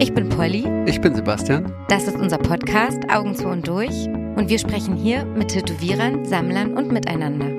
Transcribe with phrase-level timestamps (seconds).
[0.00, 0.64] Ich bin Polly.
[0.86, 1.74] Ich bin Sebastian.
[1.88, 4.06] Das ist unser Podcast Augen zu und durch.
[4.36, 7.58] Und wir sprechen hier mit Tätowierern, Sammlern und miteinander.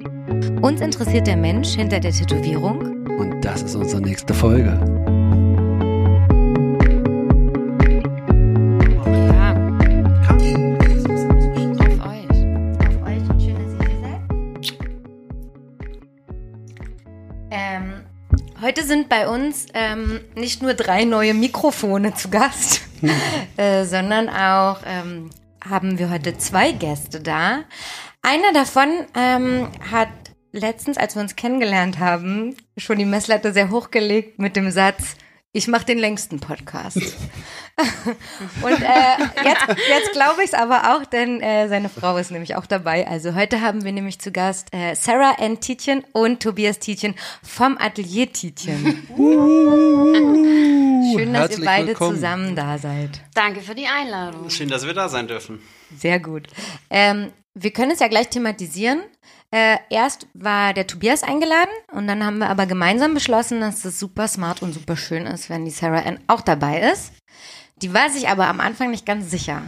[0.62, 3.06] Uns interessiert der Mensch hinter der Tätowierung.
[3.18, 4.80] Und das ist unsere nächste Folge.
[18.90, 22.82] Sind bei uns ähm, nicht nur drei neue Mikrofone zu Gast,
[23.58, 25.30] äh, sondern auch ähm,
[25.64, 27.64] haben wir heute zwei Gäste da.
[28.22, 30.10] Einer davon ähm, hat
[30.52, 35.16] letztens, als wir uns kennengelernt haben, schon die Messlatte sehr hochgelegt mit dem Satz,
[35.52, 36.98] ich mache den längsten Podcast.
[38.62, 42.56] Und äh, jetzt, jetzt glaube ich es aber auch, denn äh, seine Frau ist nämlich
[42.56, 43.08] auch dabei.
[43.08, 45.60] Also heute haben wir nämlich zu Gast äh, Sarah N.
[45.60, 49.08] Tietjen und Tobias Tietjen vom Atelier Tietjen.
[51.16, 52.16] Schön, dass Herzlich ihr beide willkommen.
[52.16, 53.22] zusammen da seid.
[53.34, 54.50] Danke für die Einladung.
[54.52, 55.60] Schön, dass wir da sein dürfen.
[55.98, 56.48] Sehr gut.
[56.92, 59.02] Ähm, wir können es ja gleich thematisieren.
[59.52, 64.00] Äh, erst war der Tobias eingeladen und dann haben wir aber gemeinsam beschlossen, dass es
[64.00, 67.14] super smart und super schön ist, wenn die Sarah Ann auch dabei ist.
[67.82, 69.64] Die war sich aber am Anfang nicht ganz sicher.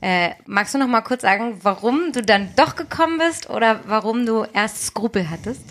[0.00, 4.24] Äh, magst du noch mal kurz sagen, warum du dann doch gekommen bist oder warum
[4.24, 5.62] du erst Skrupel hattest?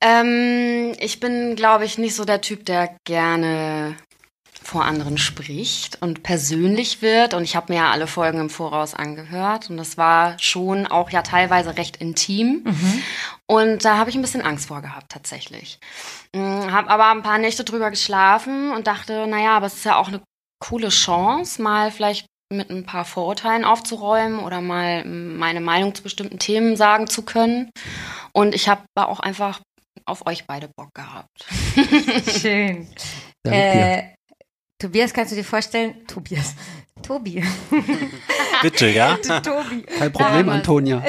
[0.00, 3.96] Ähm, ich bin, glaube ich, nicht so der Typ, der gerne
[4.68, 7.32] vor anderen spricht und persönlich wird.
[7.32, 9.70] Und ich habe mir ja alle Folgen im Voraus angehört.
[9.70, 12.64] Und das war schon auch ja teilweise recht intim.
[13.46, 15.78] Und da habe ich ein bisschen Angst vor gehabt, tatsächlich.
[16.36, 20.08] Habe aber ein paar Nächte drüber geschlafen und dachte, naja, aber es ist ja auch
[20.08, 20.20] eine
[20.62, 26.38] coole Chance, mal vielleicht mit ein paar Vorurteilen aufzuräumen oder mal meine Meinung zu bestimmten
[26.38, 27.70] Themen sagen zu können.
[28.32, 29.60] Und ich habe auch einfach
[30.04, 31.46] auf euch beide Bock gehabt.
[32.38, 32.86] Schön.
[33.44, 34.17] Danke Äh,
[34.80, 36.06] Tobias, kannst du dir vorstellen?
[36.06, 36.54] Tobias.
[37.02, 37.42] Tobi.
[38.62, 39.16] Bitte, ja?
[39.42, 39.82] Tobi.
[39.82, 40.98] Kein Problem, Antonia.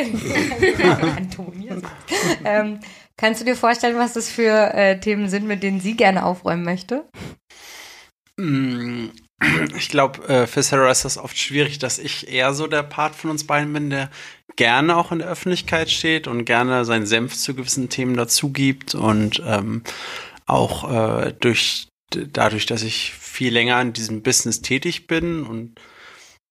[1.18, 1.84] Antonius.
[2.44, 2.80] ähm,
[3.16, 6.64] kannst du dir vorstellen, was das für äh, Themen sind, mit denen sie gerne aufräumen
[6.64, 7.06] möchte?
[8.38, 9.10] Mm,
[9.78, 13.16] Ich glaube, äh, für Sarah ist das oft schwierig, dass ich eher so der Part
[13.16, 14.10] von uns beiden bin, der
[14.56, 19.42] gerne auch in der Öffentlichkeit steht und gerne seinen Senf zu gewissen Themen dazugibt und
[19.46, 19.84] ähm,
[20.46, 25.80] auch äh, durch dadurch, dass ich viel länger in diesem Business tätig bin und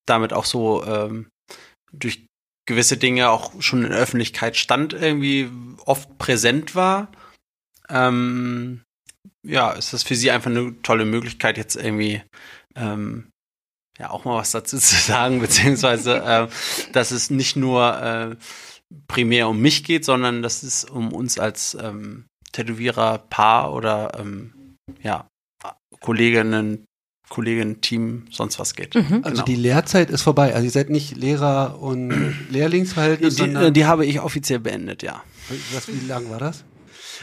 [0.07, 1.29] damit auch so ähm,
[1.93, 2.25] durch
[2.67, 5.51] gewisse Dinge auch schon in der Öffentlichkeit stand, irgendwie
[5.85, 7.11] oft präsent war.
[7.89, 8.81] Ähm,
[9.45, 12.23] ja, ist das für sie einfach eine tolle Möglichkeit, jetzt irgendwie
[12.75, 13.29] ähm,
[13.99, 16.47] ja auch mal was dazu zu sagen, beziehungsweise äh,
[16.91, 18.35] dass es nicht nur äh,
[19.07, 24.75] primär um mich geht, sondern dass es um uns als ähm, Tätowierer, Paar oder ähm,
[25.03, 25.28] ja,
[26.01, 26.85] Kolleginnen,
[27.29, 28.95] Kolleginnen, Team, sonst was geht.
[28.95, 29.21] Mhm.
[29.23, 29.43] Also Genau.
[29.45, 30.53] die Lehrzeit ist vorbei.
[30.53, 32.09] Also ihr seid nicht Lehrer- und
[32.49, 35.21] Lehrlingsverhältnis, Die, sondern die habe ich offiziell beendet, ja.
[35.73, 36.63] was, wie lang war das?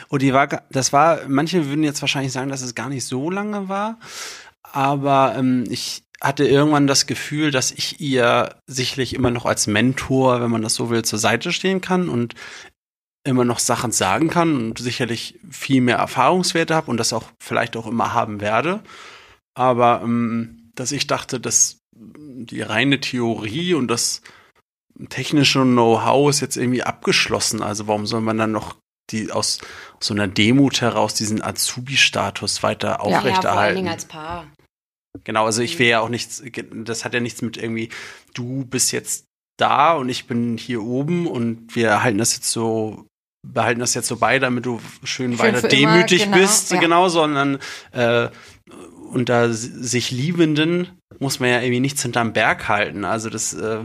[0.09, 3.31] Und die war, das war, manche würden jetzt wahrscheinlich sagen, dass es gar nicht so
[3.31, 3.99] lange war,
[4.63, 10.41] aber ähm, ich hatte irgendwann das Gefühl, dass ich ihr sicherlich immer noch als Mentor,
[10.41, 12.35] wenn man das so will, zur Seite stehen kann und
[13.27, 17.77] immer noch Sachen sagen kann und sicherlich viel mehr Erfahrungswerte habe und das auch vielleicht
[17.77, 18.83] auch immer haben werde.
[19.55, 24.23] Aber ähm, dass ich dachte, dass die reine Theorie und das
[25.09, 27.63] technische Know-how ist jetzt irgendwie abgeschlossen.
[27.63, 28.77] Also warum soll man dann noch
[29.11, 29.61] die aus,
[29.99, 33.77] aus so einer Demut heraus diesen Azubi-Status weiter Ja, vor allen aufrechterhalten?
[33.77, 34.47] Dingen als Paar.
[35.25, 37.89] Genau, also ich will ja auch nichts, das hat ja nichts mit irgendwie,
[38.35, 39.25] du bist jetzt
[39.57, 43.07] da und ich bin hier oben und wir halten das jetzt so,
[43.53, 46.73] behalten das jetzt so bei, damit du schön, Schön weiter für immer, demütig genau, bist,
[46.73, 46.81] ja.
[46.81, 47.59] genau, sondern
[47.93, 48.29] äh,
[49.11, 53.05] unter sich Liebenden muss man ja irgendwie nichts hinterm Berg halten.
[53.05, 53.85] Also das, äh,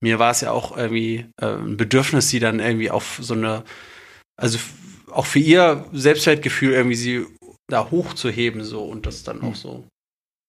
[0.00, 3.64] mir war es ja auch irgendwie äh, ein Bedürfnis, sie dann irgendwie auf so eine,
[4.36, 4.58] also
[5.10, 7.26] auch für ihr Selbstwertgefühl irgendwie sie
[7.68, 9.84] da hochzuheben so und das dann auch so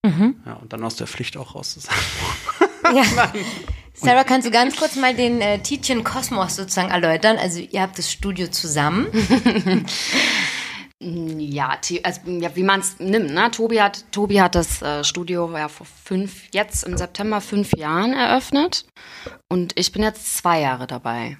[0.05, 0.35] Mhm.
[0.45, 1.95] ja, und dann aus der Pflicht auch raus zu sein.
[2.93, 3.33] Ja.
[3.95, 7.37] Sarah, kannst du ganz kurz mal den äh, Tietjen Kosmos sozusagen erläutern?
[7.37, 9.07] Also ihr habt das Studio zusammen.
[11.05, 13.31] Ja, The- also, ja wie man es nimmt.
[13.33, 13.51] Ne?
[13.51, 18.13] Tobi, hat, Tobi hat das äh, Studio ja vor fünf, jetzt im September fünf Jahren
[18.13, 18.85] eröffnet.
[19.51, 21.37] Und ich bin jetzt zwei Jahre dabei.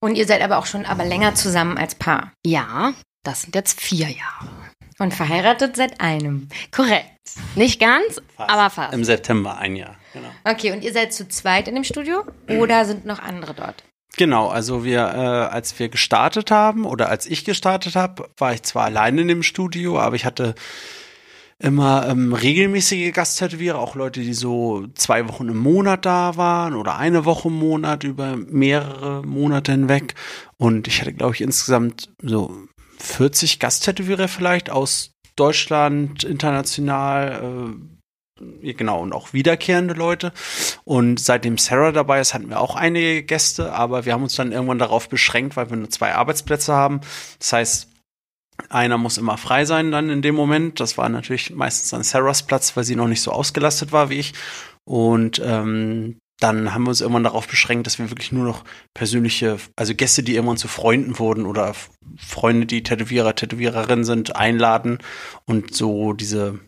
[0.00, 2.32] Und ihr seid aber auch schon aber länger zusammen als Paar.
[2.44, 2.92] Ja,
[3.24, 4.50] das sind jetzt vier Jahre.
[4.98, 6.48] Und verheiratet seit einem.
[6.72, 7.06] Korrekt.
[7.54, 8.94] Nicht ganz, aber fast.
[8.94, 10.28] Im September ein Jahr, genau.
[10.44, 13.84] Okay, und ihr seid zu zweit in dem Studio oder sind noch andere dort?
[14.16, 18.62] Genau, also wir, äh, als wir gestartet haben oder als ich gestartet habe, war ich
[18.64, 20.56] zwar alleine in dem Studio, aber ich hatte
[21.60, 26.96] immer ähm, regelmäßige Gasttätowierer, auch Leute, die so zwei Wochen im Monat da waren oder
[26.96, 30.14] eine Woche im Monat über mehrere Monate hinweg.
[30.56, 32.68] Und ich hatte, glaube ich, insgesamt so
[32.98, 37.76] 40 Gasttätowierer vielleicht aus Deutschland, international,
[38.42, 40.32] äh, genau, und auch wiederkehrende Leute.
[40.84, 44.52] Und seitdem Sarah dabei ist, hatten wir auch einige Gäste, aber wir haben uns dann
[44.52, 47.00] irgendwann darauf beschränkt, weil wir nur zwei Arbeitsplätze haben.
[47.38, 47.88] Das heißt,
[48.68, 50.80] einer muss immer frei sein dann in dem Moment.
[50.80, 54.18] Das war natürlich meistens an Sarahs Platz, weil sie noch nicht so ausgelastet war wie
[54.18, 54.34] ich.
[54.84, 58.64] Und ähm, dann haben wir uns irgendwann darauf beschränkt, dass wir wirklich nur noch
[58.94, 61.74] persönliche, also Gäste, die irgendwann zu Freunden wurden oder
[62.16, 64.98] Freunde, die Tätowierer, Tätowiererinnen sind, einladen
[65.46, 66.60] und so diese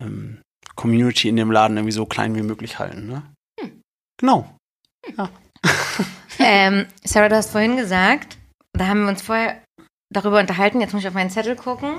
[0.00, 0.40] ähm,
[0.76, 3.08] Community in dem Laden irgendwie so klein wie möglich halten.
[3.08, 3.22] Ne?
[3.60, 3.82] Hm.
[4.18, 4.56] Genau.
[5.16, 5.30] Ja.
[6.38, 8.38] ähm, Sarah, du hast vorhin gesagt,
[8.72, 9.62] da haben wir uns vorher
[10.12, 11.98] darüber unterhalten, jetzt muss ich auf meinen Zettel gucken,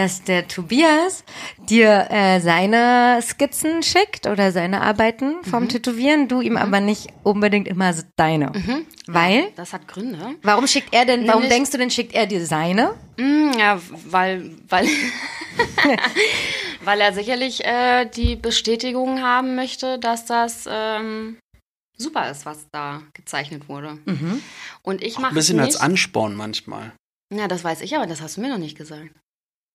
[0.00, 1.24] dass der Tobias
[1.68, 5.68] dir äh, seine Skizzen schickt oder seine Arbeiten vom mhm.
[5.68, 6.58] Tätowieren, du ihm mhm.
[6.58, 8.46] aber nicht unbedingt immer deine.
[8.46, 8.86] Mhm.
[9.06, 9.40] Weil?
[9.40, 10.36] Ja, das hat Gründe.
[10.42, 12.94] Warum schickt er denn, warum Nämlich, denkst du denn, schickt er dir seine?
[13.18, 14.88] Mm, ja, weil, weil,
[16.84, 21.36] weil er sicherlich äh, die Bestätigung haben möchte, dass das ähm,
[21.98, 23.98] super ist, was da gezeichnet wurde.
[24.06, 24.40] Mhm.
[24.82, 26.92] Und ich mache ein bisschen als Ansporn manchmal.
[27.30, 29.10] Ja, das weiß ich, aber das hast du mir noch nicht gesagt.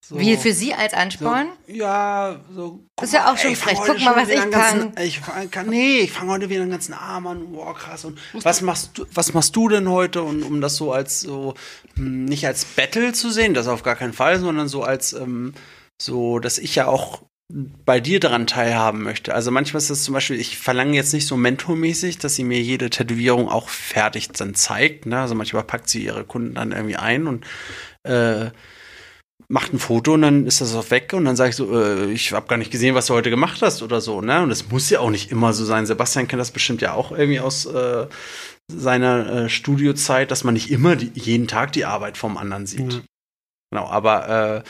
[0.08, 0.20] So.
[0.20, 1.48] Wie für Sie als Ansporn?
[1.66, 2.80] So, ja, so.
[2.96, 3.80] Das ist ja auch schon ey, frech.
[3.84, 4.94] Guck mal, was ich kann.
[5.02, 5.20] ich
[5.50, 5.68] kann.
[5.68, 7.48] Nee, ich fange heute wieder einen ganzen Arm an.
[7.50, 8.06] Wow, krass.
[8.06, 10.22] Und was machst du, was machst du denn heute?
[10.22, 11.56] Und um das so als so,
[11.96, 15.56] hm, nicht als Battle zu sehen, das auf gar keinen Fall, sondern so als, ähm,
[16.00, 19.34] so, dass ich ja auch bei dir daran teilhaben möchte.
[19.34, 22.62] Also manchmal ist das zum Beispiel, ich verlange jetzt nicht so mentormäßig, dass sie mir
[22.62, 25.08] jede Tätowierung auch fertig dann zeigt.
[25.08, 25.20] Ne?
[25.20, 27.46] Also manchmal packt sie ihre Kunden dann irgendwie ein und
[28.04, 28.52] äh,
[29.48, 32.12] macht ein Foto und dann ist das auch weg und dann sage ich so, äh,
[32.12, 34.22] ich habe gar nicht gesehen, was du heute gemacht hast oder so.
[34.22, 34.42] Ne?
[34.42, 35.86] Und das muss ja auch nicht immer so sein.
[35.86, 38.08] Sebastian kennt das bestimmt ja auch irgendwie aus äh,
[38.72, 42.94] seiner äh, Studiozeit, dass man nicht immer die, jeden Tag die Arbeit vom anderen sieht.
[42.94, 43.02] Mhm.
[43.72, 44.64] Genau, aber äh,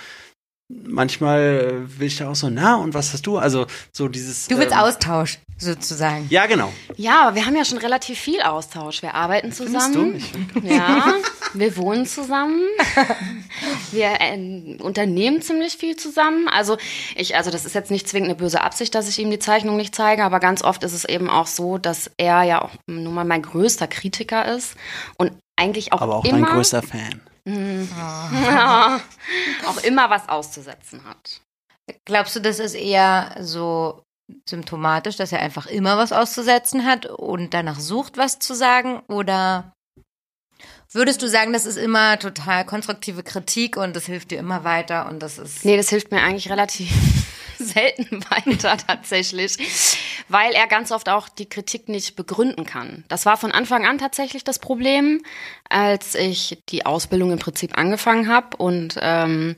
[0.67, 3.37] manchmal will ich da auch so, na, und was hast du?
[3.37, 4.47] Also so dieses.
[4.47, 6.27] Du willst ähm, Austausch sozusagen.
[6.29, 6.71] Ja, genau.
[6.97, 9.01] Ja, aber wir haben ja schon relativ viel Austausch.
[9.01, 10.21] Wir arbeiten zusammen.
[10.53, 10.59] Du?
[10.67, 11.13] Ja,
[11.53, 12.61] wir wohnen zusammen.
[13.91, 16.47] Wir äh, unternehmen ziemlich viel zusammen.
[16.47, 16.77] Also
[17.15, 19.77] ich, also das ist jetzt nicht zwingend eine böse Absicht, dass ich ihm die Zeichnung
[19.77, 23.13] nicht zeige, aber ganz oft ist es eben auch so, dass er ja auch nun
[23.13, 24.75] mal mein größter Kritiker ist
[25.17, 27.21] und eigentlich auch aber auch immer, dein größter Fan.
[27.45, 27.89] Mhm.
[27.95, 28.99] Ja,
[29.67, 31.41] auch immer was auszusetzen hat.
[32.05, 34.03] Glaubst du, das ist eher so
[34.49, 39.01] symptomatisch, dass er einfach immer was auszusetzen hat und danach sucht, was zu sagen?
[39.07, 39.73] Oder
[40.91, 45.07] würdest du sagen, das ist immer total konstruktive Kritik und das hilft dir immer weiter
[45.07, 45.63] und das ist.
[45.63, 46.91] Nee, das hilft mir eigentlich relativ
[47.59, 49.57] selten weiter tatsächlich,
[50.29, 53.03] weil er ganz oft auch die Kritik nicht begründen kann.
[53.07, 55.23] Das war von Anfang an tatsächlich das Problem,
[55.69, 59.55] als ich die Ausbildung im Prinzip angefangen habe und ähm,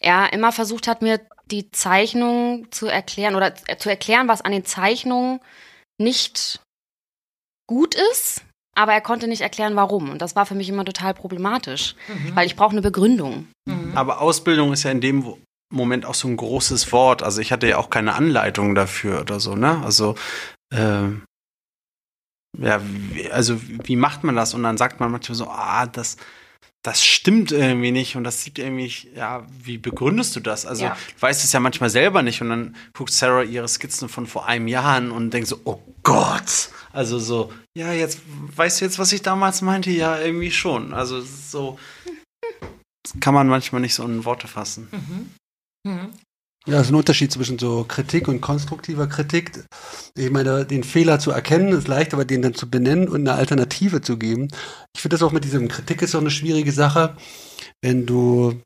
[0.00, 1.20] er immer versucht hat, mir
[1.50, 5.40] die Zeichnung zu erklären oder zu erklären, was an den Zeichnungen
[5.98, 6.60] nicht
[7.66, 8.42] gut ist,
[8.74, 10.10] aber er konnte nicht erklären, warum.
[10.10, 12.34] Und das war für mich immer total problematisch, mhm.
[12.34, 13.48] weil ich brauche eine Begründung.
[13.66, 13.92] Mhm.
[13.94, 15.24] Aber Ausbildung ist ja in dem
[15.70, 17.22] Moment auch so ein großes Wort.
[17.22, 19.82] Also ich hatte ja auch keine Anleitung dafür oder so, ne?
[19.84, 20.16] Also
[20.74, 21.08] äh,
[22.58, 24.54] ja, wie, also wie macht man das?
[24.54, 26.16] Und dann sagt man manchmal so, ah, das,
[26.82, 30.66] das stimmt irgendwie nicht und das sieht irgendwie, ja, wie begründest du das?
[30.66, 30.96] Also, ja.
[31.14, 34.46] du weißt es ja manchmal selber nicht und dann guckt Sarah ihre Skizzen von vor
[34.46, 36.70] einem Jahr an und denkt so, oh Gott!
[36.92, 38.20] Also so, ja, jetzt,
[38.56, 39.90] weißt du jetzt, was ich damals meinte?
[39.90, 40.92] Ja, irgendwie schon.
[40.92, 41.78] Also so,
[43.04, 44.88] das kann man manchmal nicht so in Worte fassen.
[44.90, 45.30] Mhm.
[45.84, 46.10] Mhm.
[46.66, 49.64] Ja, es ist ein Unterschied zwischen so Kritik und konstruktiver Kritik.
[50.14, 53.32] Ich meine, den Fehler zu erkennen ist leicht, aber den dann zu benennen und eine
[53.32, 54.48] Alternative zu geben.
[54.94, 57.16] Ich finde das auch mit diesem Kritik ist auch eine schwierige Sache.
[57.80, 58.60] Wenn du,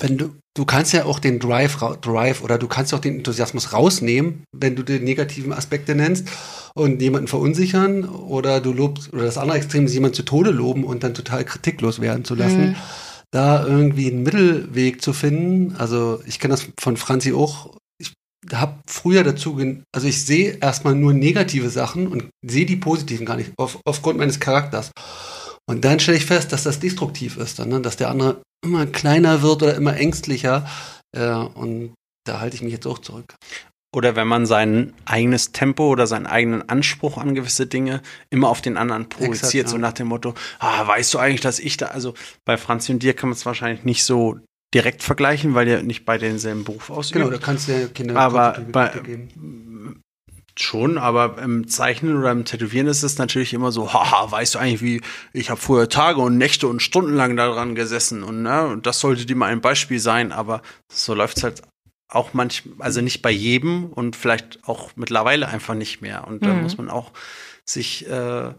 [0.00, 3.74] wenn du, du kannst ja auch den Drive, Drive oder du kannst auch den Enthusiasmus
[3.74, 6.28] rausnehmen, wenn du die negativen Aspekte nennst
[6.74, 10.84] und jemanden verunsichern oder du lobst, oder das andere Extrem ist jemanden zu Tode loben
[10.84, 12.70] und dann total kritiklos werden zu lassen.
[12.70, 12.76] Mhm
[13.32, 15.74] da irgendwie einen Mittelweg zu finden.
[15.76, 17.76] Also ich kenne das von Franzi auch.
[17.98, 18.12] Ich
[18.52, 19.58] habe früher dazu,
[19.92, 24.18] also ich sehe erstmal nur negative Sachen und sehe die positiven gar nicht, auf, aufgrund
[24.18, 24.90] meines Charakters.
[25.68, 27.80] Und dann stelle ich fest, dass das destruktiv ist, dann, ne?
[27.80, 30.68] dass der andere immer kleiner wird oder immer ängstlicher.
[31.16, 33.34] Äh, und da halte ich mich jetzt auch zurück.
[33.94, 38.62] Oder wenn man sein eigenes Tempo oder seinen eigenen Anspruch an gewisse Dinge immer auf
[38.62, 39.70] den anderen projiziert, ja.
[39.70, 42.14] so nach dem Motto, ah, weißt du eigentlich, dass ich da, also
[42.46, 44.38] bei Franzi und dir kann man es wahrscheinlich nicht so
[44.74, 47.18] direkt vergleichen, weil ihr nicht bei denselben Beruf ausübt.
[47.18, 50.00] Genau, da kannst du ja Kinder Aber bei- geben.
[50.58, 54.58] Schon, aber im Zeichnen oder im Tätowieren ist es natürlich immer so, haha, weißt du
[54.58, 55.00] eigentlich, wie
[55.32, 59.24] ich habe früher Tage und Nächte und stundenlang daran gesessen und ne, und das sollte
[59.24, 60.60] dir mal ein Beispiel sein, aber
[60.92, 61.62] so läuft's halt
[62.14, 66.26] auch manchmal, also nicht bei jedem und vielleicht auch mittlerweile einfach nicht mehr.
[66.26, 66.62] Und da Mhm.
[66.62, 67.12] muss man auch
[67.68, 68.54] sich, äh,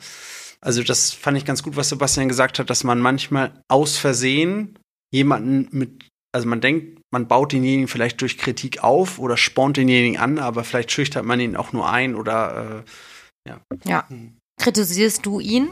[0.62, 4.80] also das fand ich ganz gut, was Sebastian gesagt hat, dass man manchmal aus Versehen
[5.14, 10.20] jemanden mit, also man denkt, man baut denjenigen vielleicht durch Kritik auf oder spornt denjenigen
[10.20, 12.84] an, aber vielleicht schüchtert man ihn auch nur ein oder
[13.48, 13.52] äh,
[14.60, 15.70] Kritisierst du ihn?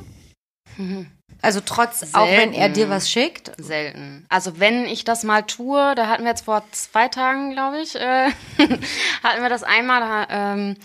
[0.77, 1.07] Mhm.
[1.41, 2.74] Also trotz, auch wenn er Selten.
[2.74, 3.51] dir was schickt?
[3.57, 4.25] Selten.
[4.29, 7.95] Also wenn ich das mal tue, da hatten wir jetzt vor zwei Tagen, glaube ich,
[7.95, 8.29] äh,
[9.24, 10.77] hatten wir das einmal, da ähm,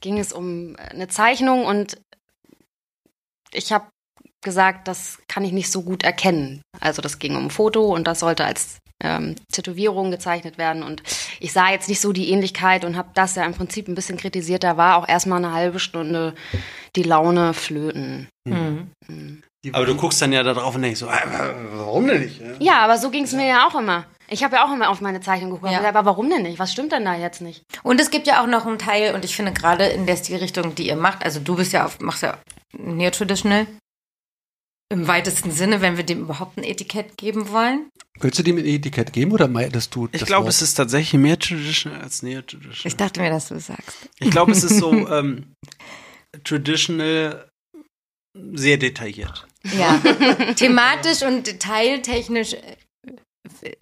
[0.00, 1.98] ging es um eine Zeichnung und
[3.52, 3.86] ich habe
[4.42, 6.62] gesagt, das kann ich nicht so gut erkennen.
[6.80, 11.02] Also das ging um ein Foto und das sollte als ähm, Tätowierung gezeichnet werden und
[11.40, 14.18] ich sah jetzt nicht so die Ähnlichkeit und habe das ja im Prinzip ein bisschen
[14.18, 14.64] kritisiert.
[14.64, 16.34] Da war auch erstmal eine halbe Stunde
[16.96, 18.28] die Laune flöten.
[18.44, 18.90] Mhm.
[19.08, 19.42] Mhm.
[19.72, 21.10] Aber du guckst dann ja da drauf und denkst so, äh,
[21.74, 22.40] warum denn nicht?
[22.40, 22.52] Ja?
[22.58, 24.06] Ja, aber so ging es mir ja auch immer.
[24.28, 25.70] Ich habe ja auch immer auf meine Zeichnung geguckt.
[25.72, 25.86] Ja.
[25.86, 26.58] Aber warum denn nicht?
[26.58, 27.62] Was stimmt denn da jetzt nicht?
[27.82, 30.74] Und es gibt ja auch noch einen Teil, und ich finde gerade in der Stilrichtung,
[30.74, 32.38] die ihr macht, also du bist ja auf, machst ja
[32.72, 33.66] Neo-Traditional,
[34.92, 37.88] im weitesten Sinne, wenn wir dem überhaupt ein Etikett geben wollen.
[38.20, 40.54] Willst du dem ein Etikett geben oder meidest du Ich das glaube, Wort?
[40.54, 42.86] es ist tatsächlich mehr traditional als neo-traditional.
[42.86, 44.08] Ich dachte mir, dass du es sagst.
[44.18, 45.54] Ich glaube, es ist so ähm,
[46.44, 47.48] traditional
[48.52, 49.46] sehr detailliert.
[49.64, 50.00] Ja,
[50.56, 52.76] thematisch und detailtechnisch äh,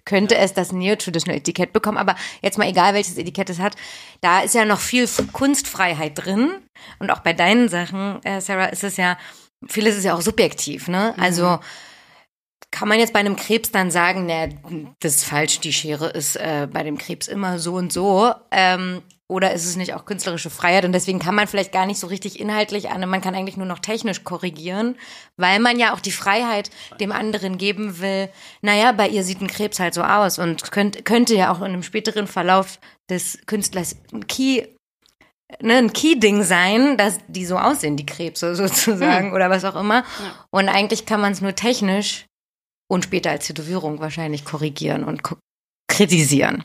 [0.05, 3.77] könnte es das Neo-Traditional-Etikett bekommen, aber jetzt mal egal, welches Etikett es hat,
[4.21, 6.51] da ist ja noch viel Kunstfreiheit drin
[6.99, 9.19] und auch bei deinen Sachen, äh, Sarah, ist es ja,
[9.69, 11.15] vieles ist ja auch subjektiv, ne?
[11.19, 11.59] Also
[12.71, 16.37] kann man jetzt bei einem Krebs dann sagen, ne, das ist falsch, die Schere ist
[16.37, 20.51] äh, bei dem Krebs immer so und so, ähm, oder ist es nicht auch künstlerische
[20.51, 23.57] Freiheit und deswegen kann man vielleicht gar nicht so richtig inhaltlich an, man kann eigentlich
[23.57, 24.97] nur noch technisch korrigieren,
[25.37, 26.71] weil man ja auch die Freiheit
[27.01, 28.29] dem anderen geben will.
[28.61, 31.67] Naja, bei ihr sieht ein Krebs halt so aus und könnt, könnte ja auch in
[31.67, 34.67] einem späteren Verlauf des Künstlers ein Key,
[35.63, 40.05] ne, ein Key-Ding sein, dass die so aussehen, die Krebse sozusagen oder was auch immer.
[40.51, 42.27] Und eigentlich kann man es nur technisch
[42.91, 45.23] und später als Tätowierung wahrscheinlich korrigieren und
[45.89, 46.65] kritisieren.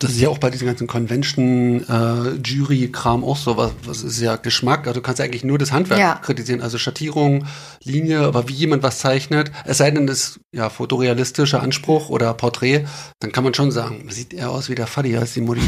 [0.00, 4.20] Das ist ja auch bei diesen ganzen Convention, äh, Jury-Kram auch so, was, was ist
[4.20, 4.88] ja Geschmack.
[4.88, 6.16] Also du kannst eigentlich nur das Handwerk Ja.
[6.16, 7.46] kritisieren, also Schattierung,
[7.84, 12.34] Linie, aber wie jemand was zeichnet, es sei denn, das ist ja fotorealistischer Anspruch oder
[12.34, 12.86] Porträt,
[13.20, 15.62] dann kann man schon sagen, sieht eher aus wie der Fadi als die Mutti,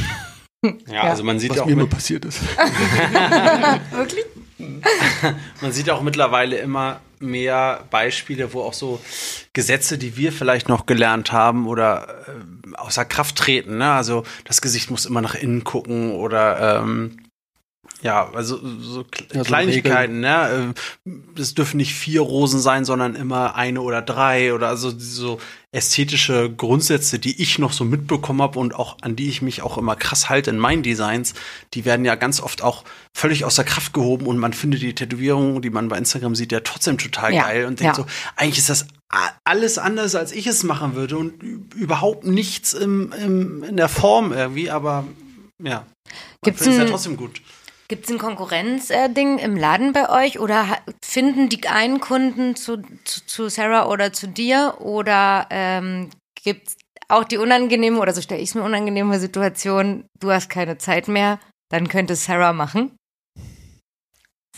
[0.91, 2.41] Ja, also man sieht was ja auch mir mal mit, passiert ist.
[3.93, 4.25] Wirklich?
[4.59, 9.01] Man sieht auch mittlerweile immer mehr Beispiele, wo auch so
[9.53, 13.79] Gesetze, die wir vielleicht noch gelernt haben oder äh, außer Kraft treten.
[13.79, 13.91] Ne?
[13.91, 17.19] Also das Gesicht muss immer nach innen gucken oder ähm,
[18.03, 20.21] ja, also so Kle- Kleinigkeiten.
[20.21, 20.75] Ne?
[21.07, 21.11] Äh,
[21.41, 25.39] Es dürfen nicht vier Rosen sein, sondern immer eine oder drei oder also so
[25.73, 29.77] ästhetische Grundsätze, die ich noch so mitbekommen habe und auch an die ich mich auch
[29.79, 31.35] immer krass halte in meinen Designs,
[31.75, 32.85] die werden ja ganz oft auch
[33.15, 36.61] völlig außer Kraft gehoben und man findet die Tätowierungen, die man bei Instagram sieht, ja
[36.61, 38.05] trotzdem total Ja, geil und denkt ja.
[38.05, 38.87] so, eigentlich ist das
[39.45, 41.43] alles anders, als ich es machen würde und
[41.75, 45.05] überhaupt nichts im, im, in der Form irgendwie, aber
[45.63, 45.87] ja.
[46.43, 47.41] findet es ja trotzdem gut.
[47.89, 53.25] Gibt es ein Konkurrenzding im Laden bei euch oder finden die einen Kunden zu, zu,
[53.27, 56.11] zu Sarah oder zu dir oder ähm,
[56.43, 56.77] gibt es
[57.09, 61.07] auch die unangenehme oder so stelle ich es mir unangenehme Situation, du hast keine Zeit
[61.07, 61.39] mehr,
[61.71, 62.97] dann könnte es Sarah machen?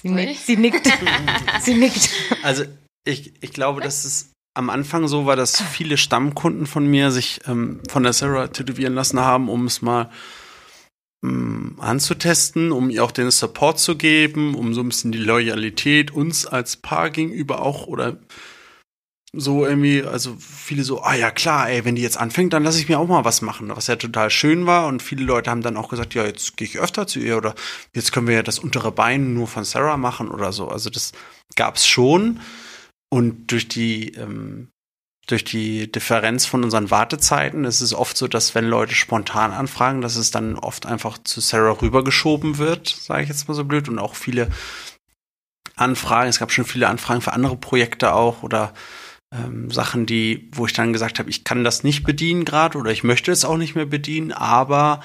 [0.02, 0.40] Sie nickt, ich?
[0.40, 0.86] sie nickt,
[1.60, 2.10] sie nickt.
[2.42, 2.64] Also
[3.04, 7.40] ich, ich glaube, dass es am Anfang so war, dass viele Stammkunden von mir sich
[7.46, 10.10] ähm, von der Sarah tätowieren lassen haben, um es mal
[11.22, 16.46] anzutesten, um ihr auch den Support zu geben, um so ein bisschen die Loyalität uns
[16.46, 18.18] als Paar gegenüber auch oder
[19.32, 22.78] so irgendwie, also viele so, ah ja klar, ey, wenn die jetzt anfängt, dann lasse
[22.78, 25.60] ich mir auch mal was machen, was ja total schön war und viele Leute haben
[25.60, 27.54] dann auch gesagt, ja, jetzt gehe ich öfter zu ihr oder
[27.94, 30.68] jetzt können wir ja das untere Bein nur von Sarah machen oder so.
[30.68, 31.12] Also das
[31.56, 32.40] gab's schon
[33.10, 34.68] und durch die ähm,
[35.28, 40.00] durch die Differenz von unseren Wartezeiten ist es oft so, dass wenn Leute spontan anfragen,
[40.00, 43.88] dass es dann oft einfach zu Sarah rübergeschoben wird, sage ich jetzt mal so blöd
[43.88, 44.48] und auch viele
[45.76, 48.72] Anfragen, es gab schon viele Anfragen für andere Projekte auch oder
[49.32, 52.90] ähm, Sachen, die, wo ich dann gesagt habe, ich kann das nicht bedienen gerade oder
[52.90, 55.02] ich möchte es auch nicht mehr bedienen, aber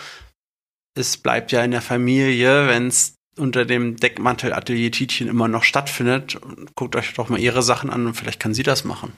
[0.96, 5.64] es bleibt ja in der Familie, wenn es unter dem Deckmantel Atelier Tietchen immer noch
[5.64, 6.40] stattfindet.
[6.76, 9.12] Guckt euch doch mal ihre Sachen an und vielleicht kann sie das machen.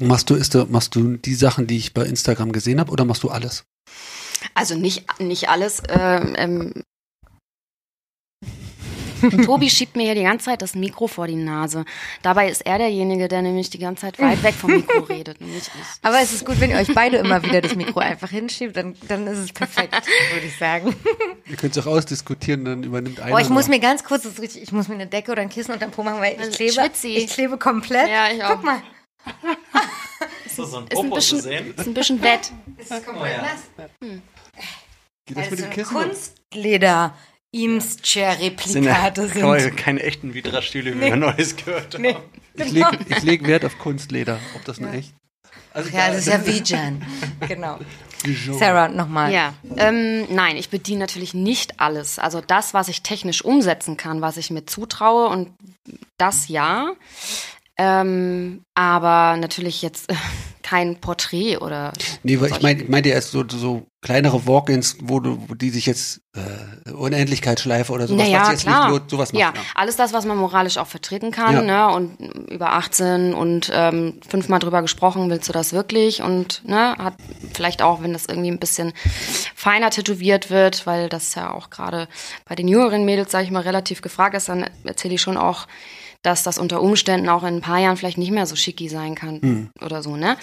[0.00, 3.04] Machst du, ist du, machst du die Sachen, die ich bei Instagram gesehen habe, oder
[3.04, 3.64] machst du alles?
[4.54, 5.80] Also nicht, nicht alles.
[5.80, 6.82] Äh, ähm,
[9.44, 11.84] Tobi schiebt mir hier die ganze Zeit das Mikro vor die Nase.
[12.22, 15.62] Dabei ist er derjenige, der nämlich die ganze Zeit weit weg vom Mikro redet, nämlich
[15.62, 15.70] ich.
[16.02, 18.96] Aber es ist gut, wenn ihr euch beide immer wieder das Mikro einfach hinschiebt, dann,
[19.06, 19.94] dann ist es perfekt,
[20.32, 20.94] würde ich sagen.
[21.46, 23.34] Ihr könnt es auch ausdiskutieren, dann übernimmt einer.
[23.34, 25.50] Oh, ich muss mir ganz kurz, das richtig, ich muss mir eine Decke oder ein
[25.50, 28.08] Kissen unter den Po machen, weil ich Also, klebe, ich klebe komplett.
[28.08, 28.56] Ja, ich auch.
[28.56, 28.82] Guck mal,
[30.44, 31.38] Ist das so ein Ist ein bisschen,
[31.74, 32.52] ist ein bisschen wett.
[32.76, 33.42] ist es komplett Oh ja.
[33.42, 33.90] nass.
[35.26, 35.94] Geht das Also mit dem Kissen?
[35.94, 37.14] Kunstleder.
[38.02, 39.76] Chair Sind Replikate ja keine, sind.
[39.76, 42.02] keine echten Vitra-Stühle, wie wir Neues gehört haben.
[42.02, 42.16] Nee.
[42.54, 44.38] Ich lege ich leg Wert auf Kunstleder.
[44.56, 45.12] Ob das nur echt?
[45.74, 47.04] Also Ja, das ist ja Vijan.
[47.48, 47.78] Genau.
[48.58, 49.32] Sarah, nochmal.
[49.32, 52.18] Ja, ähm, nein, ich bediene natürlich nicht alles.
[52.20, 55.50] Also das, was ich technisch umsetzen kann, was ich mir zutraue und
[56.18, 56.92] das ja.
[57.78, 60.14] Ähm, aber natürlich jetzt äh,
[60.62, 61.92] kein Porträt oder.
[62.22, 65.70] Nee, weil ich solche- meine, ich meinte erst so, so kleinere Walk-ins, wo du, die
[65.70, 68.90] sich jetzt äh, Unendlichkeitsschleife oder sowas, naja, was jetzt klar.
[68.90, 69.56] nicht nur sowas ja, macht.
[69.56, 69.62] Ja.
[69.74, 71.88] alles das, was man moralisch auch vertreten kann, Ja.
[71.88, 71.94] ne?
[71.94, 72.16] Und
[72.50, 76.22] über 18 und ähm, fünfmal drüber gesprochen, willst du das wirklich?
[76.22, 77.14] Und ne, hat
[77.54, 78.92] vielleicht auch, wenn das irgendwie ein bisschen
[79.54, 82.06] feiner tätowiert wird, weil das ja auch gerade
[82.44, 85.66] bei den jüngeren Mädels, sage ich mal, relativ gefragt ist, dann erzähle ich schon auch,
[86.22, 89.14] dass das unter Umständen auch in ein paar Jahren vielleicht nicht mehr so schicki sein
[89.14, 89.70] kann Hm.
[89.84, 90.36] oder so, ne?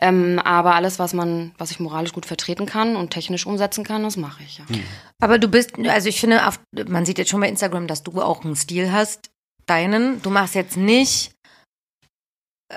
[0.00, 4.02] Ähm, aber alles, was man, was ich moralisch gut vertreten kann und technisch umsetzen kann,
[4.02, 4.68] das mache ich, ja.
[4.68, 4.82] Hm.
[5.22, 8.20] Aber du bist, also ich finde, auf, man sieht jetzt schon bei Instagram, dass du
[8.20, 9.30] auch einen Stil hast,
[9.66, 10.20] deinen.
[10.22, 11.32] Du machst jetzt nicht,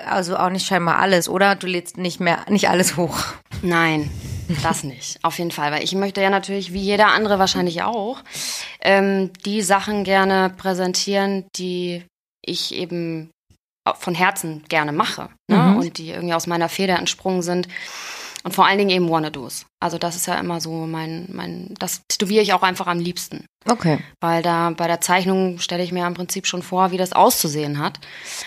[0.05, 1.55] also auch nicht scheinbar alles, oder?
[1.55, 3.17] Du lädst nicht mehr, nicht alles hoch.
[3.61, 4.11] Nein,
[4.61, 5.17] das nicht.
[5.23, 8.19] Auf jeden Fall, weil ich möchte ja natürlich, wie jeder andere wahrscheinlich auch,
[8.81, 12.03] ähm, die Sachen gerne präsentieren, die
[12.45, 13.29] ich eben
[13.95, 15.57] von Herzen gerne mache ne?
[15.57, 15.77] Mhm.
[15.77, 17.67] und die irgendwie aus meiner Feder entsprungen sind.
[18.45, 19.65] Und vor allen Dingen eben Wanna-Dos.
[19.81, 23.45] Also das ist ja immer so mein, mein, das tätowiere ich auch einfach am liebsten.
[23.65, 23.99] Okay.
[24.21, 27.79] Weil da bei der Zeichnung stelle ich mir im Prinzip schon vor, wie das auszusehen
[27.79, 27.99] hat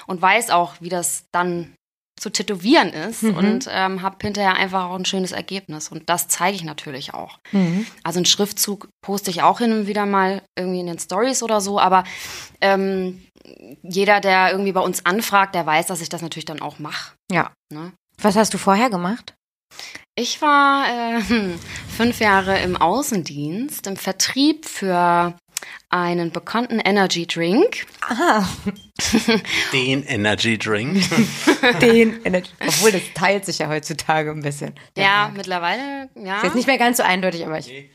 [0.06, 1.72] und weiß auch, wie das dann
[2.20, 3.36] zu tätowieren ist Mhm.
[3.36, 7.38] und ähm, habe hinterher einfach auch ein schönes Ergebnis und das zeige ich natürlich auch.
[7.52, 7.86] Mhm.
[8.02, 11.60] Also einen Schriftzug poste ich auch hin und wieder mal irgendwie in den Stories oder
[11.60, 12.04] so, aber
[12.62, 13.25] ähm,
[13.88, 17.14] jeder, der irgendwie bei uns anfragt, der weiß, dass ich das natürlich dann auch mache.
[17.30, 17.52] Ja.
[17.72, 17.92] Ne?
[18.20, 19.34] Was hast du vorher gemacht?
[20.14, 21.20] Ich war äh,
[21.96, 25.34] fünf Jahre im Außendienst, im Vertrieb für
[25.88, 27.86] einen bekannten Energy Drink.
[28.00, 28.48] Aha,
[29.72, 31.02] Den Energy Drink.
[31.80, 32.20] den.
[32.66, 34.74] Obwohl, das teilt sich ja heutzutage ein bisschen.
[34.96, 35.36] Ja, Markt.
[35.36, 36.38] mittlerweile, ja.
[36.38, 37.90] Ist jetzt nicht mehr ganz so eindeutig, aber ich,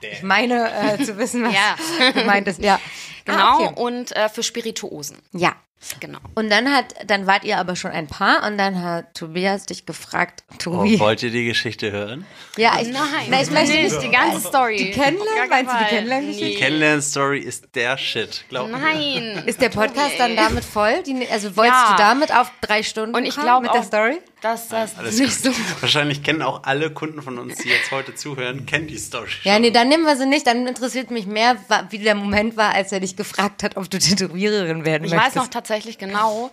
[0.00, 2.10] ich meine äh, zu wissen, was Ja.
[2.12, 2.62] gemeint ist.
[2.62, 2.80] Ja,
[3.24, 3.80] Genau, Ah, okay.
[3.82, 5.18] und äh, für Spirituosen.
[5.32, 5.54] Ja.
[6.00, 6.18] Genau.
[6.34, 9.86] Und dann hat, dann wart ihr aber schon ein Paar und dann hat Tobias dich
[9.86, 10.98] gefragt, Oh, Tobi.
[10.98, 12.26] wollt ihr die Geschichte hören?
[12.56, 14.76] ja, ich, Nein, na, ich möchte nicht die ganze Story.
[14.76, 15.48] Die Kennenlernen?
[15.48, 15.88] Meinst du die Fall.
[15.88, 16.46] Kennenlerngeschichte?
[16.46, 16.54] Nee.
[16.56, 18.76] Kennenlern-Story ist der Shit, glaub mir.
[18.76, 19.44] Nein.
[19.46, 21.00] Ist der Podcast Tobi, dann damit voll?
[21.04, 21.92] Die, also wolltest Ja.
[21.92, 24.18] du damit auf drei Stunden Und ich kommen glaub mit der auch- Story?
[24.40, 25.54] Dass das Alles nicht gut.
[25.54, 25.60] so.
[25.80, 29.50] Wahrscheinlich kennen auch alle Kunden von uns, die jetzt heute zuhören, kennen die Story schon.
[29.50, 30.46] Ja, nee, dann nehmen wir sie nicht.
[30.46, 31.56] Dann interessiert mich mehr,
[31.90, 35.36] wie der Moment war, als er dich gefragt hat, ob du Tätowiererin werden Ich möchtest.
[35.36, 36.50] weiß noch tatsächlich genau.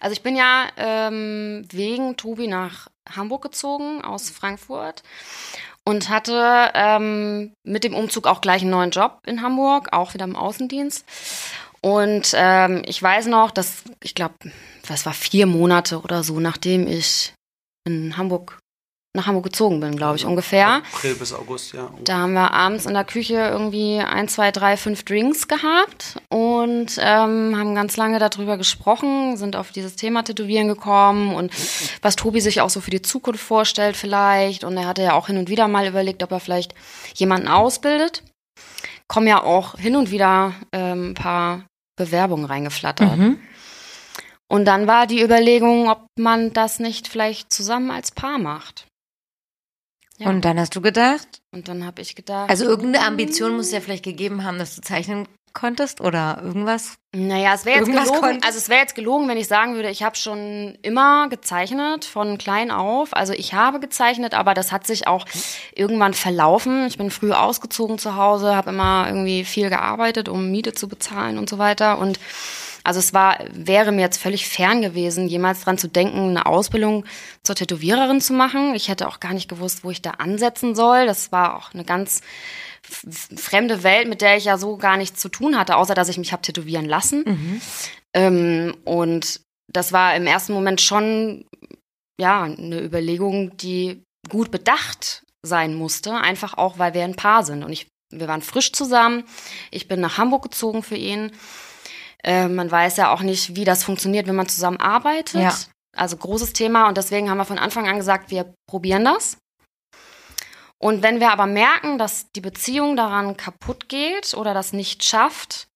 [0.00, 5.02] Also ich bin ja ähm, wegen Tobi nach Hamburg gezogen aus Frankfurt
[5.84, 10.24] und hatte ähm, mit dem Umzug auch gleich einen neuen Job in Hamburg, auch wieder
[10.24, 11.04] im Außendienst.
[11.80, 14.34] Und ähm, ich weiß noch, dass ich glaube,
[14.86, 17.34] das war vier Monate oder so, nachdem ich
[17.84, 18.58] in Hamburg
[19.14, 20.82] nach Hamburg gezogen bin, glaube ich ungefähr.
[20.94, 21.90] April bis August, ja.
[22.04, 26.96] Da haben wir abends in der Küche irgendwie ein, zwei, drei, fünf Drinks gehabt und
[26.98, 31.52] ähm, haben ganz lange darüber gesprochen, sind auf dieses Thema Tätowieren gekommen und
[32.02, 34.62] was Tobi sich auch so für die Zukunft vorstellt vielleicht.
[34.62, 36.74] Und er hatte ja auch hin und wieder mal überlegt, ob er vielleicht
[37.14, 38.22] jemanden ausbildet.
[39.08, 41.64] Kommen ja auch hin und wieder ähm, ein paar
[41.98, 43.16] Bewerbungen reingeflattert.
[43.16, 43.38] Mhm.
[44.48, 48.86] Und dann war die Überlegung, ob man das nicht vielleicht zusammen als Paar macht.
[50.18, 50.30] Ja.
[50.30, 52.50] Und dann hast du gedacht, Und dann habe ich gedacht.
[52.50, 56.94] also irgendeine Ambition muss es ja vielleicht gegeben haben, dass du zeichnen konntest oder irgendwas.
[57.14, 58.20] Naja, es wäre jetzt Irgendwas gelogen.
[58.28, 62.04] konntest- Also es wäre jetzt gelogen, wenn ich sagen würde, ich habe schon immer gezeichnet,
[62.04, 63.14] von klein auf.
[63.14, 65.24] Also ich habe gezeichnet, aber das hat sich auch
[65.74, 66.86] irgendwann verlaufen.
[66.86, 71.38] Ich bin früh ausgezogen zu Hause, habe immer irgendwie viel gearbeitet, um Miete zu bezahlen
[71.38, 71.98] und so weiter.
[71.98, 72.20] Und
[72.84, 77.04] also es war, wäre mir jetzt völlig fern gewesen, jemals dran zu denken, eine Ausbildung
[77.42, 78.74] zur Tätowiererin zu machen.
[78.74, 81.04] Ich hätte auch gar nicht gewusst, wo ich da ansetzen soll.
[81.06, 82.22] Das war auch eine ganz
[82.88, 86.18] fremde Welt, mit der ich ja so gar nichts zu tun hatte, außer dass ich
[86.18, 87.24] mich habe tätowieren lassen.
[88.14, 89.40] Ähm, und
[89.72, 91.44] das war im ersten Moment schon
[92.20, 97.62] ja eine Überlegung, die gut bedacht sein musste, einfach auch, weil wir ein Paar sind.
[97.62, 99.24] Und ich, wir waren frisch zusammen.
[99.70, 101.32] Ich bin nach Hamburg gezogen für ihn.
[102.24, 105.40] Äh, man weiß ja auch nicht, wie das funktioniert, wenn man zusammen arbeitet.
[105.40, 105.54] Ja.
[105.96, 109.38] Also großes Thema und deswegen haben wir von Anfang an gesagt, wir probieren das.
[110.78, 115.68] Und wenn wir aber merken, dass die Beziehung daran kaputt geht oder das nicht schafft,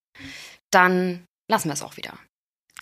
[0.71, 2.13] dann lassen wir es auch wieder.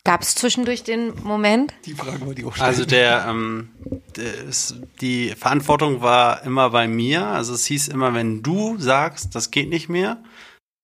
[0.03, 1.73] Gab es zwischendurch den Moment?
[1.85, 2.67] Die Frage wollte ich auch stellen.
[2.67, 3.69] Also der, ähm,
[4.15, 7.27] der ist, die Verantwortung war immer bei mir.
[7.27, 10.23] Also es hieß immer, wenn du sagst, das geht nicht mehr,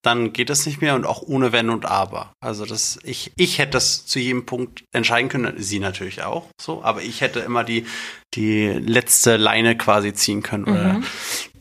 [0.08, 2.32] dann geht das nicht mehr und auch ohne Wenn und Aber.
[2.40, 6.84] Also das, ich, ich hätte das zu jedem Punkt entscheiden können, sie natürlich auch so,
[6.84, 7.86] aber ich hätte immer die,
[8.34, 11.04] die letzte Leine quasi ziehen können oder Mhm.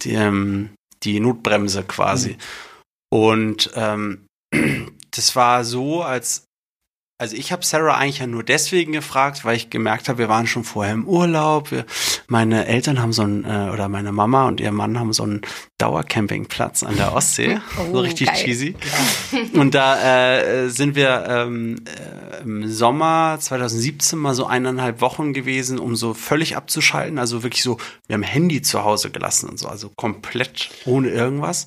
[0.02, 0.70] die, ähm,
[1.02, 2.38] die Notbremse quasi.
[3.12, 4.26] Und ähm,
[5.10, 6.45] das war so, als
[7.18, 10.46] also ich habe Sarah eigentlich ja nur deswegen gefragt, weil ich gemerkt habe, wir waren
[10.46, 11.70] schon vorher im Urlaub.
[11.70, 11.86] Wir,
[12.26, 15.40] meine Eltern haben so einen, äh, oder meine Mama und ihr Mann haben so einen
[15.78, 17.58] Dauercampingplatz an der Ostsee.
[17.76, 18.36] so Oh, richtig geil.
[18.44, 18.74] cheesy.
[19.54, 25.78] Und da äh, sind wir ähm, äh, im Sommer 2017 mal so eineinhalb Wochen gewesen,
[25.78, 27.18] um so völlig abzuschalten.
[27.18, 31.66] Also wirklich so, wir haben Handy zu Hause gelassen und so, also komplett ohne irgendwas.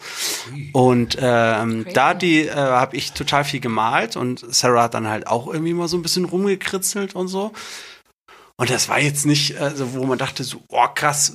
[0.74, 5.28] Und ähm, da die äh, habe ich total viel gemalt und Sarah hat dann halt
[5.28, 7.52] auch irgendwie mal so ein bisschen rumgekritzelt und so.
[8.58, 11.34] Und das war jetzt nicht, also wo man dachte so, oh krass,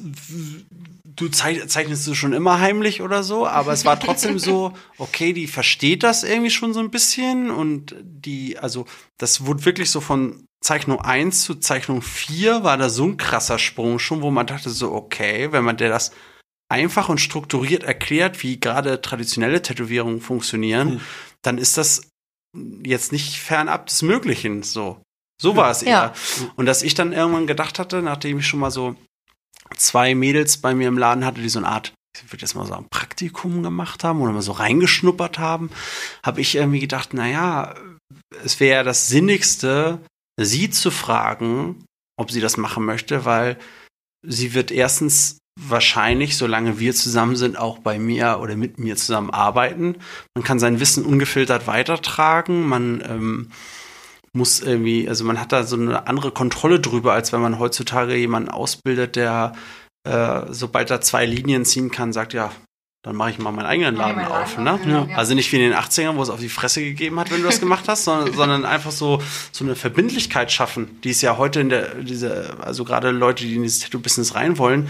[1.04, 5.32] du zei- zeichnest du schon immer heimlich oder so, aber es war trotzdem so, okay,
[5.32, 8.84] die versteht das irgendwie schon so ein bisschen und die, also
[9.16, 13.58] das wurde wirklich so von Zeichnung 1 zu Zeichnung 4 war da so ein krasser
[13.58, 16.12] Sprung schon, wo man dachte so, okay, wenn man der das
[16.70, 21.00] einfach und strukturiert erklärt, wie gerade traditionelle Tätowierungen funktionieren,
[21.42, 22.08] dann ist das
[22.84, 25.00] jetzt nicht fernab des Möglichen so.
[25.40, 25.92] So war es eher.
[25.92, 26.14] Ja.
[26.56, 28.96] Und dass ich dann irgendwann gedacht hatte, nachdem ich schon mal so
[29.76, 32.66] zwei Mädels bei mir im Laden hatte, die so eine Art, ich würde jetzt mal
[32.66, 35.70] sagen, Praktikum gemacht haben oder mal so reingeschnuppert haben,
[36.24, 37.74] habe ich irgendwie gedacht, naja,
[38.44, 40.00] es wäre ja das Sinnigste,
[40.40, 41.84] sie zu fragen,
[42.16, 43.58] ob sie das machen möchte, weil
[44.22, 49.30] sie wird erstens wahrscheinlich, solange wir zusammen sind, auch bei mir oder mit mir zusammen
[49.30, 49.96] arbeiten.
[50.34, 52.66] Man kann sein Wissen ungefiltert weitertragen.
[52.66, 53.50] Man ähm,
[54.32, 58.16] muss irgendwie, also man hat da so eine andere Kontrolle drüber, als wenn man heutzutage
[58.16, 59.52] jemanden ausbildet, der
[60.04, 62.52] äh, sobald er zwei Linien ziehen kann, sagt, ja,
[63.04, 64.56] dann mache ich mal meinen eigenen Laden meinen auf.
[64.56, 65.00] Laden Ne?
[65.02, 65.16] auf, ja.
[65.16, 67.46] Also nicht wie in den 80ern, wo es auf die Fresse gegeben hat, wenn du
[67.46, 71.60] das gemacht hast, sondern, sondern einfach so, so eine Verbindlichkeit schaffen, die ist ja heute
[71.60, 74.88] in der, diese, also gerade Leute, die in dieses Tattoo-Business rein wollen,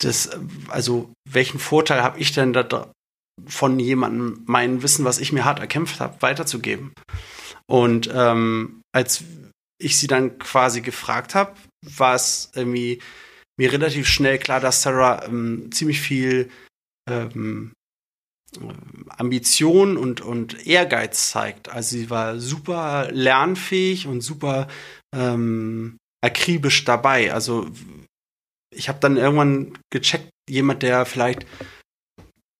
[0.00, 0.30] das,
[0.68, 2.92] also welchen Vorteil habe ich denn da
[3.46, 6.92] von jemandem mein Wissen, was ich mir hart erkämpft habe, weiterzugeben?
[7.66, 9.24] Und ähm, als
[9.80, 11.54] ich sie dann quasi gefragt habe,
[11.96, 13.00] war es irgendwie
[13.58, 16.50] mir relativ schnell klar, dass Sarah ähm, ziemlich viel
[17.08, 17.72] ähm,
[19.08, 21.68] Ambition und, und Ehrgeiz zeigt.
[21.68, 24.66] Also sie war super lernfähig und super
[25.14, 27.32] ähm, akribisch dabei.
[27.32, 27.68] Also
[28.70, 31.46] ich habe dann irgendwann gecheckt, jemand, der vielleicht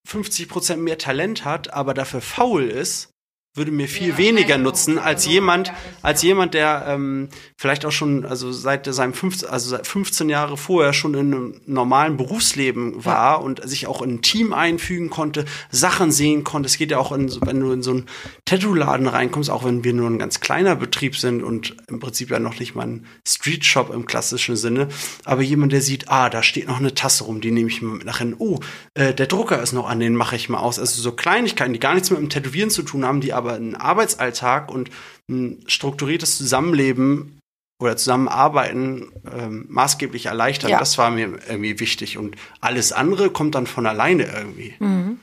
[0.08, 3.09] 50% mehr Talent hat, aber dafür faul ist,
[3.54, 8.52] würde mir viel weniger nutzen als jemand, als jemand, der ähm, vielleicht auch schon, also
[8.52, 13.68] seit seinem 15, also seit 15 Jahre vorher schon in einem normalen Berufsleben war und
[13.68, 16.68] sich auch in ein Team einfügen konnte, Sachen sehen konnte.
[16.68, 18.06] Es geht ja auch in, wenn du in so einen
[18.44, 22.38] Tattoo-Laden reinkommst, auch wenn wir nur ein ganz kleiner Betrieb sind und im Prinzip ja
[22.38, 24.86] noch nicht mal ein Street-Shop im klassischen Sinne,
[25.24, 27.96] aber jemand, der sieht, ah, da steht noch eine Tasse rum, die nehme ich mal
[27.96, 28.36] mit nach hin.
[28.38, 28.60] Oh,
[28.94, 30.78] äh, der Drucker ist noch an, den mache ich mal aus.
[30.78, 33.74] Also so Kleinigkeiten, die gar nichts mit dem Tätowieren zu tun haben, die aber einen
[33.74, 34.90] Arbeitsalltag und
[35.28, 37.38] ein strukturiertes Zusammenleben
[37.80, 40.70] oder Zusammenarbeiten ähm, maßgeblich erleichtern.
[40.70, 40.78] Ja.
[40.78, 42.18] Das war mir irgendwie wichtig.
[42.18, 44.74] Und alles andere kommt dann von alleine irgendwie.
[44.78, 45.18] Mhm.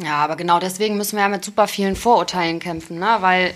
[0.00, 3.16] Ja, aber genau deswegen müssen wir ja mit super vielen Vorurteilen kämpfen, ne?
[3.20, 3.54] weil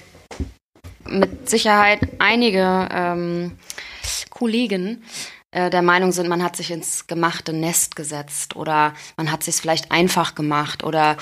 [1.04, 3.52] mit Sicherheit einige ähm,
[4.30, 5.02] Kollegen
[5.56, 9.56] äh, der Meinung sind, man hat sich ins gemachte Nest gesetzt oder man hat sich
[9.56, 11.16] vielleicht einfach gemacht oder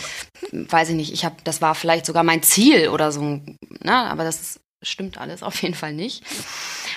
[0.51, 3.95] weiß ich nicht, ich habe, das war vielleicht sogar mein Ziel oder so, ne?
[3.95, 6.25] aber das stimmt alles auf jeden Fall nicht.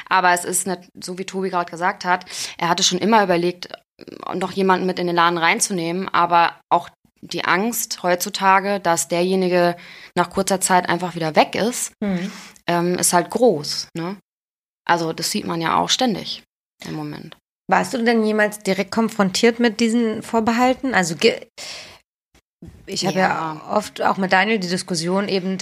[0.09, 2.25] Aber es ist nicht, so wie Tobi gerade gesagt hat,
[2.57, 3.69] er hatte schon immer überlegt,
[4.33, 6.89] noch jemanden mit in den Laden reinzunehmen, aber auch
[7.21, 9.75] die Angst heutzutage, dass derjenige
[10.15, 12.31] nach kurzer Zeit einfach wieder weg ist, Mhm.
[12.67, 13.89] ähm, ist halt groß.
[13.95, 14.17] Ne?
[14.87, 16.43] Also das sieht man ja auch ständig
[16.85, 17.37] im Moment.
[17.69, 20.93] Warst du denn jemals direkt konfrontiert mit diesen Vorbehalten?
[20.93, 21.15] Also
[22.85, 23.27] ich habe ja.
[23.27, 23.75] Ja.
[23.75, 25.57] oft auch mit Daniel die Diskussion eben,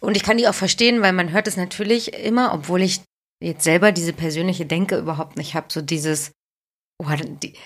[0.00, 3.02] und ich kann die auch verstehen, weil man hört es natürlich immer, obwohl ich
[3.42, 6.32] jetzt selber diese persönliche Denke überhaupt nicht habe, so dieses, die,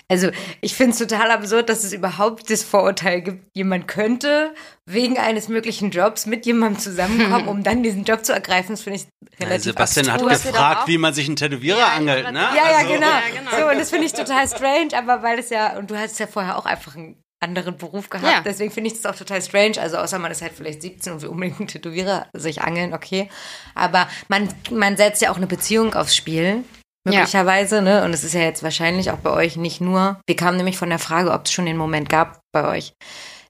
[0.07, 0.29] also
[0.61, 4.53] ich finde es total absurd, dass es überhaupt das Vorurteil gibt, jemand könnte
[4.85, 8.71] wegen eines möglichen Jobs mit jemandem zusammenkommen, um dann diesen Job zu ergreifen.
[8.71, 9.07] Das finde ich
[9.39, 10.31] relativ ja, Sebastian abstrus.
[10.33, 12.39] hat gefragt, wie man sich einen Tätowierer Ja, angelt, ne?
[12.39, 13.07] Ja, ja, Also- genau.
[13.07, 13.51] Ja, genau.
[13.65, 16.27] So, und das finde ich total strange, aber weil es ja, und du hast ja
[16.27, 18.41] vorher auch einfach einen anderen Beruf gehabt, Ja.
[18.41, 19.79] deswegen finde ich das auch total strange.
[19.79, 23.29] Also außer man ist halt vielleicht 17 und will unbedingt einen Tätowierer sich angeln, okay.
[23.75, 26.65] Aber man, man setzt ja auch eine Beziehung aufs Spiel.
[27.05, 28.03] Möglicherweise, ne?
[28.03, 30.19] Und es ist ja jetzt wahrscheinlich auch bei euch nicht nur.
[30.27, 32.93] Wir kamen nämlich von der Frage, ob es schon den Moment gab bei euch,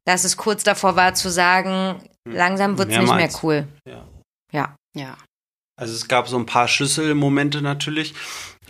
[0.05, 3.67] dass es kurz davor war zu sagen, langsam wird es nicht mehr cool.
[3.87, 4.07] Ja.
[4.51, 4.75] Ja.
[4.95, 5.17] Ja.
[5.79, 8.13] Also es gab so ein paar Schlüsselmomente natürlich.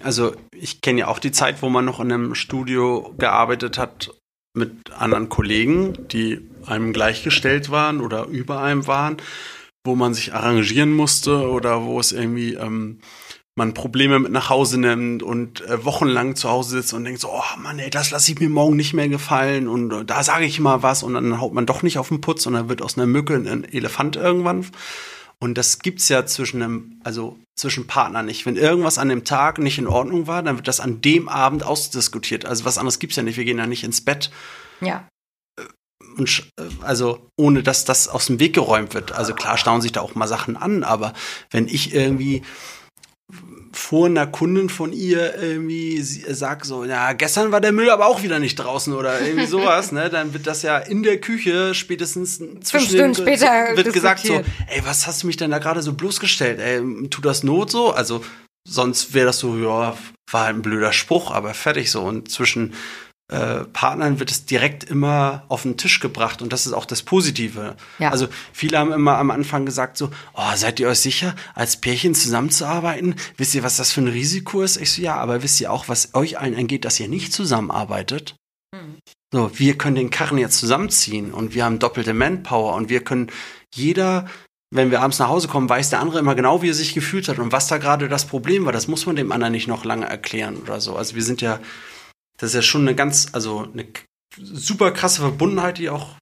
[0.03, 4.11] Also ich kenne ja auch die Zeit, wo man noch in einem Studio gearbeitet hat
[4.55, 9.17] mit anderen Kollegen, die einem gleichgestellt waren oder über einem waren,
[9.85, 12.99] wo man sich arrangieren musste oder wo es irgendwie ähm,
[13.59, 17.29] man Probleme mit nach Hause nimmt und äh, wochenlang zu Hause sitzt und denkt so,
[17.31, 20.45] oh Mann, ey, das lasse ich mir morgen nicht mehr gefallen und äh, da sage
[20.45, 22.81] ich mal was und dann haut man doch nicht auf den Putz und dann wird
[22.81, 24.65] aus einer Mücke ein Elefant irgendwann.
[25.41, 28.45] Und das gibt's ja zwischen einem, also zwischen Partnern nicht.
[28.45, 31.63] Wenn irgendwas an dem Tag nicht in Ordnung war, dann wird das an dem Abend
[31.63, 32.45] ausdiskutiert.
[32.45, 33.37] Also was anderes gibt's ja nicht.
[33.37, 34.31] Wir gehen ja nicht ins Bett
[34.81, 35.07] Ja.
[36.17, 39.13] und sch- äh, also ohne dass das aus dem Weg geräumt wird.
[39.13, 41.13] Also klar stauen sich da auch mal Sachen an, aber
[41.51, 42.41] wenn ich irgendwie
[43.71, 48.07] vor einer Kundin von ihr irgendwie sie- sag so, ja, gestern war der Müll aber
[48.07, 51.73] auch wieder nicht draußen oder irgendwie sowas, ne, dann wird das ja in der Küche
[51.75, 54.33] spätestens zwischen Stunden den- später wird gesagt so,
[54.67, 56.59] ey, was hast du mich denn da gerade so bloßgestellt?
[56.59, 57.91] Ey, tut das Not so?
[57.91, 58.23] Also
[58.67, 59.95] sonst wäre das so, ja,
[60.31, 62.73] war halt ein blöder Spruch, aber fertig so und zwischen
[63.29, 67.03] äh, Partnern wird es direkt immer auf den Tisch gebracht und das ist auch das
[67.03, 67.75] Positive.
[67.99, 68.09] Ja.
[68.09, 72.15] Also viele haben immer am Anfang gesagt so, oh, seid ihr euch sicher, als Pärchen
[72.15, 73.15] zusammenzuarbeiten?
[73.37, 74.77] Wisst ihr, was das für ein Risiko ist?
[74.77, 78.35] Ich so, ja, aber wisst ihr auch, was euch allen angeht, dass ihr nicht zusammenarbeitet?
[79.31, 83.31] So, wir können den Karren jetzt zusammenziehen und wir haben doppelte Manpower und wir können
[83.75, 84.25] jeder,
[84.71, 87.27] wenn wir abends nach Hause kommen, weiß der andere immer genau, wie er sich gefühlt
[87.27, 88.73] hat und was da gerade das Problem war.
[88.73, 90.95] Das muss man dem anderen nicht noch lange erklären oder so.
[90.95, 91.59] Also wir sind ja,
[92.39, 93.85] das ist ja schon eine ganz, also eine
[94.37, 96.15] super krasse Verbundenheit, die auch.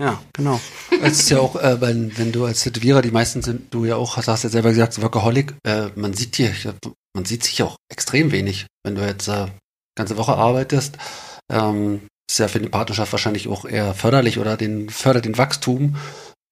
[0.00, 0.60] Ja, genau.
[1.02, 3.96] Es ist ja auch, äh, wenn, wenn du als Tätowierer, die meisten sind, du ja
[3.96, 6.52] auch, hast, hast ja selber gesagt, Workaholic, äh, man sieht dir,
[7.14, 9.46] man sieht sich auch extrem wenig, wenn du jetzt äh,
[9.96, 10.98] ganze Woche arbeitest.
[11.50, 15.96] Ähm, ist ja für die Partnerschaft wahrscheinlich auch eher förderlich oder den fördert den Wachstum,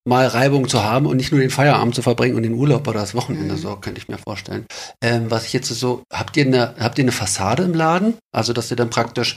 [0.04, 3.00] mal Reibung zu haben und nicht nur den Feierabend zu verbringen und den Urlaub oder
[3.00, 3.58] das Wochenende, Mhm.
[3.58, 4.66] so könnte ich mir vorstellen.
[5.02, 8.14] Ähm, was ich jetzt so, habt ihr eine, habt ihr eine Fassade im Laden?
[8.34, 9.36] Also, dass ihr dann praktisch,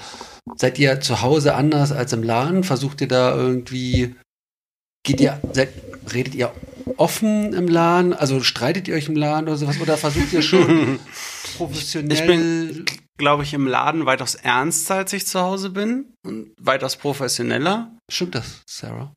[0.56, 2.64] seid ihr zu Hause anders als im Laden?
[2.64, 4.16] Versucht ihr da irgendwie,
[5.06, 5.70] geht ihr, seid,
[6.14, 6.52] redet ihr
[6.98, 8.14] offen im Laden?
[8.14, 9.80] Also streitet ihr euch im Laden oder sowas?
[9.80, 11.00] Oder versucht ihr schon
[11.58, 12.12] professionell?
[12.18, 12.86] Ich bin,
[13.18, 17.92] glaube ich, im Laden weitaus ernster, als ich zu Hause bin und weitaus professioneller.
[18.12, 19.14] Stimmt das, Sarah?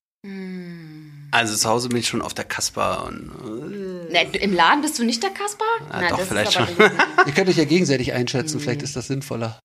[1.30, 1.38] Hm.
[1.38, 4.98] Also zu Hause bin ich schon auf der Kasper und Ne, du- Im Laden bist
[4.98, 5.64] du nicht der Kasper?
[5.92, 6.76] Ja, doch, das ist vielleicht aber schon.
[7.26, 9.58] Ihr könnt euch ja gegenseitig einschätzen, vielleicht ist das sinnvoller.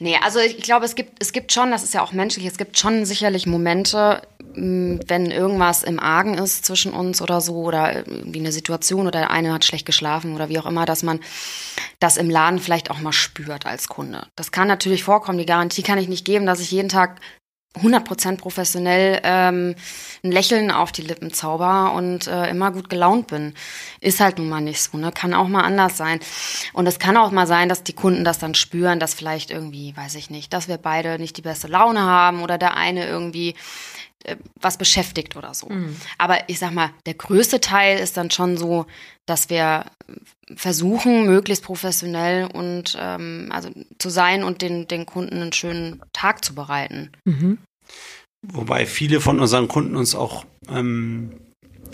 [0.00, 2.56] Nee, also ich glaube, es gibt, es gibt schon, das ist ja auch menschlich, es
[2.56, 4.22] gibt schon sicherlich Momente,
[4.54, 9.18] mh, wenn irgendwas im Argen ist zwischen uns oder so, oder irgendwie eine Situation oder
[9.18, 11.18] der eine hat schlecht geschlafen oder wie auch immer, dass man
[11.98, 14.28] das im Laden vielleicht auch mal spürt als Kunde.
[14.36, 17.18] Das kann natürlich vorkommen, die Garantie kann ich nicht geben, dass ich jeden Tag
[17.76, 19.74] 100% professionell ähm,
[20.24, 23.54] ein Lächeln auf die Lippen zauber und äh, immer gut gelaunt bin.
[24.00, 25.12] Ist halt nun mal nicht so, ne?
[25.12, 26.18] Kann auch mal anders sein.
[26.72, 29.96] Und es kann auch mal sein, dass die Kunden das dann spüren, dass vielleicht irgendwie,
[29.96, 33.54] weiß ich nicht, dass wir beide nicht die beste Laune haben oder der eine irgendwie
[34.60, 35.68] was beschäftigt oder so.
[36.18, 38.86] Aber ich sag mal, der größte Teil ist dann schon so,
[39.26, 39.84] dass wir
[40.56, 46.44] versuchen, möglichst professionell und ähm, also zu sein und den, den Kunden einen schönen Tag
[46.44, 47.10] zu bereiten.
[48.42, 51.32] Wobei viele von unseren Kunden uns auch, ähm,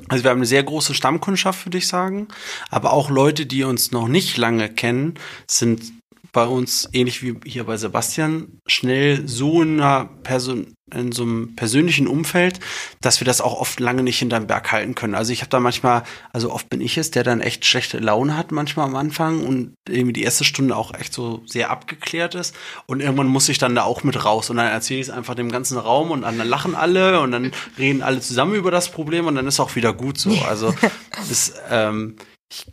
[0.09, 2.29] also wir haben eine sehr große Stammkundschaft, würde ich sagen,
[2.70, 5.14] aber auch Leute, die uns noch nicht lange kennen,
[5.49, 5.92] sind
[6.35, 11.55] bei uns, ähnlich wie hier bei Sebastian, schnell so in, einer Person, in so einem
[11.55, 12.59] persönlichen Umfeld,
[13.01, 15.14] dass wir das auch oft lange nicht hinterm Berg halten können.
[15.14, 18.37] Also ich habe da manchmal, also oft bin ich es, der dann echt schlechte Laune
[18.37, 22.55] hat manchmal am Anfang und irgendwie die erste Stunde auch echt so sehr abgeklärt ist.
[22.87, 25.37] Und irgendwann muss ich dann da auch mit raus und dann erzähle ich es einfach
[25.37, 29.27] dem ganzen Raum und dann lachen alle und dann reden alle zusammen über das Problem
[29.27, 30.37] und dann ist auch wieder gut so.
[30.49, 30.75] Also
[31.29, 32.16] das, ähm,
[32.51, 32.66] ich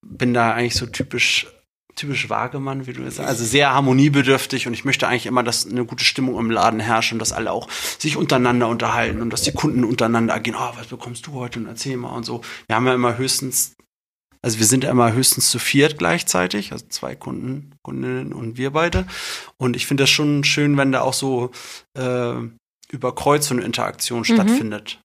[0.00, 1.46] bin da eigentlich so typisch
[1.94, 3.28] typisch Wagemann, wie du jetzt sagst.
[3.28, 7.12] Also sehr harmoniebedürftig und ich möchte eigentlich immer, dass eine gute Stimmung im Laden herrscht
[7.12, 10.56] und dass alle auch sich untereinander unterhalten und dass die Kunden untereinander agieren.
[10.60, 12.40] Oh, was bekommst du heute und erzähl mal und so.
[12.66, 13.74] Wir haben ja immer höchstens
[14.44, 18.72] Also wir sind ja immer höchstens zu viert gleichzeitig, also zwei Kunden, Kundinnen und wir
[18.72, 19.06] beide.
[19.56, 21.52] Und ich finde das schon schön, wenn da auch so
[21.96, 22.34] äh,
[22.90, 24.24] über Kreuz und Interaktion Mhm.
[24.24, 25.00] stattfindet.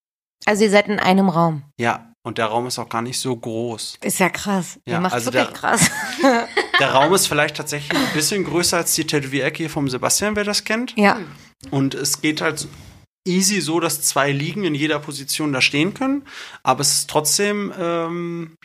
[0.45, 1.61] Also ihr seid in einem Raum.
[1.79, 3.97] Ja, und der Raum ist auch gar nicht so groß.
[4.03, 4.79] Ist ja krass.
[4.85, 5.89] Ja, ihr macht also wirklich der- krass.
[6.79, 10.43] Der Raum ist vielleicht tatsächlich ein bisschen größer als die Tätowierecke hier vom Sebastian, wer
[10.43, 10.93] das kennt.
[10.95, 11.19] ja.
[11.71, 12.67] Und es geht halt
[13.27, 16.23] easy so, dass zwei Liegen in jeder Position da stehen können.
[16.61, 18.55] Aber es ist trotzdem ähm,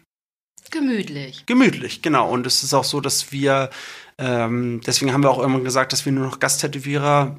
[0.70, 1.46] Gemütlich.
[1.46, 2.28] gemütlich, genau.
[2.30, 3.70] Und es ist auch so, dass wir,
[4.18, 7.36] ähm, deswegen haben wir auch immer gesagt, dass wir nur noch Gasttätowierer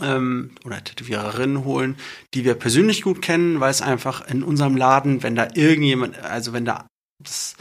[0.00, 1.96] ähm, oder Tätowiererinnen holen,
[2.34, 6.52] die wir persönlich gut kennen, weil es einfach in unserem Laden, wenn da irgendjemand, also
[6.52, 6.86] wenn da
[7.22, 7.56] das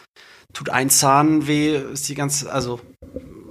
[0.53, 2.79] tut ein Zahn weh, ist die ganze, also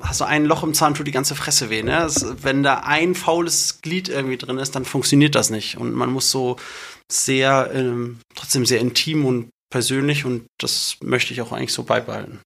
[0.01, 1.83] hast du ein Loch im Zahn, tut die ganze Fresse weh.
[1.83, 1.93] Ne?
[1.93, 5.77] Das, wenn da ein faules Glied irgendwie drin ist, dann funktioniert das nicht.
[5.77, 6.57] Und man muss so
[7.11, 12.41] sehr, ähm, trotzdem sehr intim und persönlich und das möchte ich auch eigentlich so beibehalten.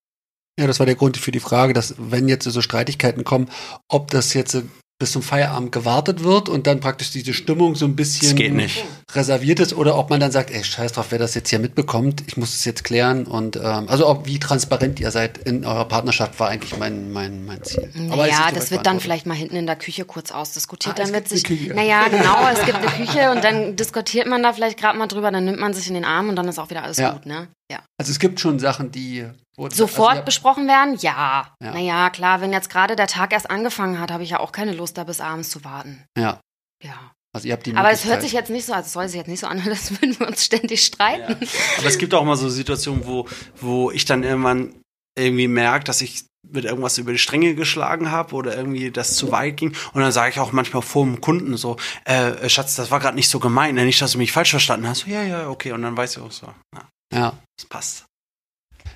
[0.58, 3.48] Ja, das war der Grund für die Frage, dass wenn jetzt so Streitigkeiten kommen,
[3.88, 4.62] ob das jetzt
[5.03, 8.53] bis zum Feierabend gewartet wird und dann praktisch diese Stimmung so ein bisschen Das geht
[8.55, 8.85] nicht.
[9.15, 12.23] reserviert ist oder ob man dann sagt, ey, scheiß drauf, wer das jetzt hier mitbekommt,
[12.29, 15.87] ich muss es jetzt klären und ähm, also ob wie transparent ihr seid in eurer
[15.87, 17.91] Partnerschaft war eigentlich mein mein mein Ziel.
[18.11, 20.95] Aber ja, das wird dann vielleicht mal hinten in der Küche kurz ausdiskutiert.
[20.95, 21.75] Ah, dann es wird gibt sich, eine Küche.
[21.75, 25.31] naja, genau, es gibt eine Küche und dann diskutiert man da vielleicht gerade mal drüber,
[25.33, 27.11] dann nimmt man sich in den Arm und dann ist auch wieder alles Ja.
[27.12, 27.49] gut, ne?
[27.71, 27.81] Ja.
[27.99, 29.25] Also es gibt schon Sachen, die
[29.70, 30.96] wo- Sofort also, ihr- besprochen werden?
[31.01, 31.55] Ja.
[31.62, 31.72] Ja.
[31.72, 34.72] Naja, klar, wenn jetzt gerade der Tag erst angefangen hat, habe ich ja auch keine
[34.72, 36.05] Lust, da bis abends zu warten.
[36.18, 36.40] ja,
[36.83, 37.12] Ja.
[37.35, 39.16] also ihr habt die Aber es hört sich jetzt nicht so, also es soll sich
[39.18, 41.37] jetzt nicht so anhören, als würden wir uns ständig streiten.
[41.79, 43.27] Aber es gibt auch mal so Situationen, wo,
[43.61, 44.75] wo ich dann irgendwann
[45.18, 49.31] irgendwie merke, dass ich mit irgendwas über die Stränge geschlagen habe oder irgendwie das zu
[49.31, 49.77] weit ging.
[49.92, 53.14] Und dann sage ich auch manchmal vor dem Kunden so, äh, Schatz, das war gerade
[53.14, 53.85] nicht so gemeint, ne?
[53.85, 55.01] nicht, dass du mich falsch verstanden hast.
[55.01, 55.70] So, ja, ja, okay.
[55.72, 57.33] Und dann weiß ich auch so, ja, ja.
[57.57, 58.05] das passt.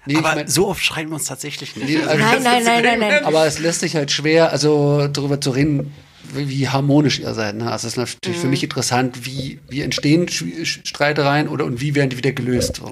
[0.07, 1.88] Nee, ich Aber mein- so oft schreien wir uns tatsächlich nicht.
[1.88, 3.25] Nee, also- Nein, nein, nein, nein, nein.
[3.25, 5.92] Aber es lässt sich halt schwer, also darüber zu reden,
[6.33, 7.55] wie wie harmonisch ihr seid.
[7.57, 7.71] Ne?
[7.71, 8.42] Also es ist natürlich Mhm.
[8.42, 12.77] für mich interessant, wie, wie entstehen Streitereien oder und wie werden die wieder gelöst.
[12.77, 12.90] So.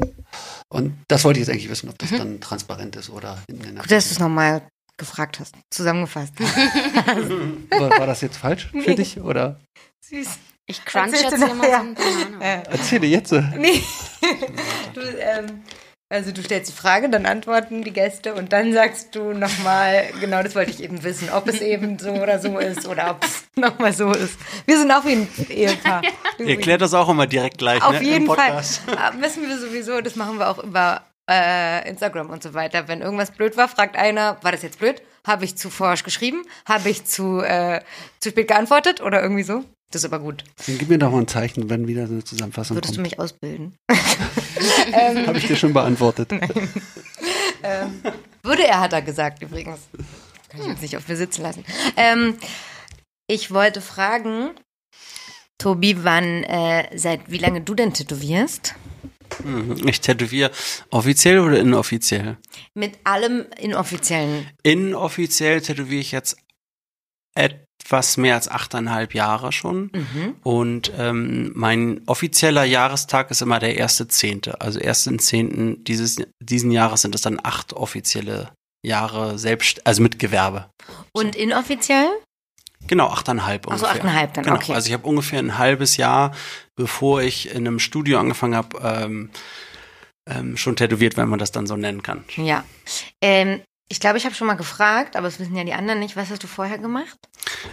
[0.69, 3.73] Und das wollte ich jetzt eigentlich wissen, ob das dann transparent ist oder in der
[3.73, 3.77] Mhm.
[3.79, 4.63] Gut, dass du es nochmal
[4.97, 5.55] gefragt hast.
[5.71, 6.33] Zusammengefasst.
[7.71, 9.21] war, war das jetzt falsch für dich?
[9.21, 9.59] Oder
[10.09, 10.29] Süß.
[10.67, 11.97] Ich crunch jetzt hier mal so ein
[12.71, 13.33] erzähle jetzt.
[13.33, 13.83] Nee.
[14.95, 15.63] Du, ähm,
[16.11, 20.43] also du stellst die Frage, dann antworten die Gäste und dann sagst du nochmal, genau
[20.43, 23.45] das wollte ich eben wissen, ob es eben so oder so ist oder ob es
[23.57, 24.39] nochmal so ist.
[24.67, 26.03] Wir sind auch wie ein Ehepaar.
[26.39, 28.03] Ihr erklärt das auch immer direkt gleich, Auf ne?
[28.03, 28.37] Jeden Fall.
[28.37, 28.83] Podcast.
[28.97, 32.87] Aber Wissen wir sowieso, das machen wir auch über äh, Instagram und so weiter.
[32.87, 35.01] Wenn irgendwas blöd war, fragt einer, war das jetzt blöd?
[35.27, 36.43] Habe ich zu forsch geschrieben?
[36.67, 37.81] Habe ich zu, äh,
[38.21, 39.65] zu spät geantwortet oder irgendwie so?
[39.95, 40.43] Das ist aber gut.
[40.67, 43.11] Dann gib mir doch mal ein Zeichen, wenn wieder so eine Zusammenfassung Würdest du kommt.
[43.13, 43.79] mich ausbilden?
[43.93, 46.33] Habe ich dir schon beantwortet.
[47.63, 48.03] Ähm,
[48.43, 49.79] würde er, hat er gesagt übrigens.
[50.49, 51.65] Kann ich jetzt nicht auf mir sitzen lassen.
[51.97, 52.37] Ähm,
[53.29, 54.51] ich wollte fragen,
[55.59, 58.75] Tobi, wann, äh, seit wie lange du denn tätowierst?
[59.45, 59.81] Mhm.
[59.87, 60.51] Ich tätowiere
[60.91, 62.37] offiziell oder inoffiziell?
[62.75, 64.51] Mit allem inoffiziellen.
[64.65, 66.37] Inoffiziell tätowiere ich jetzt
[67.85, 69.91] etwas mehr als achteinhalb Jahre schon.
[69.93, 70.37] Mhm.
[70.43, 74.61] Und ähm, mein offizieller Jahrestag ist immer der erste Zehnte.
[74.61, 80.19] Also ersten Zehnten dieses diesen Jahres sind es dann acht offizielle Jahre selbst, also mit
[80.19, 80.71] Gewerbe.
[81.13, 82.09] Und inoffiziell?
[82.87, 83.91] Genau, achteinhalb ungefähr.
[83.91, 84.57] achteinhalb dann, genau.
[84.57, 84.75] okay.
[84.75, 86.35] Also ich habe ungefähr ein halbes Jahr,
[86.77, 89.31] bevor ich in einem Studio angefangen habe, ähm,
[90.29, 92.25] ähm, schon tätowiert, wenn man das dann so nennen kann.
[92.37, 92.65] Ja.
[93.23, 96.17] Ähm, ich glaube, ich habe schon mal gefragt, aber es wissen ja die anderen nicht.
[96.17, 97.17] Was hast du vorher gemacht?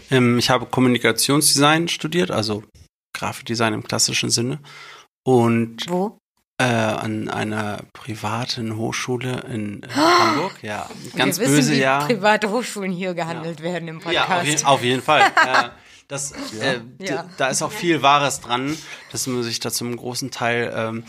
[0.10, 2.64] Ähm, ich habe Kommunikationsdesign studiert, also
[3.18, 4.60] Grafikdesign im klassischen Sinne.
[5.24, 6.18] Und Wo?
[6.58, 10.58] äh, an einer privaten Hochschule in äh, Hamburg.
[10.62, 12.06] Ja, ganz Wir wissen, böse, wie ja.
[12.06, 14.66] private Hochschulen hier gehandelt werden im Ja, auf, je, Podcast.
[14.66, 15.22] auf jeden Fall.
[15.48, 15.70] äh,
[16.08, 17.30] das, äh, Ja.
[17.38, 18.78] Da ist auch viel Wahres dran,
[19.12, 21.04] dass man sich da zum großen Teil ähm,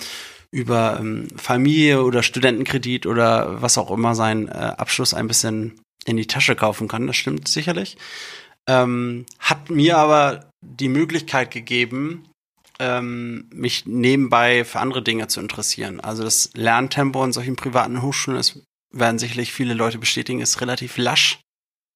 [0.53, 6.17] über ähm, Familie oder Studentenkredit oder was auch immer seinen äh, Abschluss ein bisschen in
[6.17, 7.07] die Tasche kaufen kann.
[7.07, 7.97] Das stimmt sicherlich.
[8.69, 12.29] Ähm, hat mir aber die Möglichkeit gegeben,
[12.79, 16.01] ähm, mich nebenbei für andere Dinge zu interessieren.
[16.01, 18.61] Also das Lerntempo in solchen privaten Hochschulen, das
[18.93, 21.41] werden sicherlich viele Leute bestätigen, ist relativ lasch.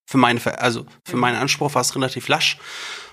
[0.09, 2.57] Für meine, also für meinen Anspruch war es relativ lasch.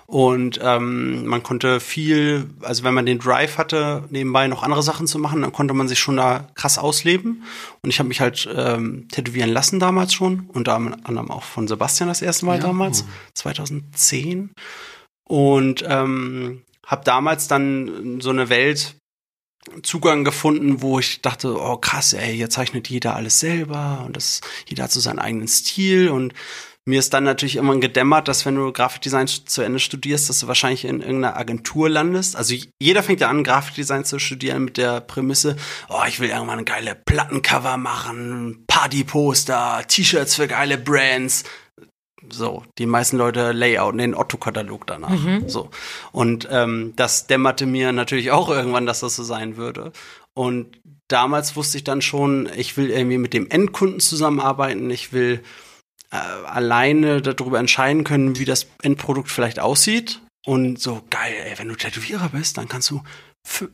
[0.07, 5.07] Und ähm, man konnte viel, also wenn man den Drive hatte, nebenbei noch andere Sachen
[5.07, 7.43] zu machen, dann konnte man sich schon da krass ausleben.
[7.83, 12.09] Und ich habe mich halt ähm, tätowieren lassen damals schon, unter anderem auch von Sebastian
[12.09, 12.65] das erste Mal Ja.
[12.65, 14.51] damals, 2010.
[15.27, 18.97] Und ähm, habe damals dann so eine Welt
[19.83, 24.43] Zugang gefunden, wo ich dachte, oh krass, ey, hier zeichnet jeder alles selber und das,
[24.67, 26.35] jeder hat so seinen eigenen Stil und
[26.87, 30.49] mir ist dann natürlich immer gedämmert, dass wenn du Grafikdesign zu Ende studierst, dass du
[30.49, 32.37] wahrscheinlich in irgendeiner Agentur landest.
[32.37, 35.57] Also jeder fängt ja an, Grafikdesign zu studieren mit der Prämisse,
[35.89, 41.45] oh, ich will irgendwann eine geile Plattencover machen, Partyposter, T-Shirts für geile Brands.
[42.29, 45.11] So, die meisten Leute layouten den Otto-Katalog danach.
[45.11, 45.49] Mhm.
[45.49, 45.71] So.
[46.13, 49.93] Und ähm, das dämmerte mir natürlich auch irgendwann, dass das so sein würde.
[50.35, 50.79] Und
[51.09, 55.43] damals wusste ich dann schon, ich will irgendwie mit dem Endkunden zusammenarbeiten, ich will
[56.15, 60.21] äh, alleine darüber entscheiden können, wie das Endprodukt vielleicht aussieht.
[60.47, 63.03] Und so geil, ey, wenn du Tätowierer bist, dann kannst du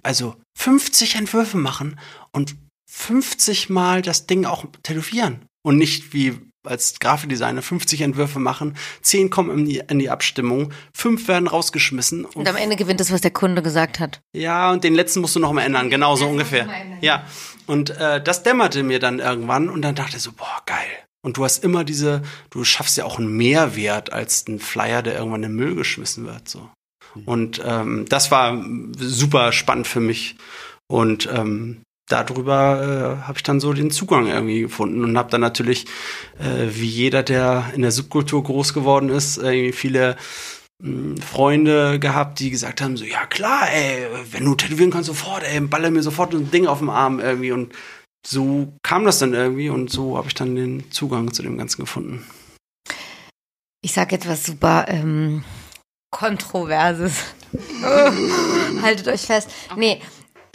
[0.03, 1.99] also 50 Entwürfe machen
[2.33, 2.57] und
[2.91, 5.45] 50 Mal das Ding auch tätowieren.
[5.63, 10.73] Und nicht wie als Grafikdesigner 50 Entwürfe machen, 10 kommen in die, in die Abstimmung,
[10.95, 12.25] 5 werden rausgeschmissen.
[12.25, 14.21] Und, und, am Ende gewinnt das, was der Kunde gesagt hat.
[14.35, 16.69] Ja, und den letzten musst du noch mal ändern, genau so ungefähr.
[17.01, 17.25] Ja,
[17.67, 21.07] und äh, das dämmerte mir dann irgendwann und dann dachte ich so, boah, geil.
[21.23, 25.19] Und du hast immer diese, du schaffst ja auch einen Mehrwert als ein Flyer, der
[25.19, 26.49] irgendwann in den Müll geschmissen wird.
[26.49, 26.71] So.
[27.15, 27.23] Mhm.
[27.25, 28.65] Und ähm, das war
[28.97, 30.37] super spannend für mich.
[30.87, 35.41] Und ähm, darüber äh, habe ich dann so den Zugang irgendwie gefunden und habe dann
[35.41, 35.87] natürlich,
[36.39, 40.17] äh, wie jeder, der in der Subkultur groß geworden ist, irgendwie viele
[40.83, 45.45] hm, Freunde gehabt, die gesagt haben, so, ja klar, ey, wenn du tätowieren kannst, sofort,
[45.45, 47.73] ey, baller mir sofort ein Ding auf dem Arm irgendwie und
[48.27, 51.81] so kam das dann irgendwie und so habe ich dann den Zugang zu dem Ganzen
[51.81, 52.27] gefunden.
[53.83, 55.43] Ich sage etwas super ähm,
[56.11, 57.25] Kontroverses.
[58.83, 59.51] Haltet euch fest.
[59.77, 60.03] Nee,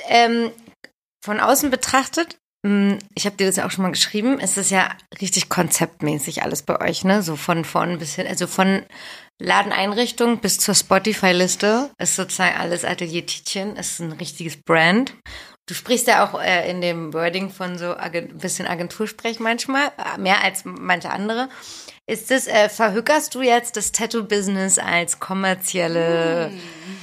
[0.09, 0.51] ähm,
[1.23, 4.69] von außen betrachtet, hm, ich habe dir das ja auch schon mal geschrieben, ist es
[4.69, 7.23] ja richtig konzeptmäßig alles bei euch, ne?
[7.23, 8.83] So von vorn bis hin, also von
[9.41, 15.15] Ladeneinrichtung bis zur Spotify-Liste ist sozusagen alles Atelier Tietchen, ist ein richtiges Brand.
[15.67, 20.19] Du sprichst ja auch äh, in dem Wording von so ein bisschen Agentursprech manchmal, äh,
[20.19, 21.49] mehr als manche andere.
[22.05, 26.51] Ist es, äh, verhückerst du jetzt das Tattoo-Business als kommerzielle,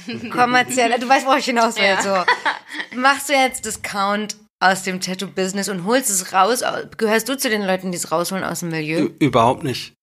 [0.07, 0.29] mm.
[0.31, 2.01] kommerzielle, du weißt, worauf ich hinaus will, ja.
[2.01, 2.97] so.
[2.97, 6.63] Machst du jetzt Discount aus dem Tattoo-Business und holst es raus?
[6.97, 9.09] Gehörst du zu den Leuten, die es rausholen aus dem Milieu?
[9.19, 9.93] Überhaupt nicht.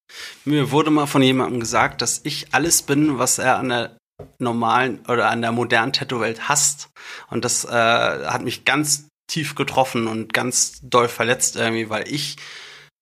[0.45, 3.97] Mir wurde mal von jemandem gesagt, dass ich alles bin, was er an der
[4.39, 6.91] normalen oder an der modernen Tattoo-Welt hasst.
[7.29, 12.37] Und das äh, hat mich ganz tief getroffen und ganz doll verletzt irgendwie, weil ich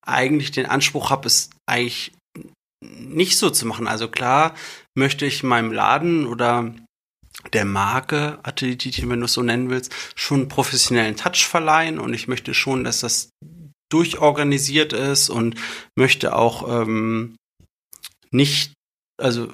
[0.06, 2.12] eigentlich den Anspruch habe, es eigentlich
[2.84, 3.88] nicht so zu machen.
[3.88, 4.54] Also klar
[4.96, 6.74] möchte ich meinem Laden oder
[7.52, 12.12] der Marke Atelier, wenn du es so nennen willst, schon einen professionellen Touch verleihen und
[12.14, 13.30] ich möchte schon, dass das
[13.90, 15.54] durchorganisiert ist und
[15.96, 17.36] möchte auch ähm,
[18.30, 18.74] nicht,
[19.20, 19.48] also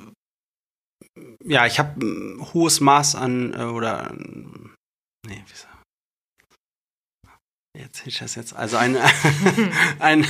[1.44, 4.12] ja, ich habe ein hohes Maß an, äh, oder,
[5.26, 5.74] nee, wie sagt
[7.76, 8.54] Jetzt ich das jetzt.
[8.54, 8.96] Also ein,
[9.98, 10.24] ein,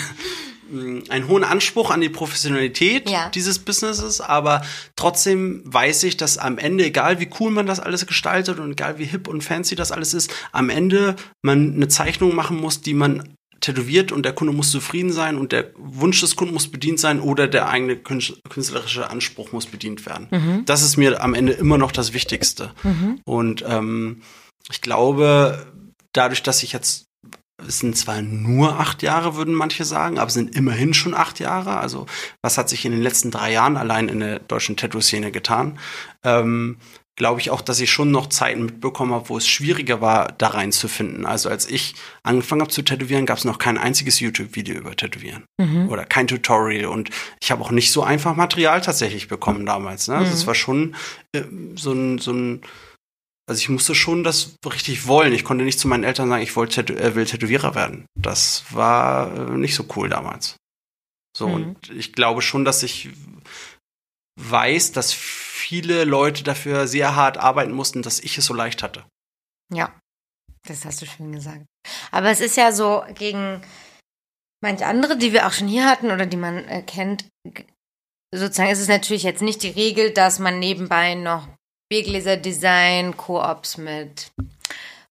[1.10, 3.28] einen hohen Anspruch an die Professionalität ja.
[3.28, 4.62] dieses Businesses, aber
[4.96, 8.98] trotzdem weiß ich, dass am Ende, egal wie cool man das alles gestaltet und egal
[8.98, 12.94] wie hip und fancy das alles ist, am Ende man eine Zeichnung machen muss, die
[12.94, 17.00] man tätowiert und der Kunde muss zufrieden sein und der Wunsch des Kunden muss bedient
[17.00, 20.28] sein oder der eigene künstlerische Anspruch muss bedient werden.
[20.30, 20.64] Mhm.
[20.66, 22.72] Das ist mir am Ende immer noch das Wichtigste.
[22.82, 23.20] Mhm.
[23.24, 24.22] Und ähm,
[24.70, 25.66] ich glaube,
[26.12, 27.06] dadurch, dass ich jetzt
[27.66, 31.38] es sind zwar nur acht Jahre, würden manche sagen, aber es sind immerhin schon acht
[31.40, 31.78] Jahre.
[31.78, 32.06] Also
[32.42, 35.78] was hat sich in den letzten drei Jahren allein in der deutschen Tattoo-Szene getan?
[36.24, 36.78] Ähm,
[37.16, 40.48] glaube ich auch, dass ich schon noch Zeiten mitbekommen habe, wo es schwieriger war, da
[40.48, 41.26] reinzufinden.
[41.26, 45.44] Also als ich angefangen habe zu tätowieren, gab es noch kein einziges YouTube-Video über Tätowieren
[45.60, 45.88] mhm.
[45.88, 46.86] oder kein Tutorial.
[46.86, 47.10] Und
[47.40, 50.08] ich habe auch nicht so einfach Material tatsächlich bekommen damals.
[50.08, 50.16] Ne?
[50.16, 50.36] Also mhm.
[50.36, 50.96] es war schon
[51.32, 51.44] äh,
[51.76, 52.62] so ein, so ein
[53.46, 55.34] also ich musste schon das richtig wollen.
[55.34, 58.06] Ich konnte nicht zu meinen Eltern sagen, ich wollte äh, will Tätowierer werden.
[58.18, 60.56] Das war äh, nicht so cool damals.
[61.36, 61.54] So, mhm.
[61.54, 63.10] und ich glaube schon, dass ich
[64.36, 69.04] weiß, dass viele Leute dafür sehr hart arbeiten mussten, dass ich es so leicht hatte.
[69.72, 69.98] Ja,
[70.66, 71.64] das hast du schön gesagt.
[72.10, 73.62] Aber es ist ja so gegen
[74.62, 77.26] manche andere, die wir auch schon hier hatten oder die man äh, kennt,
[78.34, 81.48] sozusagen ist es natürlich jetzt nicht die Regel, dass man nebenbei noch
[81.90, 84.32] Biergläser-Design, Koops mit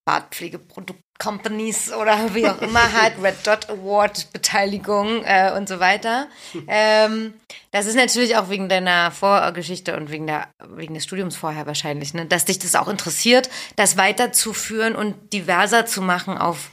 [0.06, 6.28] Bartpflegeprodukt Companies oder wie auch immer hat, Red Dot Award Beteiligung äh, und so weiter.
[6.68, 7.34] Ähm,
[7.72, 12.14] das ist natürlich auch wegen deiner Vorgeschichte und wegen, der, wegen des Studiums vorher wahrscheinlich,
[12.14, 12.26] ne?
[12.26, 16.72] dass dich das auch interessiert, das weiterzuführen und diverser zu machen auf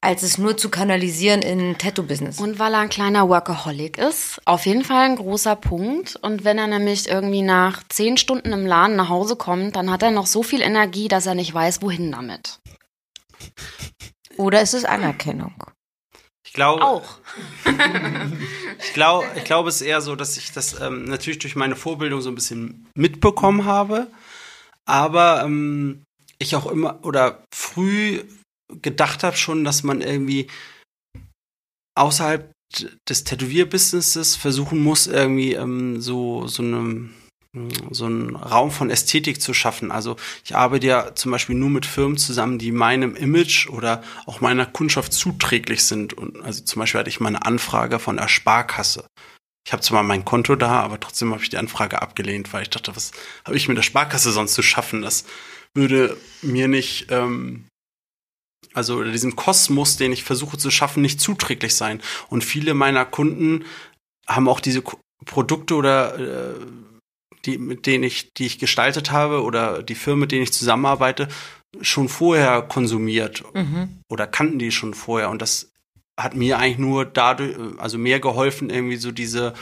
[0.00, 2.38] als es nur zu kanalisieren in Tattoo-Business.
[2.38, 6.16] Und weil er ein kleiner Workaholic ist, auf jeden Fall ein großer Punkt.
[6.22, 10.04] Und wenn er nämlich irgendwie nach zehn Stunden im Laden nach Hause kommt, dann hat
[10.04, 12.60] er noch so viel Energie, dass er nicht weiß, wohin damit.
[14.36, 15.54] Oder ist es Anerkennung?
[16.46, 17.18] Ich glaube, Auch.
[18.78, 21.76] ich glaube, ich glaube, es ist eher so, dass ich das ähm, natürlich durch meine
[21.76, 24.10] Vorbildung so ein bisschen mitbekommen habe,
[24.84, 26.04] aber ähm,
[26.38, 28.24] ich auch immer oder früh
[28.82, 30.48] gedacht habe schon, dass man irgendwie
[31.94, 32.50] außerhalb
[33.08, 37.10] des Tätowierbusinesses versuchen muss, irgendwie ähm, so so eine
[37.90, 39.90] so einen Raum von Ästhetik zu schaffen.
[39.90, 44.40] Also ich arbeite ja zum Beispiel nur mit Firmen zusammen, die meinem Image oder auch
[44.40, 46.14] meiner Kundschaft zuträglich sind.
[46.14, 49.06] Und also zum Beispiel hatte ich mal eine Anfrage von der Sparkasse.
[49.66, 52.70] Ich habe zwar mein Konto da, aber trotzdem habe ich die Anfrage abgelehnt, weil ich
[52.70, 53.10] dachte, was
[53.44, 55.02] habe ich mit der Sparkasse sonst zu schaffen?
[55.02, 55.24] Das
[55.74, 57.66] würde mir nicht, ähm,
[58.74, 62.00] also diesem Kosmos, den ich versuche zu schaffen, nicht zuträglich sein.
[62.28, 63.64] Und viele meiner Kunden
[64.28, 64.82] haben auch diese
[65.24, 66.54] Produkte oder äh,
[67.46, 71.28] die, mit denen ich, die ich gestaltet habe oder die Firmen, mit denen ich zusammenarbeite,
[71.80, 74.00] schon vorher konsumiert Mhm.
[74.08, 75.72] oder kannten die schon vorher und das
[76.18, 79.52] hat mir eigentlich nur dadurch, also mehr geholfen, irgendwie so diese,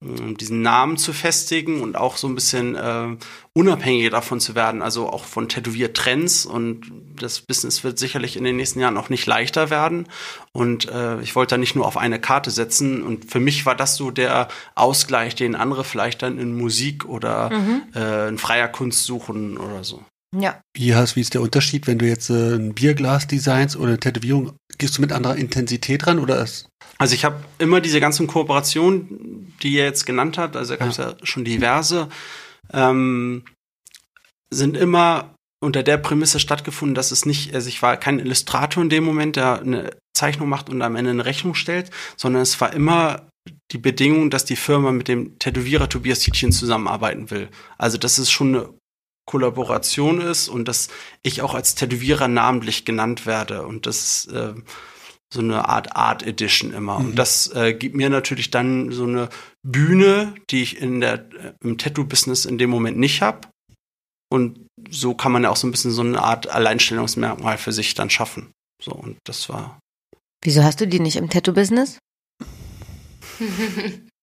[0.00, 3.16] ähm, diesen Namen zu festigen und auch so ein bisschen äh,
[3.52, 8.56] unabhängiger davon zu werden, also auch von Tätowiertrends und das Business wird sicherlich in den
[8.56, 10.06] nächsten Jahren auch nicht leichter werden
[10.52, 13.74] und äh, ich wollte da nicht nur auf eine Karte setzen und für mich war
[13.74, 17.50] das so der Ausgleich, den andere vielleicht dann in Musik oder
[17.94, 20.04] äh, in freier Kunst suchen oder so.
[20.40, 20.60] Ja.
[20.74, 24.00] Wie, hast, wie ist der Unterschied, wenn du jetzt äh, ein Bierglas designst oder eine
[24.00, 24.52] Tätowierung?
[24.78, 26.68] Gehst du mit anderer Intensität ran oder ist
[26.98, 30.88] Also ich habe immer diese ganzen Kooperationen, die ihr jetzt genannt habt, also da gab
[30.88, 31.14] es ja.
[31.22, 32.08] schon diverse,
[32.72, 33.44] ähm,
[34.50, 38.90] sind immer unter der Prämisse stattgefunden, dass es nicht, also ich war kein Illustrator in
[38.90, 42.72] dem Moment, der eine Zeichnung macht und am Ende eine Rechnung stellt, sondern es war
[42.72, 43.26] immer
[43.72, 47.48] die Bedingung, dass die Firma mit dem Tätowierer Tobias Tietjen zusammenarbeiten will.
[47.78, 48.68] Also dass es schon eine
[49.26, 50.88] Kollaboration ist und dass
[51.22, 54.54] ich auch als Tätowierer namentlich genannt werde und das ist äh,
[55.32, 56.96] so eine Art Art Edition immer.
[56.96, 59.28] Und das äh, gibt mir natürlich dann so eine
[59.62, 63.48] Bühne, die ich in der äh, im Tattoo-Business in dem Moment nicht habe.
[64.32, 67.94] Und so kann man ja auch so ein bisschen so eine Art Alleinstellungsmerkmal für sich
[67.94, 68.52] dann schaffen.
[68.82, 69.80] So, und das war.
[70.42, 71.98] Wieso hast du die nicht im Tattoo-Business?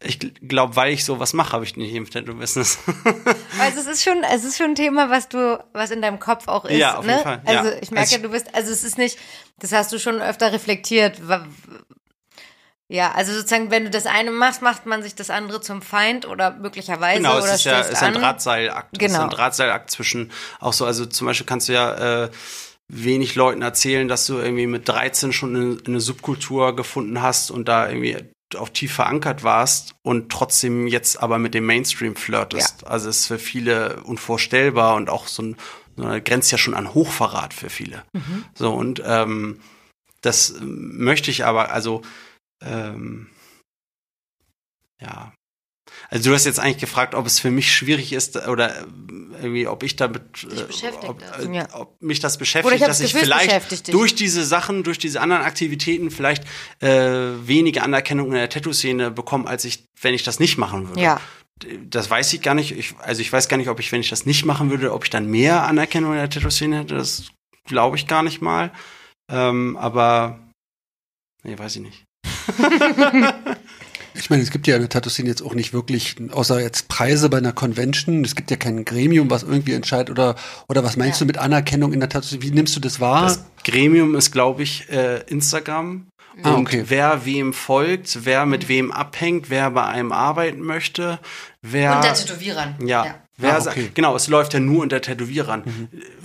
[0.00, 2.78] Ich glaube, weil ich sowas mache, habe ich nicht im Tattoo-Business.
[3.58, 6.46] Also es ist schon, es ist schon ein Thema, was du, was in deinem Kopf
[6.48, 6.76] auch ist.
[6.76, 7.12] Ja, auf ne?
[7.12, 7.60] jeden Fall, ja.
[7.60, 9.18] Also ich merke, Also ich- du bist, also es ist nicht,
[9.58, 11.20] das hast du schon öfter reflektiert.
[12.88, 16.24] Ja, also sozusagen, wenn du das eine machst, macht man sich das andere zum Feind
[16.26, 18.20] oder möglicherweise Genau, oder es ist ja ist ein an.
[18.22, 18.96] Drahtseilakt.
[18.96, 19.24] Es ist Genau.
[19.24, 20.30] ein Drahtseilakt zwischen,
[20.60, 22.30] auch so, also zum Beispiel kannst du ja äh,
[22.88, 27.66] wenig Leuten erzählen, dass du irgendwie mit 13 schon eine, eine Subkultur gefunden hast und
[27.66, 28.18] da irgendwie
[28.54, 32.86] auch tief verankert warst und trotzdem jetzt aber mit dem Mainstream flirtest.
[32.86, 35.56] Also es ist für viele unvorstellbar und auch so ein
[36.24, 38.04] grenzt ja schon an Hochverrat für viele.
[38.54, 39.60] So und ähm,
[40.20, 42.02] das möchte ich aber, also
[42.60, 43.28] ähm,
[45.00, 45.32] ja,
[46.08, 48.84] also du hast jetzt eigentlich gefragt, ob es für mich schwierig ist oder äh,
[49.42, 51.44] irgendwie, ob ich damit, äh, beschäftigt ob, das.
[51.44, 51.68] äh, Ja.
[51.72, 53.82] ob mich das beschäftigt, ich dass das ich vielleicht dich.
[53.82, 56.44] durch diese Sachen, durch diese anderen Aktivitäten vielleicht
[56.80, 56.88] äh,
[57.46, 61.00] weniger Anerkennung in der Tattoo-Szene bekomme, als ich, wenn ich das nicht machen würde.
[61.00, 61.20] Ja.
[61.88, 62.72] Das weiß ich gar nicht.
[62.76, 65.04] Ich, also ich weiß gar nicht, ob ich, wenn ich das nicht machen würde, ob
[65.04, 66.94] ich dann mehr Anerkennung in der Tattoo-Szene hätte.
[66.96, 67.24] Das
[67.66, 68.72] glaube ich gar nicht mal.
[69.32, 70.38] Ähm, aber
[71.42, 72.04] nee, weiß ich nicht.
[74.18, 77.28] Ich meine, es gibt ja in der Tattoo-Szene jetzt auch nicht wirklich, außer jetzt Preise
[77.28, 80.36] bei einer Convention, es gibt ja kein Gremium, was irgendwie entscheidet oder,
[80.68, 81.24] oder was meinst Ja.
[81.24, 82.42] du mit Anerkennung in der Tattoo-Szene?
[82.42, 83.22] Wie nimmst du das wahr?
[83.24, 86.06] Das Gremium ist, glaube ich, äh, Instagram.
[86.42, 86.84] Ah, und okay.
[86.88, 91.18] wer wem folgt, wer mit wem abhängt, wer bei einem arbeiten möchte,
[91.62, 91.96] wer.
[91.96, 92.74] Und der Tätowierern.
[92.84, 93.14] Ja.
[93.38, 93.82] Wer Ah, okay.
[93.84, 93.94] Mhm.
[93.94, 95.62] Genau, es läuft ja nur unter Tätowierern.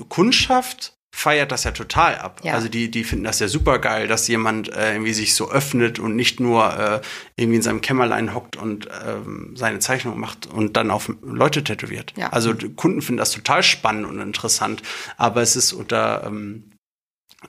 [0.10, 2.42] Kundschaft feiert das ja total ab.
[2.44, 2.54] Ja.
[2.54, 6.00] Also die, die finden das ja super geil, dass jemand äh, irgendwie sich so öffnet
[6.00, 7.02] und nicht nur äh,
[7.36, 12.14] irgendwie in seinem Kämmerlein hockt und ähm, seine Zeichnung macht und dann auf Leute tätowiert.
[12.16, 12.30] Ja.
[12.30, 14.82] Also die Kunden finden das total spannend und interessant,
[15.18, 16.72] aber es ist unter ähm,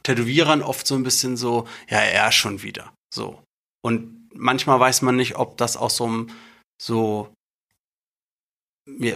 [0.03, 2.93] Tätowierern oft so ein bisschen so, ja, er schon wieder.
[3.15, 3.43] So.
[3.85, 6.31] Und manchmal weiß man nicht, ob das aus so einem
[6.81, 7.33] so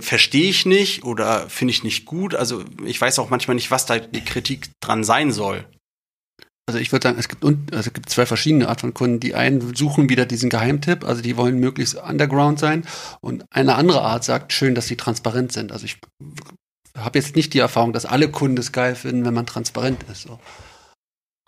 [0.01, 2.35] verstehe ich nicht oder finde ich nicht gut.
[2.35, 5.65] Also ich weiß auch manchmal nicht, was da die Kritik dran sein soll.
[6.69, 9.21] Also ich würde sagen, es gibt, un- also es gibt zwei verschiedene Art von Kunden.
[9.21, 12.85] Die einen suchen wieder diesen Geheimtipp, also die wollen möglichst underground sein.
[13.21, 15.71] Und eine andere Art sagt, schön, dass sie transparent sind.
[15.71, 15.99] Also ich
[16.97, 20.23] habe jetzt nicht die Erfahrung, dass alle Kunden es geil finden, wenn man transparent ist.
[20.23, 20.41] So.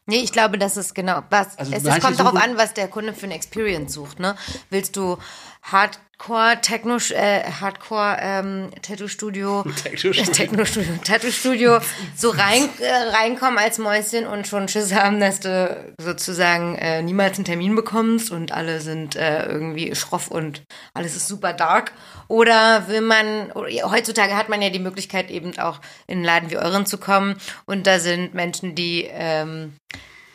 [0.06, 1.58] Nee, ich glaube, das ist genau was.
[1.58, 4.20] Also es, es kommt darauf an, was der Kunde für eine Experience sucht.
[4.20, 4.36] Ne?
[4.70, 5.18] Willst du
[5.62, 10.32] hart, Hardcore Techno äh, Hardcore ähm, Tattoo Studio Tattoo Studio.
[10.32, 11.78] Techno Studio Tattoo Studio
[12.16, 17.38] so rein äh, reinkommen als Mäuschen und schon Schiss haben, dass du sozusagen äh, niemals
[17.38, 20.62] einen Termin bekommst und alle sind äh, irgendwie schroff und
[20.92, 21.92] alles ist super dark.
[22.26, 26.58] Oder will man heutzutage hat man ja die Möglichkeit eben auch in einen Laden wie
[26.58, 27.36] euren zu kommen.
[27.64, 29.74] Und da sind Menschen, die ähm,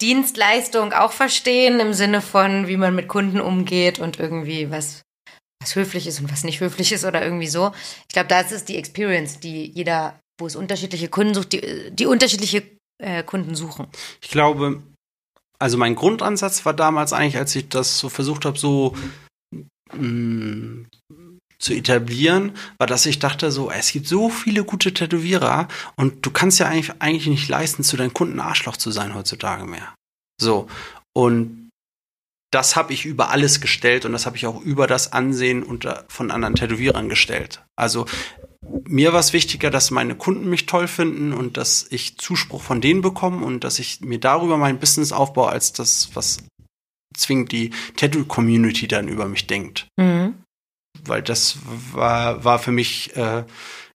[0.01, 5.03] Dienstleistung auch verstehen im Sinne von, wie man mit Kunden umgeht und irgendwie was
[5.63, 7.71] was höflich ist und was nicht höflich ist oder irgendwie so.
[8.07, 12.05] Ich glaube, das ist die Experience, die jeder, wo es unterschiedliche Kunden sucht, die, die
[12.05, 12.63] unterschiedliche
[13.01, 13.87] äh, Kunden suchen.
[14.21, 14.83] Ich glaube,
[15.57, 18.95] also mein Grundansatz war damals eigentlich, als ich das so versucht habe, so
[19.93, 20.85] mh,
[21.57, 26.31] zu etablieren, war, dass ich dachte so, es gibt so viele gute Tätowierer und du
[26.31, 29.95] kannst ja eigentlich, eigentlich nicht leisten, zu deinen Kunden Arschloch zu sein heutzutage mehr.
[30.41, 30.67] So.
[31.15, 31.62] Und
[32.53, 36.05] das habe ich über alles gestellt und das habe ich auch über das Ansehen unter,
[36.07, 37.63] von anderen Tätowierern gestellt.
[37.75, 38.05] Also
[38.85, 42.81] mir war es wichtiger, dass meine Kunden mich toll finden und dass ich Zuspruch von
[42.81, 46.43] denen bekomme und dass ich mir darüber mein Business aufbaue, als das, was
[47.15, 49.87] zwingend die Tattoo-Community dann über mich denkt.
[49.97, 50.35] Mhm.
[51.05, 51.57] Weil das
[51.93, 53.43] war, war für mich äh,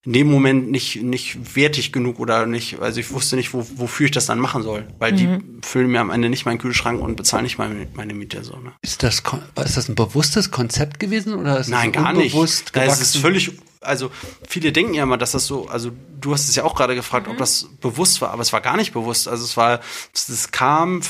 [0.09, 4.07] in dem Moment nicht, nicht wertig genug oder nicht, also ich wusste nicht, wo, wofür
[4.07, 4.87] ich das dann machen soll.
[4.97, 8.43] Weil die füllen mir am Ende nicht meinen Kühlschrank und bezahlen nicht meine, meine Miete
[8.43, 8.57] so.
[8.57, 8.73] Ne?
[8.81, 9.21] Ist das,
[9.63, 12.33] ist das ein bewusstes Konzept gewesen oder ist Nein, das gar nicht.
[12.35, 13.01] ist gewachsen?
[13.03, 13.51] es völlig,
[13.81, 14.09] also
[14.47, 17.27] viele denken ja immer, dass das so, also du hast es ja auch gerade gefragt,
[17.27, 19.27] ob das bewusst war, aber es war gar nicht bewusst.
[19.27, 19.79] Also es war,
[20.15, 21.03] es kam,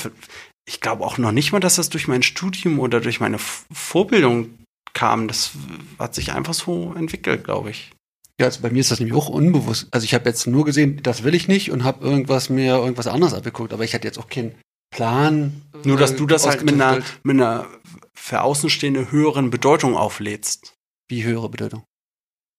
[0.68, 3.38] ich glaube auch noch nicht mal, dass das durch mein Studium oder durch meine
[3.72, 4.58] Vorbildung
[4.92, 5.26] kam.
[5.26, 5.52] Das
[5.98, 7.92] hat sich einfach so entwickelt, glaube ich.
[8.40, 9.88] Ja, also bei mir ist das nämlich auch unbewusst.
[9.90, 13.06] Also ich habe jetzt nur gesehen, das will ich nicht und habe irgendwas mir irgendwas
[13.06, 14.54] anderes abgeguckt, aber ich hatte jetzt auch keinen
[14.90, 15.60] Plan.
[15.84, 17.66] Nur, dass äh, du das halt mit einer, mit einer
[18.14, 20.72] für Außenstehende höheren Bedeutung auflädst.
[21.08, 21.84] Wie höhere Bedeutung?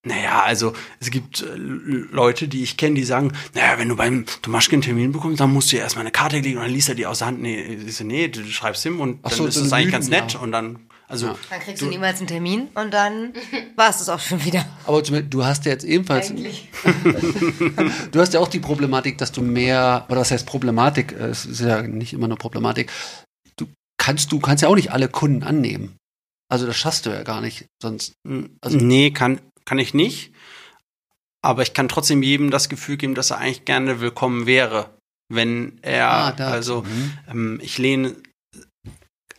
[0.05, 4.27] Naja, also es gibt äh, Leute, die ich kenne, die sagen, naja, wenn du beim
[4.43, 6.89] Tomaschke einen Termin bekommst, dann musst du ja erstmal eine Karte legen und dann liest
[6.89, 7.41] er die aus der Hand.
[7.41, 9.82] Nee, ich so, nee du schreibst ihm und Ach dann so, ist so das eine
[9.82, 10.34] eigentlich ganz Lügen, nett.
[10.34, 10.39] ja.
[10.41, 11.36] Und dann, also Ja.
[11.49, 13.34] Dann kriegst du, niemals einen Termin und dann
[13.76, 14.66] war es das auch schon wieder.
[14.86, 16.34] Aber du hast ja jetzt ebenfalls,
[18.12, 21.45] du hast ja auch die Problematik, dass du mehr, oder was heißt Problematik, äh, es
[21.45, 22.91] ist ja nicht immer nur Problematik,
[23.57, 25.95] du kannst, du kannst ja auch nicht alle Kunden annehmen.
[26.49, 28.14] Also das schaffst du ja gar nicht, sonst,
[28.62, 30.32] Also, nee, kann, kann ich nicht.
[31.43, 34.89] Aber ich kann trotzdem jedem das Gefühl geben, dass er eigentlich gerne willkommen wäre.
[35.34, 37.14] Wenn er, Ah, also Mhm.
[37.32, 38.16] ähm, ich lehne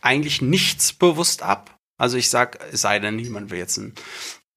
[0.03, 1.77] eigentlich nichts bewusst ab.
[1.97, 3.93] Also ich sag, es sei denn, niemand will jetzt einen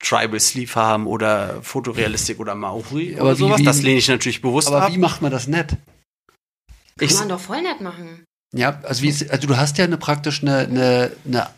[0.02, 3.60] Tribal Sleeve haben oder Fotorealistik oder Maori Aber oder wie- sowas.
[3.60, 4.92] wie- das lehne ich natürlich bewusst aber ab.
[4.92, 5.68] wie macht man das nett?
[5.70, 8.24] Kann Ich, man doch voll nett machen.
[8.54, 11.50] Ja, also wie ist, also du hast ja eine praktisch eine, eine, eine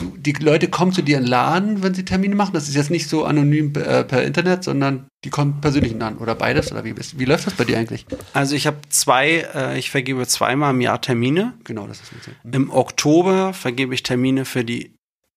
[0.00, 2.54] die Leute kommen zu dir in den Laden, wenn sie Termine machen.
[2.54, 6.06] Das ist jetzt nicht so anonym äh, per Internet, sondern die kommen persönlich in den
[6.06, 8.06] Laden oder beides oder wie wie läuft das bei dir eigentlich?
[8.32, 11.54] also ich habe zwei, äh, ich vergebe zweimal im Jahr Termine.
[11.64, 12.30] Genau, das ist jetzt.
[12.50, 14.94] Im Oktober vergebe ich Termine für die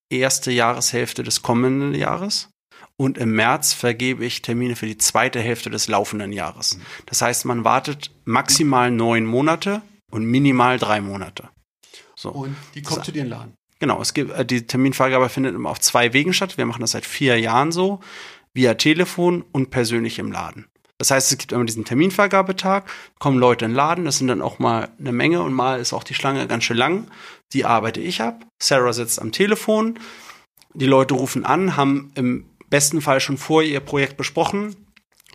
[0.10, 2.50] erste Jahreshälfte des kommenden Jahres.
[2.98, 6.80] Und im März vergebe ich Termine für die zweite Hälfte des laufenden Jahres.
[7.08, 9.82] Das heißt, man wartet maximal neun Monate
[10.12, 11.50] und minimal drei Monate.
[12.16, 12.30] So.
[12.30, 13.54] Und die kommen zu dir in den Laden.
[13.86, 16.58] Genau, es gibt, äh, die Terminvergabe findet immer auf zwei Wegen statt.
[16.58, 18.00] Wir machen das seit vier Jahren so,
[18.52, 20.66] via Telefon und persönlich im Laden.
[20.98, 22.86] Das heißt, es gibt immer diesen Terminvergabetag,
[23.20, 25.94] kommen Leute in den Laden, das sind dann auch mal eine Menge und mal ist
[25.94, 27.12] auch die Schlange ganz schön lang.
[27.54, 28.48] Die arbeite ich ab.
[28.60, 30.00] Sarah sitzt am Telefon,
[30.74, 34.76] die Leute rufen an, haben im besten Fall schon vor ihr Projekt besprochen,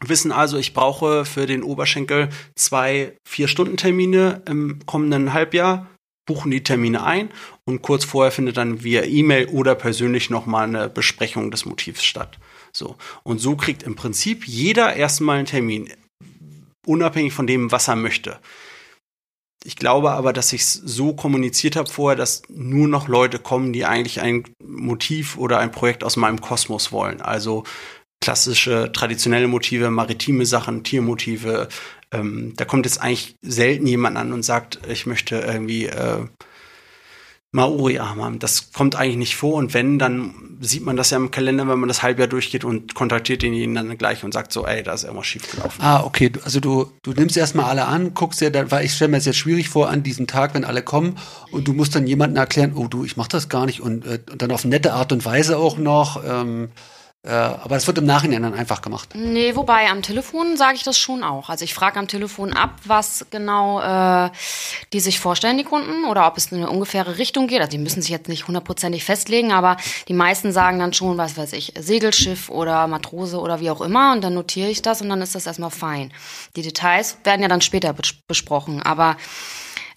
[0.04, 5.86] wissen also, ich brauche für den Oberschenkel zwei Vier-Stunden-Termine im kommenden Halbjahr,
[6.30, 7.28] buchen die Termine ein
[7.64, 12.38] und kurz vorher findet dann via E-Mail oder persönlich nochmal eine Besprechung des Motivs statt.
[12.72, 12.94] So.
[13.24, 15.92] Und so kriegt im Prinzip jeder erstmal einen Termin,
[16.86, 18.38] unabhängig von dem, was er möchte.
[19.64, 23.72] Ich glaube aber, dass ich es so kommuniziert habe vorher, dass nur noch Leute kommen,
[23.72, 27.20] die eigentlich ein Motiv oder ein Projekt aus meinem Kosmos wollen.
[27.20, 27.64] Also
[28.22, 31.66] klassische, traditionelle Motive, maritime Sachen, Tiermotive.
[32.12, 36.24] Ähm, da kommt jetzt eigentlich selten jemand an und sagt, ich möchte irgendwie äh,
[37.52, 38.38] Maori-Arm haben.
[38.38, 39.54] Das kommt eigentlich nicht vor.
[39.54, 42.94] Und wenn, dann sieht man das ja im Kalender, wenn man das Halbjahr durchgeht und
[42.94, 45.82] kontaktiert denjenigen dann gleich und sagt so, ey, da ist irgendwas schiefgelaufen.
[45.82, 46.30] Ah, okay.
[46.44, 49.26] Also du, du nimmst erstmal alle an, guckst dir, dann, weil ich stelle mir das
[49.26, 51.16] jetzt schwierig vor an diesem Tag, wenn alle kommen
[51.50, 54.20] und du musst dann jemandem erklären, oh du, ich mach das gar nicht und, äh,
[54.30, 56.22] und dann auf nette Art und Weise auch noch.
[56.24, 56.76] Ähm, Äh,
[57.28, 59.10] aber das wird im Nachhinein dann einfach gemacht.
[59.14, 61.50] Nee, wobei am Telefon sage ich das schon auch.
[61.50, 64.30] Also ich frage am Telefon ab, was genau äh,
[64.94, 67.60] die sich vorstellen, die Kunden, oder ob es in eine ungefähre Richtung geht.
[67.60, 69.76] Also die müssen sich jetzt nicht hundertprozentig festlegen, aber
[70.08, 74.12] die meisten sagen dann schon, was weiß ich, Segelschiff oder Matrose oder wie auch immer.
[74.12, 76.14] Und dann notiere ich das und dann ist das erstmal fein.
[76.56, 79.18] Die Details werden ja dann später bes besprochen, aber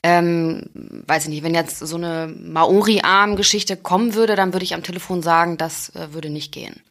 [0.04, 4.84] ähm, weiß ich nicht, wenn jetzt so eine Maori-Arm-Geschichte kommen würde, dann würde ich am
[4.84, 6.82] Telefon sagen, das äh, würde nicht gehen.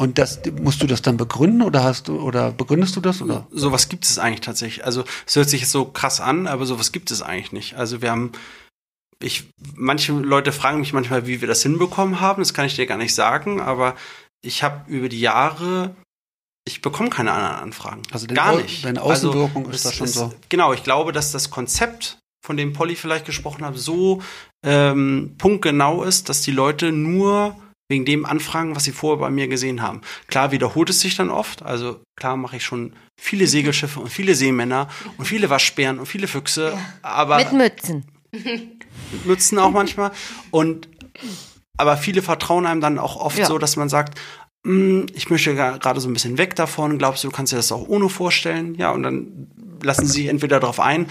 [0.00, 3.46] Und das musst du das dann begründen oder hast du oder begründest du das oder?
[3.50, 4.82] Sowas gibt es eigentlich tatsächlich.
[4.82, 7.74] Also es hört sich jetzt so krass an, aber sowas gibt es eigentlich nicht.
[7.74, 8.32] Also wir haben
[9.22, 12.40] ich manche Leute fragen mich manchmal, wie wir das hinbekommen haben.
[12.40, 13.94] Das kann ich dir gar nicht sagen, aber
[14.40, 15.94] ich habe über die Jahre
[16.66, 18.00] ich bekomme keine anderen Anfragen.
[18.10, 18.82] Also gar nicht.
[18.82, 20.32] Deine Außenwirkung also, ist das schon ist, so.
[20.48, 24.22] Genau, ich glaube, dass das Konzept, von dem Polly vielleicht gesprochen hat, so
[24.64, 27.54] ähm, punktgenau ist, dass die Leute nur
[27.90, 30.00] wegen dem anfragen, was sie vorher bei mir gesehen haben.
[30.28, 31.62] Klar wiederholt es sich dann oft.
[31.62, 34.88] Also klar mache ich schon viele Segelschiffe und viele Seemänner
[35.18, 36.72] und viele Waschbären und viele Füchse.
[36.72, 36.78] Ja.
[37.02, 38.04] Aber mit Mützen.
[38.32, 40.12] Mit Mützen auch manchmal.
[40.52, 40.88] Und
[41.76, 43.46] aber viele vertrauen einem dann auch oft ja.
[43.46, 44.18] so, dass man sagt,
[44.64, 46.96] hm, ich möchte gerade so ein bisschen weg davon.
[46.96, 48.76] Glaubst du, du kannst dir das auch ohne vorstellen?
[48.76, 49.48] Ja, und dann
[49.82, 51.06] lassen sie sich entweder darauf ein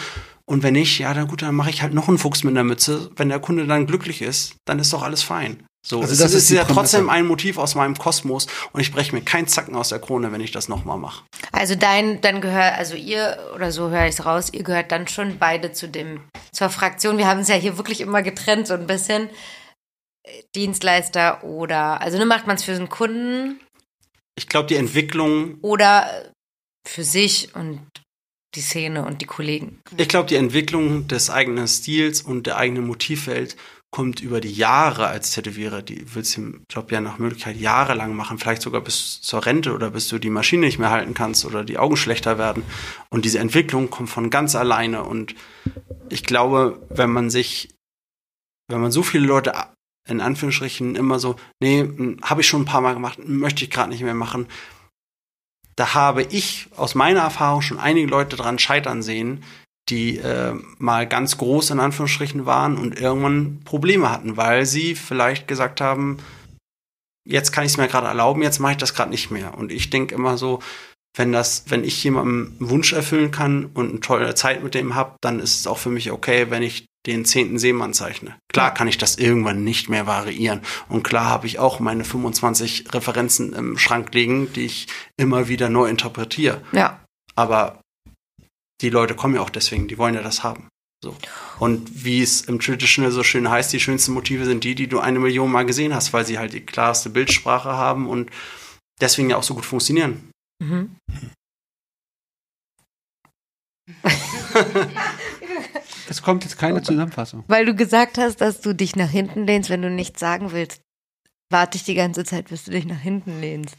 [0.49, 2.63] und wenn nicht, ja, dann gut, dann mache ich halt noch einen Fuchs mit einer
[2.63, 3.11] Mütze.
[3.15, 5.63] Wenn der Kunde dann glücklich ist, dann ist doch alles fein.
[5.85, 9.15] So, also das ist, ist ja trotzdem ein Motiv aus meinem Kosmos und ich breche
[9.15, 11.23] mir keinen Zacken aus der Krone, wenn ich das nochmal mache.
[11.51, 15.07] Also dein, dann gehört, also ihr, oder so höre ich es raus, ihr gehört dann
[15.07, 16.21] schon beide zu dem,
[16.51, 17.17] zur Fraktion.
[17.17, 19.29] Wir haben es ja hier wirklich immer getrennt, so ein bisschen.
[20.55, 23.59] Dienstleister oder, also ne, macht man es für den Kunden?
[24.35, 25.57] Ich glaube, die Entwicklung.
[25.61, 26.31] Oder
[26.87, 27.81] für sich und
[28.55, 29.81] die Szene und die Kollegen.
[29.97, 33.55] Ich glaube, die Entwicklung des eigenen Stils und der eigenen Motivwelt
[33.91, 35.81] kommt über die Jahre als Tätowierer.
[35.81, 39.91] Die willst den Job ja nach Möglichkeit jahrelang machen, vielleicht sogar bis zur Rente oder
[39.91, 42.63] bis du die Maschine nicht mehr halten kannst oder die Augen schlechter werden.
[43.09, 45.03] Und diese Entwicklung kommt von ganz alleine.
[45.03, 45.35] Und
[46.09, 47.75] ich glaube, wenn man sich,
[48.67, 49.53] wenn man so viele Leute
[50.07, 53.69] in Anführungsstrichen immer so, nee, hm, habe ich schon ein paar Mal gemacht, möchte ich
[53.69, 54.47] gerade nicht mehr machen.
[55.75, 59.43] Da habe ich aus meiner Erfahrung schon einige Leute dran scheitern sehen,
[59.89, 65.47] die äh, mal ganz groß in Anführungsstrichen waren und irgendwann Probleme hatten, weil sie vielleicht
[65.47, 66.17] gesagt haben,
[67.25, 69.57] jetzt kann ich es mir gerade erlauben, jetzt mache ich das gerade nicht mehr.
[69.57, 70.59] Und ich denke immer so,
[71.15, 74.95] wenn das, wenn ich jemandem einen Wunsch erfüllen kann und eine tolle Zeit mit dem
[74.95, 78.35] habe, dann ist es auch für mich okay, wenn ich den zehnten Seemann zeichne.
[78.51, 80.61] Klar kann ich das irgendwann nicht mehr variieren.
[80.89, 84.87] Und klar habe ich auch meine 25 Referenzen im Schrank liegen, die ich
[85.17, 86.61] immer wieder neu interpretiere.
[86.73, 86.99] Ja.
[87.35, 87.79] Aber
[88.81, 90.67] die Leute kommen ja auch deswegen, die wollen ja das haben.
[91.03, 91.15] So.
[91.59, 94.99] Und wie es im Traditional so schön heißt, die schönsten Motive sind die, die du
[94.99, 98.29] eine Million Mal gesehen hast, weil sie halt die klarste Bildsprache haben und
[98.99, 100.31] deswegen ja auch so gut funktionieren.
[100.61, 100.95] Mhm.
[106.09, 107.43] Es kommt jetzt keine Zusammenfassung.
[107.47, 110.81] Weil du gesagt hast, dass du dich nach hinten lehnst, wenn du nichts sagen willst.
[111.51, 113.77] Warte ich die ganze Zeit, bis du dich nach hinten lehnst.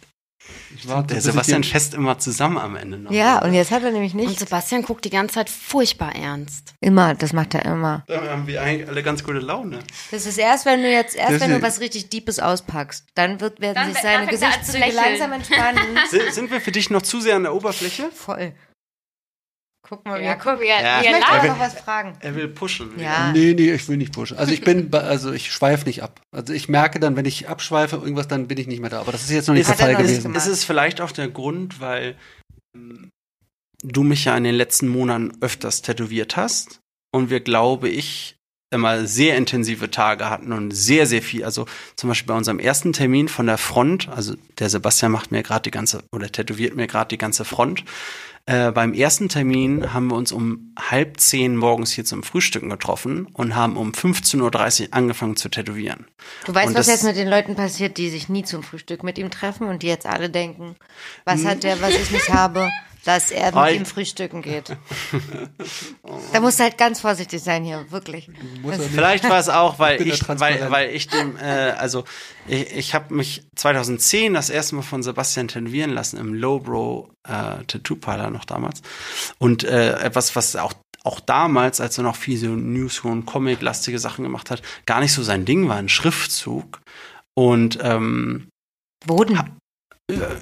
[0.76, 3.10] Ich warte, der Sebastian fest immer zusammen am Ende noch.
[3.10, 4.28] Ja, und jetzt hat er nämlich nicht.
[4.28, 6.74] Und Sebastian guckt die ganze Zeit furchtbar ernst.
[6.80, 8.04] Immer, das macht er immer.
[8.06, 9.80] Da haben wir eigentlich alle ganz gute Laune.
[10.10, 13.40] Das ist erst, wenn du jetzt, erst das wenn du was richtig Deepes auspackst, dann
[13.40, 15.98] wird, werden dann, sich seine Gesichtszüge langsam entspannen.
[16.30, 18.10] Sind wir für dich noch zu sehr an der Oberfläche?
[18.14, 18.54] Voll.
[19.90, 21.00] Guck mal, ja, guck, ja, ja.
[21.02, 22.16] Ich möchte noch was fragen.
[22.20, 22.92] Er will pushen.
[22.96, 23.32] Ja.
[23.32, 24.38] Nee, nee, ich will nicht pushen.
[24.38, 26.20] Also ich bin, also ich schweife nicht ab.
[26.30, 29.00] Also ich merke dann, wenn ich abschweife irgendwas, dann bin ich nicht mehr da.
[29.00, 30.32] Aber das ist jetzt noch nicht ist, der Fall gewesen.
[30.36, 32.14] Ist es vielleicht auch der Grund, weil
[32.72, 33.10] ähm,
[33.82, 36.78] du mich ja in den letzten Monaten öfters tätowiert hast
[37.10, 38.36] und wir, glaube ich,
[38.72, 41.44] immer sehr intensive Tage hatten und sehr, sehr viel.
[41.44, 41.66] Also
[41.96, 45.62] zum Beispiel bei unserem ersten Termin von der Front, also der Sebastian macht mir gerade
[45.62, 47.82] die ganze oder tätowiert mir gerade die ganze Front.
[48.50, 53.26] Äh, beim ersten Termin haben wir uns um halb zehn morgens hier zum Frühstücken getroffen
[53.32, 56.08] und haben um 15.30 Uhr angefangen zu tätowieren.
[56.46, 59.18] Du weißt, und was jetzt mit den Leuten passiert, die sich nie zum Frühstück mit
[59.18, 60.74] ihm treffen und die jetzt alle denken,
[61.24, 62.68] was hat der, was ich nicht habe?
[63.04, 64.76] dass er mit ihm frühstücken geht.
[66.32, 68.30] Da musst du halt ganz vorsichtig sein hier, wirklich.
[68.92, 72.04] Vielleicht war es auch, weil ich, weil, weil ich dem, äh, also
[72.46, 77.64] ich, ich habe mich 2010 das erste Mal von Sebastian tätowieren lassen im Lowbro äh,
[77.66, 78.82] Tattoo Parlor noch damals
[79.38, 83.98] und äh, etwas, was auch auch damals, als er noch viel so News und Comic-lastige
[83.98, 86.82] Sachen gemacht hat, gar nicht so sein Ding war, ein Schriftzug.
[87.34, 88.48] Und ähm,
[89.06, 89.40] Wo denn?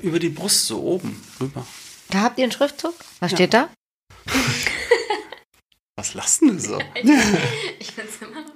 [0.02, 1.64] Über die Brust so oben rüber.
[2.10, 2.94] Da habt ihr einen Schriftzug?
[3.20, 3.36] Was ja.
[3.36, 3.68] steht da?
[5.96, 6.78] Was lassen Sie so?
[7.78, 8.52] ich find's immer noch.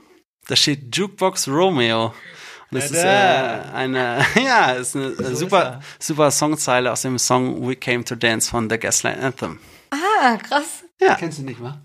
[0.47, 2.15] Da steht Jukebox Romeo.
[2.71, 7.69] Das ist äh, eine, ja, ist eine so super, ist super Songzeile aus dem Song
[7.69, 9.61] We Came to Dance von The Gaslight Anthem.
[9.91, 10.85] Ah, krass.
[11.01, 11.17] Ja.
[11.17, 11.81] Kennst du nicht, wa?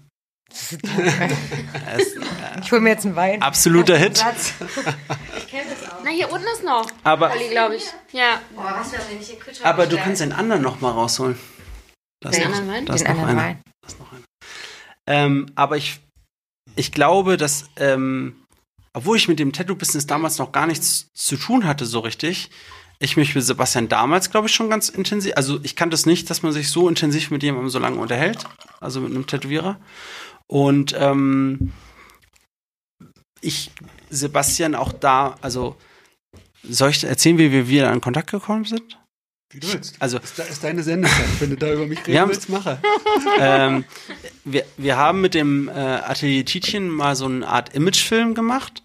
[2.61, 3.41] ich hole mir jetzt einen Wein.
[3.41, 4.23] Absoluter Hit.
[5.37, 5.97] Ich kenne das auch.
[6.05, 6.89] Na, hier unten ist noch.
[7.03, 7.83] Aber, glaube ich.
[8.13, 8.41] Ja.
[8.55, 11.37] Boah, was ich hier Küche aber du kannst den anderen noch mal rausholen.
[12.31, 12.85] Das den anderen Wein?
[12.85, 13.41] Das den noch einer.
[13.41, 13.61] Wein.
[13.81, 14.23] Das ist noch einer.
[15.07, 15.99] Ähm, aber ich,
[16.75, 18.35] ich glaube, dass, ähm,
[18.93, 22.49] obwohl ich mit dem Tattoo-Business damals noch gar nichts zu tun hatte, so richtig,
[22.99, 26.29] ich mich mit Sebastian damals, glaube ich, schon ganz intensiv, also ich kannte es nicht,
[26.29, 28.45] dass man sich so intensiv mit jemandem so lange unterhält,
[28.79, 29.79] also mit einem Tätowierer.
[30.47, 31.73] Und ähm,
[33.41, 33.71] ich,
[34.09, 35.75] Sebastian, auch da, also
[36.63, 38.99] soll ich erzählen, wie wir wieder in Kontakt gekommen sind?
[39.49, 39.95] Wie du willst.
[39.99, 41.25] Also, ist, ist deine Sendezeit.
[41.39, 42.79] Wenn du da über mich reden Wir haben- willst, mache.
[43.39, 43.85] ähm,
[44.43, 48.83] wir, wir haben mit dem äh, Atelier Tietjen mal so eine Art Imagefilm gemacht.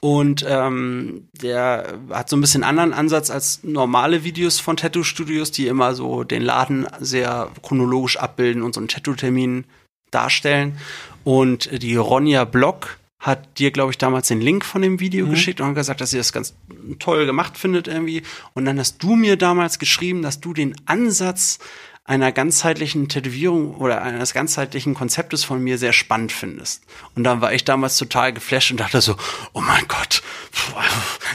[0.00, 5.68] Und ähm, der hat so ein bisschen anderen Ansatz als normale Videos von Tattoo-Studios, die
[5.68, 9.64] immer so den Laden sehr chronologisch abbilden und so einen Tattoo-Termin
[10.10, 10.76] darstellen.
[11.24, 15.60] Und die Ronja Block hat dir, glaube ich, damals den Link von dem Video geschickt
[15.60, 16.54] und hat gesagt, dass sie das ganz
[16.98, 18.22] toll gemacht findet irgendwie.
[18.52, 21.60] Und dann hast du mir damals geschrieben, dass du den Ansatz
[22.04, 26.82] einer ganzheitlichen Tätowierung oder eines ganzheitlichen Konzeptes von mir sehr spannend findest.
[27.14, 29.16] Und dann war ich damals total geflasht und dachte so,
[29.52, 30.20] oh mein Gott,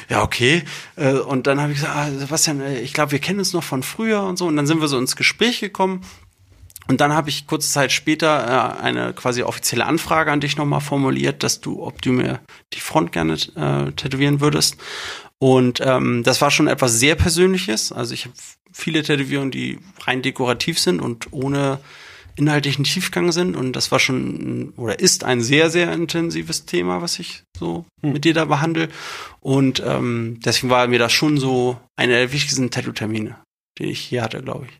[0.09, 0.63] ja okay.
[0.97, 3.63] Äh, Und dann habe ich gesagt, ah, Sebastian, äh, ich glaube, wir kennen uns noch
[3.63, 4.45] von früher und so.
[4.45, 6.01] Und dann sind wir so ins Gespräch gekommen.
[6.87, 10.81] Und dann habe ich kurze Zeit später äh, eine quasi offizielle Anfrage an dich nochmal
[10.81, 12.39] formuliert, dass du, ob du mir
[12.73, 14.77] die Front gerne äh, tätowieren würdest.
[15.39, 17.91] Und ähm, das war schon etwas sehr Persönliches.
[17.91, 18.35] Also ich habe
[18.71, 21.79] viele Tätowierungen, die rein dekorativ sind und ohne
[22.37, 23.55] inhaltlichen Tiefgang sind.
[23.55, 28.23] Und das war schon oder ist ein sehr, sehr intensives Thema, was ich so mit
[28.23, 28.89] dir da behandle.
[29.41, 33.35] Und ähm, deswegen war mir das schon so einer der wichtigsten Tattoo-Termine,
[33.77, 34.77] den ich hier hatte, glaube ich.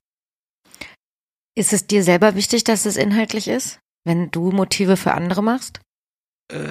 [1.58, 5.80] Ist es dir selber wichtig, dass es inhaltlich ist, wenn du Motive für andere machst?
[6.53, 6.70] Äh,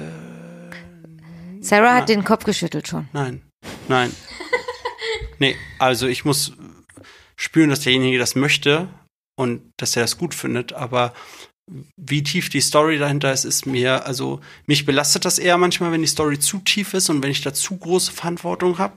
[1.59, 3.09] Sarah hat den Kopf geschüttelt schon.
[3.11, 3.41] Nein,
[3.89, 4.15] nein.
[5.39, 6.53] nee, also ich muss
[7.35, 8.87] spüren, dass derjenige das möchte
[9.37, 11.13] und dass er das gut findet, aber
[11.97, 15.99] wie tief die Story dahinter ist, ist mir, also mich belastet das eher manchmal, wenn
[15.99, 18.95] die Story zu tief ist und wenn ich da zu große Verantwortung habe.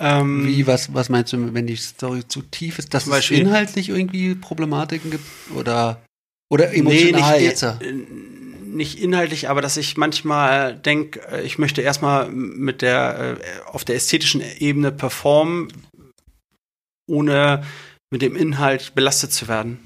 [0.00, 3.88] Ähm, Wie, was, was meinst du, wenn die Story zu tief ist, dass es inhaltlich
[3.88, 5.24] irgendwie Problematiken gibt?
[5.54, 6.02] Oder,
[6.50, 6.78] oder Nee,
[7.10, 7.62] emotional nicht, jetzt?
[7.62, 7.92] äh,
[8.64, 13.94] nicht inhaltlich, aber dass ich manchmal denke, ich möchte erstmal mit der äh, auf der
[13.94, 15.68] ästhetischen Ebene performen,
[17.08, 17.62] ohne
[18.10, 19.78] mit dem Inhalt belastet zu werden.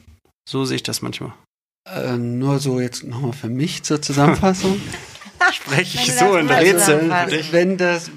[0.49, 1.35] So sehe ich das manchmal.
[1.87, 4.81] Äh, nur so jetzt nochmal für mich zur Zusammenfassung.
[5.53, 7.11] Spreche ich so in Rätseln
[7.53, 8.11] wenn das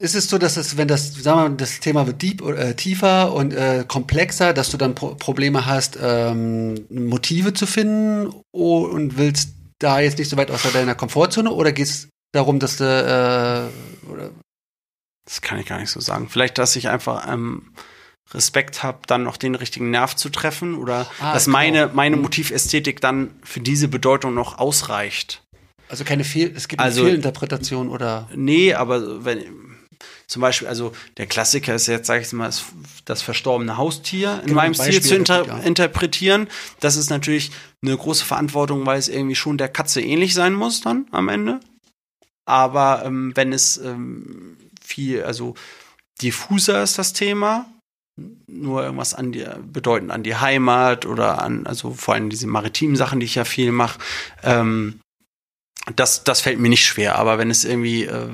[0.00, 2.74] ist es so, dass es, wenn das, sagen wir mal, das Thema wird deep, äh,
[2.74, 8.78] tiefer und äh, komplexer, dass du dann Pro Probleme hast, ähm, Motive zu finden oh,
[8.86, 12.76] und willst da jetzt nicht so weit außer deiner Komfortzone oder geht es darum, dass
[12.78, 14.30] du äh, oder,
[15.26, 16.28] Das kann ich gar nicht so sagen.
[16.30, 17.72] Vielleicht, dass ich einfach ähm,
[18.32, 21.58] Respekt habe, dann noch den richtigen Nerv zu treffen oder Ah, dass genau.
[21.58, 22.22] meine, meine Mhm.
[22.22, 25.42] Motivästhetik dann für diese Bedeutung noch ausreicht.
[25.88, 29.42] also keine Fehl, es gibt Also- Fehlinterpretation oder Nee, aber wenn
[30.30, 32.48] zum Beispiel, also der Klassiker ist jetzt, sage ich mal,
[33.04, 35.58] das, verstorbene Haustier in Genau, meinem Stil Beispiel zu inter ja.
[35.58, 36.46] interpretieren.
[36.78, 37.50] Das ist natürlich
[37.82, 41.58] eine große Verantwortung, weil es irgendwie schon der Katze ähnlich sein muss dann am Ende.
[42.44, 45.56] Aber ähm, wenn es ähm, viel, also
[46.22, 47.66] diffuser ist das Thema,
[48.46, 52.94] nur irgendwas an die, bedeutend an die Heimat oder an, also vor allem diese maritimen
[52.94, 53.98] Sachen, die ich ja viel mache,
[54.44, 55.00] ähm,
[55.96, 58.28] das, das fällt mir nicht schwer, aber wenn es irgendwie, äh,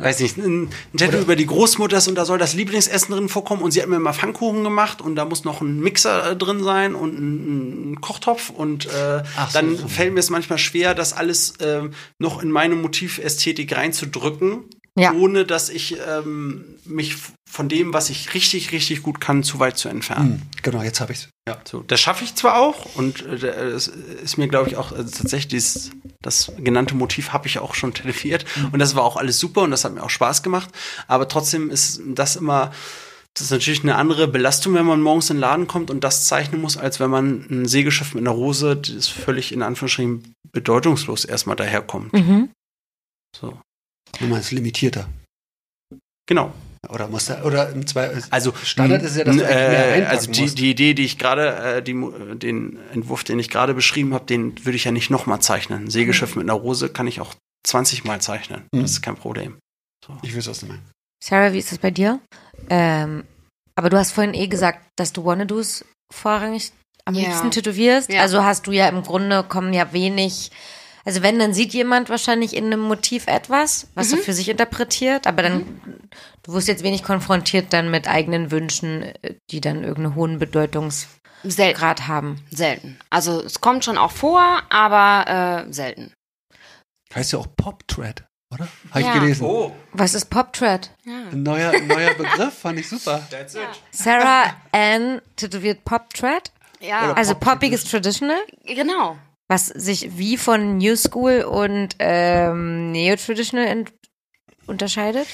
[0.00, 3.28] weiß nicht, ein, ein Tattoo über die Großmutter ist und da soll das Lieblingsessen drin
[3.28, 6.36] vorkommen und sie hat mir mal Pfannkuchen gemacht und da muss noch ein Mixer äh,
[6.36, 9.88] drin sein und ein, ein Kochtopf und äh, Ach so, dann so.
[9.88, 14.64] fällt mir es manchmal schwer, das alles ähm, noch in meine Motivästhetik reinzudrücken,
[14.98, 15.12] Ja.
[15.12, 17.14] ohne dass ich ähm, mich
[17.50, 20.40] von dem, was ich richtig, richtig gut kann, zu weit zu entfernen.
[20.40, 21.28] Hm, genau, jetzt habe ich's.
[21.48, 21.60] Ja.
[21.64, 23.38] So, das schaffe ich zwar auch und äh,
[23.72, 25.90] das ist mir, glaube ich, auch also tatsächlich dieses,
[26.22, 29.72] das genannte Motiv habe ich auch schon tätowiert und das war auch alles super und
[29.72, 30.70] das hat mir auch Spaß gemacht,
[31.08, 32.70] aber trotzdem ist das immer
[33.34, 36.26] das ist natürlich eine andere Belastung, wenn man morgens in den Laden kommt und das
[36.26, 41.24] zeichnen muss, als wenn man ein Segelschiff mit einer Rose, das völlig in Anführungsstrichen bedeutungslos
[41.24, 42.12] erstmal daherkommt.
[42.12, 42.50] Mhm.
[43.36, 43.60] So.
[44.18, 45.08] Nochmal ist limitierter.
[46.26, 46.52] Genau.
[46.88, 50.06] Oder muss er, oder im zwei, Also Standard ist ja, dass du eigentlich mehr äh,
[50.06, 50.58] also die, musst.
[50.58, 51.92] die Idee, die ich gerade, äh, die,
[52.38, 55.84] den Entwurf, den ich gerade beschrieben habe, den würde ich ja nicht nochmal zeichnen.
[55.84, 57.34] Ein Segelschiff mit einer Rose kann ich auch
[57.66, 58.66] 20 Mal zeichnen.
[58.72, 58.82] Mhm.
[58.82, 59.58] Das ist kein Problem.
[60.06, 60.16] So.
[60.22, 60.82] Ich weiß, was du meinst.
[61.22, 62.18] Sarah, wie ist das bei dir?
[62.70, 63.24] Ähm,
[63.76, 66.72] aber du hast vorhin eh gesagt, dass du Wannadoos vorrangig
[67.04, 67.28] am Ja.
[67.28, 68.10] liebsten tätowierst.
[68.10, 68.22] Ja.
[68.22, 70.50] Also hast du ja im Grunde kommen ja wenig.
[71.04, 74.18] Also wenn, dann sieht jemand wahrscheinlich in einem Motiv etwas, was Mhm.
[74.18, 75.80] er für sich interpretiert, aber dann,
[76.42, 81.08] du wirst jetzt wenig konfrontiert dann mit eigenen Wünschen, äh, die dann irgendeinen hohen Bedeutungsgrad
[81.44, 82.06] Selten.
[82.08, 82.44] haben.
[82.50, 82.98] Selten.
[83.08, 86.12] Also es kommt schon auch vor, aber äh, selten.
[87.14, 88.68] Heißt ja auch Pop-Thread, oder?
[88.90, 89.14] Habe Ja.
[89.14, 89.44] ich gelesen.
[89.46, 90.90] Oh, Was ist Pop-Thread?
[91.04, 91.28] Ja.
[91.32, 93.26] Ein neuer, neuer Begriff, fand ich super.
[93.30, 93.62] that's it.
[93.90, 96.52] Sarah Ann tätowiert Pop-Thread?
[96.80, 98.38] Ja, Also poppiges Traditional?
[98.64, 99.18] genau.
[99.50, 103.92] Was sich wie von New School und ähm, Neo-Traditional ent-
[104.68, 105.26] unterscheidet?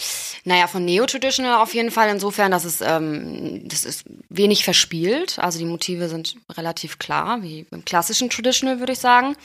[0.44, 5.38] Naja, von Neo-Traditional auf jeden Fall insofern, dass es ähm, das ist wenig verspielt.
[5.38, 9.36] Also die Motive sind relativ klar, wie im klassischen Traditional, würde ich sagen.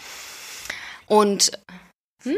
[1.07, 1.51] Und
[2.23, 2.35] hm?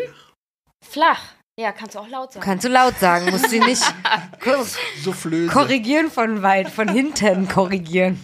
[0.83, 1.21] flach.
[1.59, 2.43] Ja, kannst du auch laut sagen.
[2.43, 3.83] Kannst du laut sagen, musst du nicht
[5.03, 5.53] So flöse.
[5.53, 8.19] korrigieren von weit, von hinten korrigieren.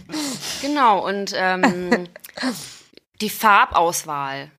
[0.64, 2.08] Genau, und ähm,
[3.22, 4.52] die Farbauswahl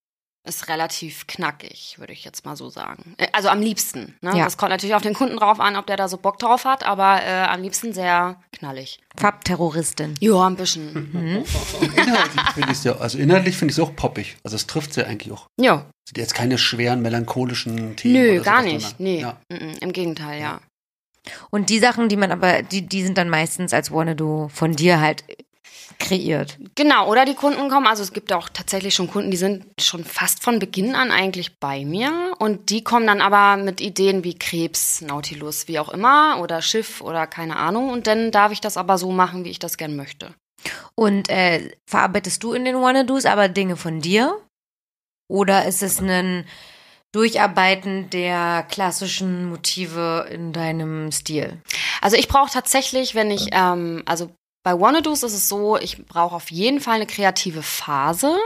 [0.48, 3.14] ist relativ knackig, würde ich jetzt mal so sagen.
[3.18, 4.16] Äh, Also am liebsten.
[4.22, 4.38] Ne?
[4.38, 4.44] Ja.
[4.44, 6.82] Das kommt natürlich auf den Kunden drauf an, ob der da so Bock drauf hat,
[6.82, 9.00] aber äh, am liebsten sehr knallig.
[9.18, 10.14] Farbterroristin.
[10.20, 11.44] Ja, ein bisschen.
[11.94, 14.38] Inhaltlich finde ich es ja, also inhaltlich finde ich es auch poppig.
[14.42, 15.46] Also es trifft ja eigentlich auch.
[15.60, 18.14] Ja, Sind jetzt keine schweren melancholischen Themen.
[18.14, 18.98] nö, oder gar nicht.
[18.98, 19.36] Nee, Ja.
[19.50, 20.60] im Gegenteil, ja.
[21.50, 25.00] Und die Sachen, die man aber, die, die sind dann meistens als Wannabe von dir
[25.00, 25.22] halt
[26.00, 26.58] kreiert.
[26.74, 30.04] Genau, oder die Kunden kommen, also es gibt auch tatsächlich schon Kunden, die sind schon
[30.04, 34.36] fast von Beginn an eigentlich bei mir und die kommen dann aber mit Ideen wie
[34.36, 38.76] Krebs, Nautilus, wie auch immer oder Schiff oder keine Ahnung und dann darf ich das
[38.76, 40.34] aber so machen, wie ich das gern möchte.
[40.94, 44.36] Und äh, verarbeitest du in den Wannadoos aber Dinge von dir?
[45.28, 46.44] Oder ist es ein
[47.12, 51.62] Durcharbeiten der klassischen Motive in deinem Stil?
[52.00, 54.30] Also ich brauche tatsächlich, wenn ich, ähm, also
[54.62, 58.36] bei Wannadoos ist es so, ich brauche auf jeden Fall eine kreative Phase.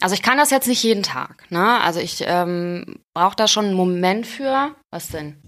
[0.00, 1.80] Also ich kann das jetzt nicht jeden Tag, ne?
[1.80, 4.74] Also ich ähm, brauche da schon einen Moment für.
[4.90, 5.40] Was denn?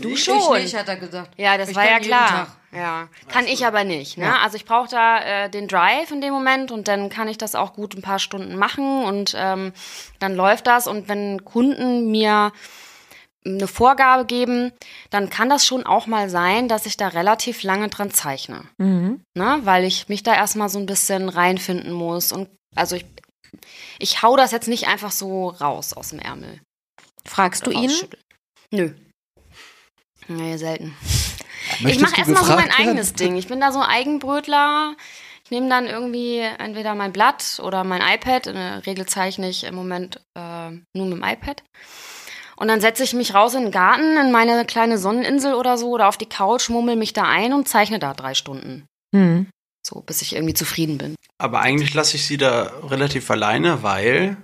[0.00, 0.38] Du schon.
[0.38, 1.32] hat er gesagt.
[1.36, 2.46] Ja, das Ich war ja klar.
[2.72, 4.18] Ja, kann ich aber nicht.
[4.18, 4.24] Ne?
[4.24, 4.38] Ja.
[4.42, 7.54] Also ich brauche da äh, den Drive in dem Moment und dann kann ich das
[7.54, 9.72] auch gut ein paar Stunden machen und ähm,
[10.18, 10.88] dann läuft das.
[10.88, 12.52] Und wenn Kunden mir
[13.46, 14.72] eine Vorgabe geben,
[15.10, 18.62] dann kann das schon auch mal sein, dass ich da relativ lange dran zeichne.
[18.78, 19.22] Mhm.
[19.34, 19.60] Ne?
[19.64, 22.32] Weil ich mich da erstmal so ein bisschen reinfinden muss.
[22.32, 23.04] Und also ich,
[23.98, 26.60] ich hau das jetzt nicht einfach so raus aus dem Ärmel.
[27.26, 27.92] Fragst du ihn?
[28.70, 28.92] Nö.
[30.28, 30.96] Nee, selten.
[31.76, 32.78] ich Möchtest mache du erstmal so mein werden?
[32.78, 33.36] eigenes Ding.
[33.36, 34.96] Ich bin da so ein Eigenbrötler.
[35.44, 38.46] Ich nehme dann irgendwie entweder mein Blatt oder mein iPad.
[38.46, 41.62] In der Regel zeichne ich im Moment äh, nur mit dem iPad.
[42.56, 45.90] Und dann setze ich mich raus in den Garten, in meine kleine Sonneninsel oder so,
[45.90, 48.86] oder auf die Couch, mummel mich da ein und zeichne da drei Stunden.
[49.12, 49.46] Mhm.
[49.86, 51.14] So, bis ich irgendwie zufrieden bin.
[51.38, 54.36] Aber eigentlich lasse ich sie da relativ alleine, weil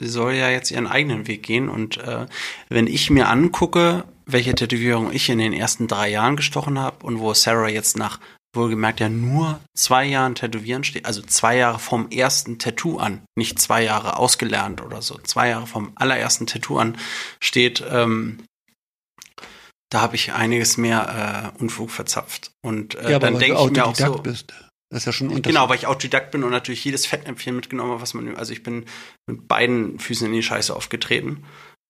[0.00, 1.68] sie soll ja jetzt ihren eigenen Weg gehen.
[1.68, 2.26] Und äh,
[2.68, 7.18] wenn ich mir angucke, welche Tätowierung ich in den ersten drei Jahren gestochen habe und
[7.18, 8.20] wo Sarah jetzt nach
[8.56, 13.58] wohlgemerkt ja nur zwei Jahren Tätowieren steht, also zwei Jahre vom ersten Tattoo an, nicht
[13.58, 16.96] zwei Jahre ausgelernt oder so, zwei Jahre vom allerersten Tattoo an
[17.40, 18.44] steht, ähm,
[19.90, 22.50] da habe ich einiges mehr äh, Unfug verzapft.
[22.64, 24.52] Und äh, Ja, dann denke ich mir auch so, bist.
[24.90, 25.54] Das ist ja schon ein Unterschied.
[25.54, 28.62] Genau, weil ich Autodidakt bin und natürlich jedes Fettnäpfchen mitgenommen habe, was man, also ich
[28.62, 28.86] bin
[29.28, 31.44] mit beiden Füßen in die Scheiße aufgetreten.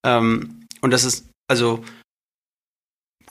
[0.05, 1.83] Ähm, und das ist, also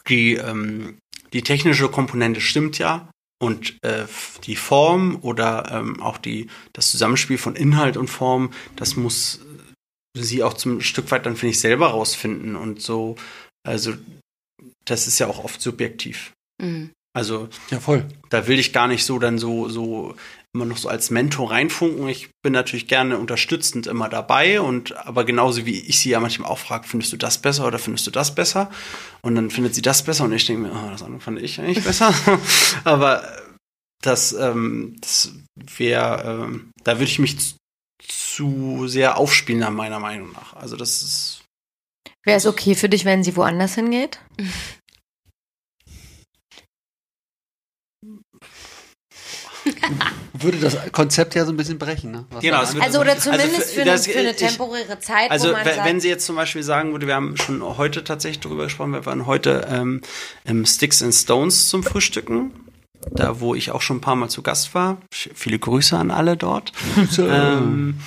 [0.09, 0.99] die, ähm,
[1.33, 3.09] die technische Komponente stimmt ja
[3.41, 4.07] und äh,
[4.45, 9.41] die Form oder ähm, auch die, das Zusammenspiel von Inhalt und Form, das muss
[10.17, 13.17] sie auch zum Stück weit dann, finde ich, selber rausfinden und so,
[13.67, 13.95] also
[14.85, 16.33] das ist ja auch oft subjektiv.
[16.63, 16.93] Mhm.
[17.15, 18.05] Also Ja, voll.
[18.29, 20.15] da will ich gar nicht so dann so, so
[20.53, 22.09] immer noch so als Mentor reinfunken.
[22.09, 26.51] Ich bin natürlich gerne unterstützend immer dabei und aber genauso wie ich sie ja manchmal
[26.51, 28.71] auch frage, findest du das besser oder findest du das besser?
[29.23, 31.61] Und dann findet sie das besser und ich denke mir, oh, das andere fand ich
[31.61, 32.15] eigentlich besser.
[32.85, 33.23] aber
[34.03, 35.33] das, ähm, das
[35.77, 37.57] wäre, ähm, da würde ich mich
[38.07, 40.55] zu, sehr aufspielen, nach meiner Meinung nach.
[40.55, 41.45] Also das ist.
[42.25, 44.21] Wäre es okay für dich, wenn sie woanders hingeht?
[50.35, 52.25] Würde das Konzept ja so ein bisschen brechen, ne?
[52.31, 55.31] Was Genau, Also oder Also zumindest für- für, eine, das- für eine ich- temporäre Zeit,
[55.31, 57.63] Also wo man wenn, sagt, wenn sie jetzt zum Beispiel sagen würde, wir haben schon
[57.79, 60.01] heute tatsächlich darüber gesprochen, wir waren heute ähm,
[60.45, 62.53] im Sticks and Stones zum Frühstücken,
[63.13, 64.99] da wo ich auch schon ein paar Mal zu Gast war.
[65.13, 66.73] Viele Grüße an alle dort.
[67.19, 68.01] ähm,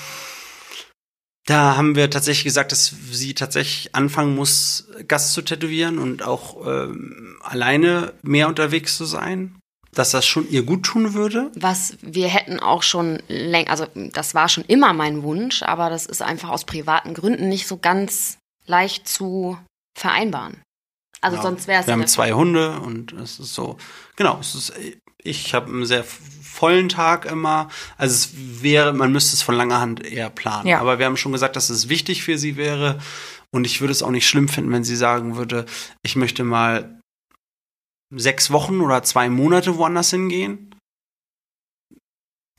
[1.46, 6.66] da haben wir tatsächlich gesagt, dass sie tatsächlich anfangen muss, Gast zu tätowieren und auch
[6.68, 9.56] ähm, alleine mehr unterwegs zu sein.
[9.98, 11.52] Dass das schon ihr gut tun würde.
[11.56, 16.06] Was wir hätten auch schon länger, also das war schon immer mein Wunsch, aber das
[16.06, 18.38] ist einfach aus privaten Gründen nicht so ganz
[18.68, 19.58] leicht zu
[19.98, 20.62] vereinbaren.
[21.20, 21.50] Also Genau.
[21.50, 23.78] sonst wäre es Wir haben zwei Hunde und es ist so,
[24.16, 24.74] genau, es ist,
[25.24, 27.70] ich habe einen sehr vollen Tag immer.
[27.98, 30.68] Also es wäre, man müsste es von langer Hand eher planen.
[30.68, 30.80] Ja.
[30.80, 33.00] Aber wir haben schon gesagt, dass es wichtig für sie wäre.
[33.52, 35.66] Und ich würde es auch nicht schlimm finden, wenn sie sagen würde,
[36.04, 36.97] ich möchte mal
[38.10, 40.76] sechs Wochen oder zwei Monate woanders hingehen.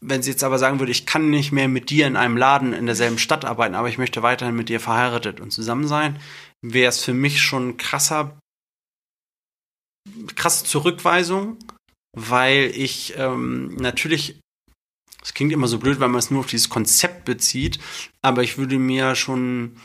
[0.00, 2.72] Wenn sie jetzt aber sagen würde, ich kann nicht mehr mit dir in einem Laden
[2.72, 6.20] in derselben Stadt arbeiten, aber ich möchte weiterhin mit dir verheiratet und zusammen sein,
[6.62, 8.38] wäre es für mich schon krasser
[10.34, 11.58] krasse Zurückweisung,
[12.16, 14.40] weil ich ähm, natürlich,
[15.22, 17.78] es klingt immer so blöd, weil man es nur auf dieses Konzept bezieht,
[18.22, 19.76] aber ich würde mir schon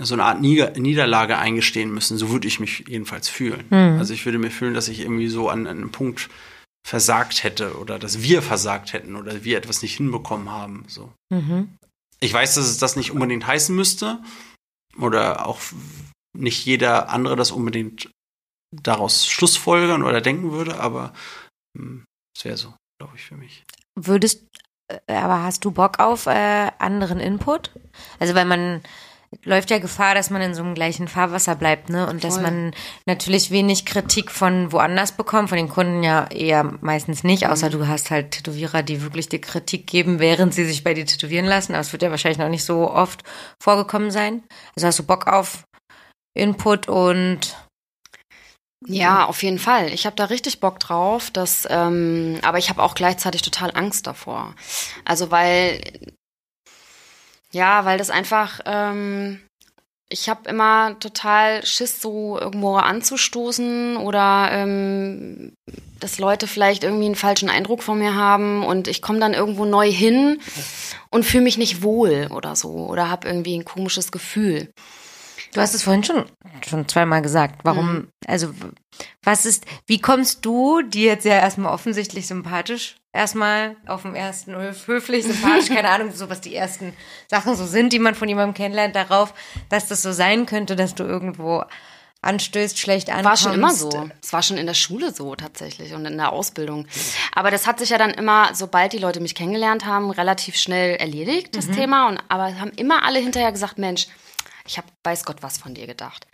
[0.00, 2.18] so eine Art Nieder Niederlage eingestehen müssen.
[2.18, 3.64] So würde ich mich jedenfalls fühlen.
[3.70, 3.98] Mhm.
[3.98, 6.28] Also ich würde mir fühlen, dass ich irgendwie so an, an einem Punkt
[6.86, 10.84] versagt hätte oder dass wir versagt hätten oder wir etwas nicht hinbekommen haben.
[10.88, 11.12] So.
[11.30, 11.76] mhm.
[12.20, 14.20] Ich weiß, dass es das nicht unbedingt heißen müsste
[14.98, 15.60] oder auch
[16.36, 18.10] nicht jeder andere das unbedingt
[18.74, 21.14] daraus schlussfolgern oder denken würde, aber
[21.76, 22.04] hm,
[22.36, 23.64] es wäre so, glaube ich, für mich.
[23.98, 24.44] Würdest,
[24.88, 27.70] äh, aber hast du Bock auf äh, anderen Input?
[28.18, 28.82] Also weil man
[29.44, 32.08] läuft ja Gefahr, dass man in so einem gleichen Fahrwasser bleibt, ne?
[32.08, 32.44] Und dass Voll.
[32.44, 32.74] man
[33.06, 37.86] natürlich wenig Kritik von woanders bekommt, von den Kunden ja eher meistens nicht, außer du
[37.86, 41.74] hast halt Tätowierer, die wirklich dir Kritik geben, während sie sich bei dir tätowieren lassen.
[41.74, 43.22] Aber es wird ja wahrscheinlich noch nicht so oft
[43.62, 44.42] vorgekommen sein.
[44.76, 45.64] Also hast du Bock auf
[46.34, 47.56] Input und
[48.86, 49.92] Ja, auf jeden Fall.
[49.92, 54.06] Ich habe da richtig Bock drauf, dass, ähm, aber ich habe auch gleichzeitig total Angst
[54.06, 54.54] davor.
[55.04, 55.80] Also weil,
[57.52, 59.40] ja, weil das einfach, ähm,
[60.08, 65.52] ich habe immer total Schiss, so irgendwo anzustoßen oder ähm,
[66.00, 69.64] dass Leute vielleicht irgendwie einen falschen Eindruck von mir haben und ich komme dann irgendwo
[69.64, 70.40] neu hin
[71.10, 74.70] und fühle mich nicht wohl oder so oder habe irgendwie ein komisches Gefühl.
[75.54, 76.24] Du hast es vorhin schon,
[76.68, 77.60] schon zweimal gesagt.
[77.64, 78.50] Warum, also,
[79.22, 84.54] was ist, wie kommst du, die jetzt ja erstmal offensichtlich sympathisch, erstmal auf dem ersten
[84.54, 86.92] höf- höflich, sympathisch, keine Ahnung, so was die ersten
[87.28, 89.32] Sachen so sind, die man von jemandem kennenlernt, darauf,
[89.68, 91.64] dass das so sein könnte, dass du irgendwo
[92.20, 93.26] anstößt, schlecht ankommst.
[93.26, 94.10] War schon immer so.
[94.20, 96.86] Es war schon in der Schule so tatsächlich und in der Ausbildung.
[97.32, 100.96] Aber das hat sich ja dann immer, sobald die Leute mich kennengelernt haben, relativ schnell
[100.96, 102.08] erledigt, das Thema.
[102.08, 104.08] Und, aber haben immer alle hinterher gesagt, Mensch,
[104.68, 106.26] ich habe weiß Gott was von dir gedacht.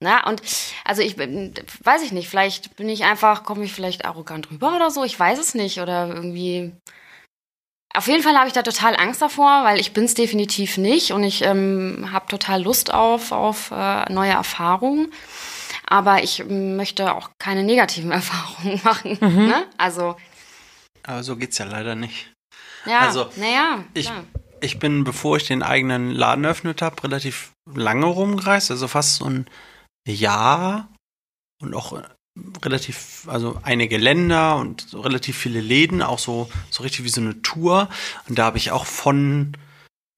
[0.00, 0.42] Na, und
[0.84, 4.76] also ich bin, weiß ich nicht, vielleicht bin ich einfach, komme ich vielleicht arrogant rüber
[4.76, 5.80] oder so, ich weiß es nicht.
[5.80, 6.72] Oder irgendwie.
[7.94, 11.12] Auf jeden Fall habe ich da total Angst davor, weil ich bin es definitiv nicht
[11.12, 15.10] und ich ähm, habe total Lust auf, auf äh, neue Erfahrungen.
[15.86, 19.18] Aber ich möchte auch keine negativen Erfahrungen machen.
[19.20, 19.66] Ne?
[19.78, 20.16] Also,
[21.04, 22.34] Aber so geht's ja leider nicht.
[22.84, 24.24] ja, Also, naja, ich- klar.
[24.60, 29.26] Ich bin, bevor ich den eigenen Laden eröffnet habe, relativ lange rumgereist, also fast so
[29.26, 29.46] ein
[30.08, 30.88] Jahr
[31.62, 32.02] und auch äh,
[32.64, 37.20] relativ, also einige Länder und so relativ viele Läden, auch so, so richtig wie so
[37.20, 37.88] eine Tour.
[38.28, 39.56] Und da habe ich auch von,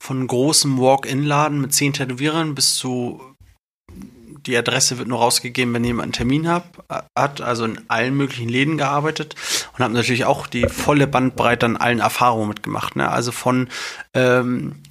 [0.02, 3.20] von großem Walk-in-Laden mit zehn Tätowierern bis zu
[4.48, 6.84] die Adresse wird nur rausgegeben, wenn jemand einen Termin hab,
[7.16, 9.36] hat, also in allen möglichen Läden gearbeitet
[9.74, 12.96] und habe natürlich auch die volle Bandbreite an allen Erfahrungen mitgemacht.
[12.96, 13.10] Ne?
[13.10, 13.68] Also von
[14.14, 14.82] ähm,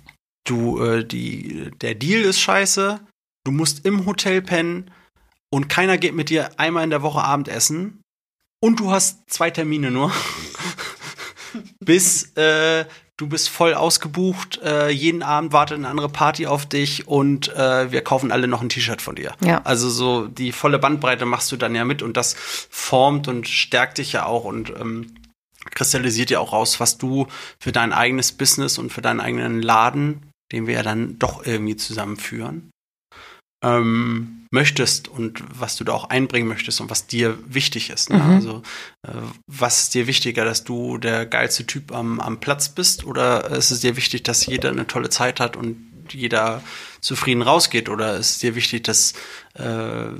[0.46, 3.00] du, äh, die, der Deal ist scheiße,
[3.46, 4.92] du musst im Hotel pennen
[5.50, 8.02] und keiner geht mit dir einmal in der Woche Abendessen
[8.62, 10.12] und du hast zwei Termine nur.
[11.84, 12.86] Bis äh,
[13.18, 17.92] du bist voll ausgebucht, äh, jeden Abend wartet eine andere Party auf dich und äh,
[17.92, 19.34] wir kaufen alle noch ein T-Shirt von dir.
[19.44, 19.62] Ja.
[19.64, 23.98] Also so die volle Bandbreite machst du dann ja mit und das formt und stärkt
[23.98, 25.16] dich ja auch und ähm,
[25.72, 27.28] kristallisiert ja auch raus, was du
[27.60, 31.76] für dein eigenes Business und für deinen eigenen Laden, den wir ja dann doch irgendwie
[31.76, 32.70] zusammenführen,
[33.64, 38.10] ähm, möchtest und was du da auch einbringen möchtest und was dir wichtig ist.
[38.10, 38.18] Ne?
[38.18, 38.36] Mhm.
[38.36, 38.62] Also
[39.08, 39.12] äh,
[39.48, 43.72] was ist dir wichtiger, dass du der geilste Typ am, am Platz bist oder ist
[43.72, 45.78] es dir wichtig, dass jeder eine tolle Zeit hat und
[46.12, 46.62] jeder
[47.02, 49.14] zufrieden rausgeht oder ist es dir wichtig, dass
[49.56, 50.12] äh,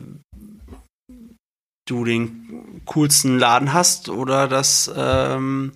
[1.88, 5.72] du den coolsten Laden hast oder dass ähm,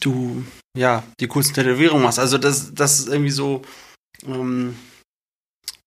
[0.00, 0.44] du
[0.76, 2.18] ja die coolsten Tätowierungen machst.
[2.18, 3.62] Also das, das ist irgendwie so,
[4.26, 4.76] ähm,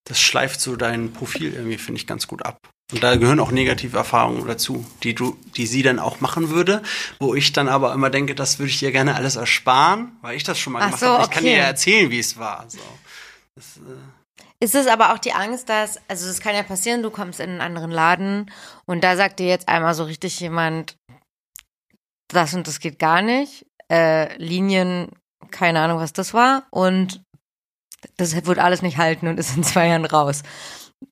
[0.05, 2.57] das schleift so dein Profil irgendwie, finde ich, ganz gut ab.
[2.93, 6.81] Und da gehören auch negative Erfahrungen dazu, die du, die sie dann auch machen würde,
[7.19, 10.43] wo ich dann aber immer denke, das würde ich ihr gerne alles ersparen, weil ich
[10.43, 11.23] das schon mal Ach gemacht so, habe.
[11.23, 11.51] Ich kann okay.
[11.51, 12.64] ihr ja erzählen, wie es war.
[12.69, 12.80] So.
[13.55, 17.11] Das, äh, Ist es aber auch die Angst, dass, also es kann ja passieren, du
[17.11, 18.49] kommst in einen anderen Laden
[18.85, 20.95] und da sagt dir jetzt einmal so richtig jemand,
[22.30, 25.09] das und das geht gar nicht, äh, Linien,
[25.51, 27.22] keine Ahnung, was das war und
[28.15, 30.43] das wird alles nicht halten und ist in zwei Jahren raus.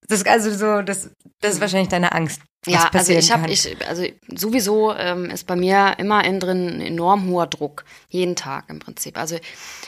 [0.08, 1.12] Das ist also so, das,
[1.42, 2.42] das ist wahrscheinlich deine Angst.
[2.66, 4.04] Was Ja, also ich habe, ich, also
[4.34, 7.86] sowieso ähm, ist bei mir immer innen drin ein enorm hoher Druck.
[8.10, 9.18] Jeden Tag im Prinzip.
[9.18, 9.38] Also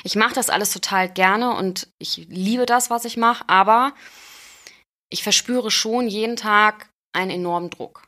[0.03, 3.93] ich mache das alles total gerne und ich liebe das, was ich mache, aber
[5.09, 8.03] ich verspüre schon jeden Tag einen enormen Druck.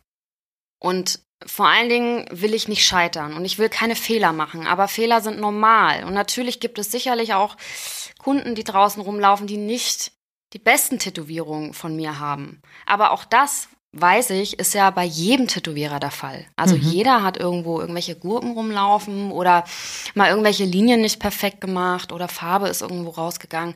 [0.80, 4.88] Und vor allen Dingen will ich nicht scheitern und ich will keine Fehler machen, aber
[4.88, 6.03] Fehler sind normal.
[6.03, 7.55] Und natürlich gibt es sicherlich auch
[8.19, 10.11] Kunden, die draußen rumlaufen, die nicht
[10.53, 12.61] die besten Tätowierungen von mir haben.
[12.85, 16.45] Aber auch das weiß ich, ist ja bei jedem Tätowierer der Fall.
[16.55, 16.81] Also Mhm.
[16.81, 19.63] jeder hat irgendwo irgendwelche Gurken rumlaufen oder
[20.13, 23.73] mal irgendwelche Linien nicht perfekt gemacht oder Farbe ist irgendwo rausgegangen.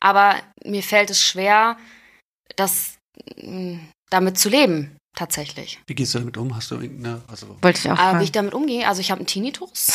[0.00, 0.34] Aber
[0.64, 1.76] mir fällt es schwer,
[2.56, 2.98] das
[3.36, 3.78] mh,
[4.10, 5.80] damit zu leben, tatsächlich.
[5.88, 6.54] Wie gehst du damit um?
[6.54, 8.20] Hast du irgendeine, also wollte ich auch wie fragen.
[8.20, 9.88] ich damit umgehe, also ich habe einen Tinnitus.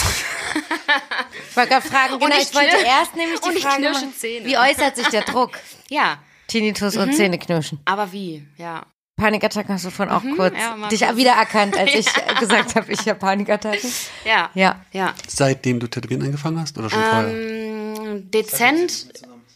[1.49, 4.14] Ich wollte gerade fragen, genau, ich ich, wollte erst nämlich die und ich Frage machen,
[4.18, 4.45] Zähne.
[4.45, 5.52] wie äußert sich der Druck?
[5.89, 6.18] ja,
[6.48, 7.02] Tinnitus Mhm.
[7.02, 7.80] und Zähneknirschen.
[7.85, 8.45] aber wie?
[8.57, 8.84] Ja.
[9.18, 11.15] Panikattacken hast du von auch Mhm, kurz ja, dich kurz.
[11.15, 12.07] wiedererkannt, als ich
[12.39, 13.91] gesagt habe, ich habe Panikattacken.
[14.26, 14.49] Ja.
[14.56, 14.84] Ja.
[14.91, 15.14] Ja.
[15.27, 17.27] seitdem du Tätowieren angefangen hast oder schon vorher?
[17.30, 19.06] Ähm, dezent.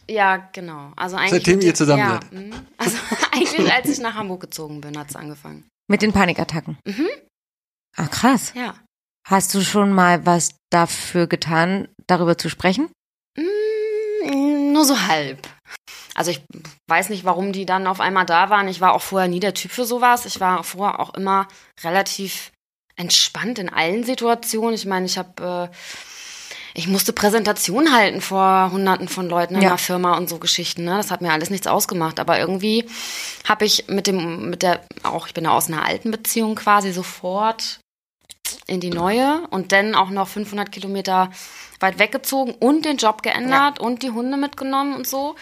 [0.08, 0.92] Ja, genau.
[0.96, 2.32] Also eigentlich Seitdem ihr zusammen ja, seid.
[2.32, 2.52] mhm.
[2.76, 2.96] Also
[3.32, 5.68] eigentlich, als ich nach Hamburg gezogen bin, hat es angefangen.
[5.88, 6.78] Mit den Panikattacken.
[6.86, 7.08] Mhm.
[7.96, 8.52] Ah, krass.
[8.54, 8.74] Ja.
[9.28, 12.88] Hast du schon mal was dafür getan, darüber zu sprechen?
[13.36, 15.48] Mm, nur so halb.
[16.14, 16.42] Also ich
[16.88, 18.68] weiß nicht, warum die dann auf einmal da waren.
[18.68, 20.26] Ich war auch vorher nie der Typ für sowas.
[20.26, 21.48] Ich war vorher auch immer
[21.82, 22.52] relativ
[22.96, 24.74] entspannt in allen Situationen.
[24.74, 25.76] Ich meine, ich habe, äh,
[26.78, 29.68] ich musste Präsentation halten vor Hunderten von Leuten in Ja.
[29.70, 30.84] einer Firma und so Geschichten.
[30.84, 30.94] Ne?
[30.98, 32.20] Das hat mir alles nichts ausgemacht.
[32.20, 32.84] Aber irgendwie
[33.48, 36.92] habe ich mit dem, mit der, auch ich bin ja aus einer alten Beziehung quasi
[36.92, 37.80] sofort
[38.66, 41.30] in die neue und dann auch noch 500 Kilometer
[41.80, 45.34] weit weggezogen und den Job geändert und die Hunde mitgenommen und so.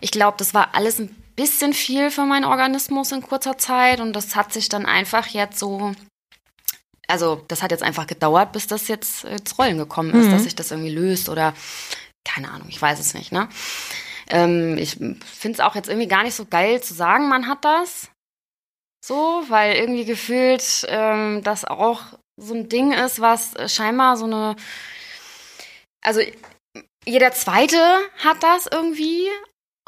[0.00, 4.12] Ich glaube, das war alles ein bisschen viel für meinen Organismus in kurzer Zeit und
[4.12, 5.92] das hat sich dann einfach jetzt so,
[7.08, 10.30] also das hat jetzt einfach gedauert, bis das jetzt ins Rollen gekommen ist, Mhm.
[10.32, 11.54] dass sich das irgendwie löst oder
[12.26, 13.48] keine Ahnung, ich weiß es nicht, ne?
[14.30, 15.18] Ähm, ich finde
[15.52, 18.08] es auch jetzt irgendwie gar nicht so geil zu sagen, man hat das.
[19.04, 22.00] So, weil irgendwie gefühlt ähm, das auch
[22.40, 24.56] so ein Ding ist, was äh, scheinbar so eine.
[26.02, 26.22] Also
[27.04, 27.76] jeder Zweite
[28.24, 29.28] hat das irgendwie.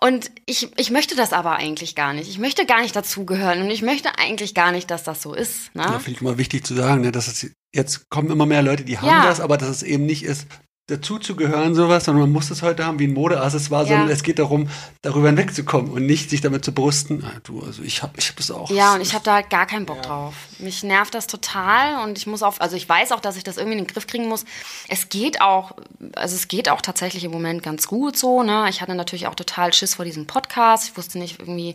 [0.01, 2.29] Und ich, ich möchte das aber eigentlich gar nicht.
[2.29, 5.75] Ich möchte gar nicht dazugehören und ich möchte eigentlich gar nicht, dass das so ist.
[5.75, 5.83] Ne?
[5.85, 8.85] Ja, finde ich immer wichtig zu sagen, ne, dass es jetzt kommen immer mehr Leute,
[8.85, 9.25] die haben Ja.
[9.27, 10.47] das, aber dass es eben nicht ist,
[10.89, 13.89] dazu zu gehören, sowas, sondern man muss es heute haben wie ein Modeaccessoire, Ja.
[13.89, 14.69] sondern es geht darum,
[15.03, 17.25] darüber hinwegzukommen und nicht sich damit zu brusten.
[17.25, 18.71] Ah, du, also ich habe ich hab das auch.
[18.71, 20.35] Ja, und ich habe da halt gar keinen Bock drauf.
[20.61, 23.57] Mich nervt das total und ich muss auf, also ich weiß auch, dass ich das
[23.57, 24.45] irgendwie in den Griff kriegen muss.
[24.87, 25.73] Es geht auch,
[26.15, 28.67] also es geht auch tatsächlich im Moment ganz gut so, ne?
[28.71, 30.91] Ich hatte natürlich auch total Schiss vor diesem Podcast.
[30.91, 31.75] Ich wusste nicht irgendwie,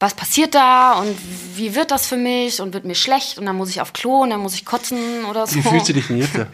[0.00, 1.16] was passiert da und
[1.54, 4.22] wie wird das für mich und wird mir schlecht und dann muss ich auf Klo
[4.22, 5.54] und dann muss ich kotzen oder so.
[5.54, 6.32] Wie fühlst du dich denn jetzt?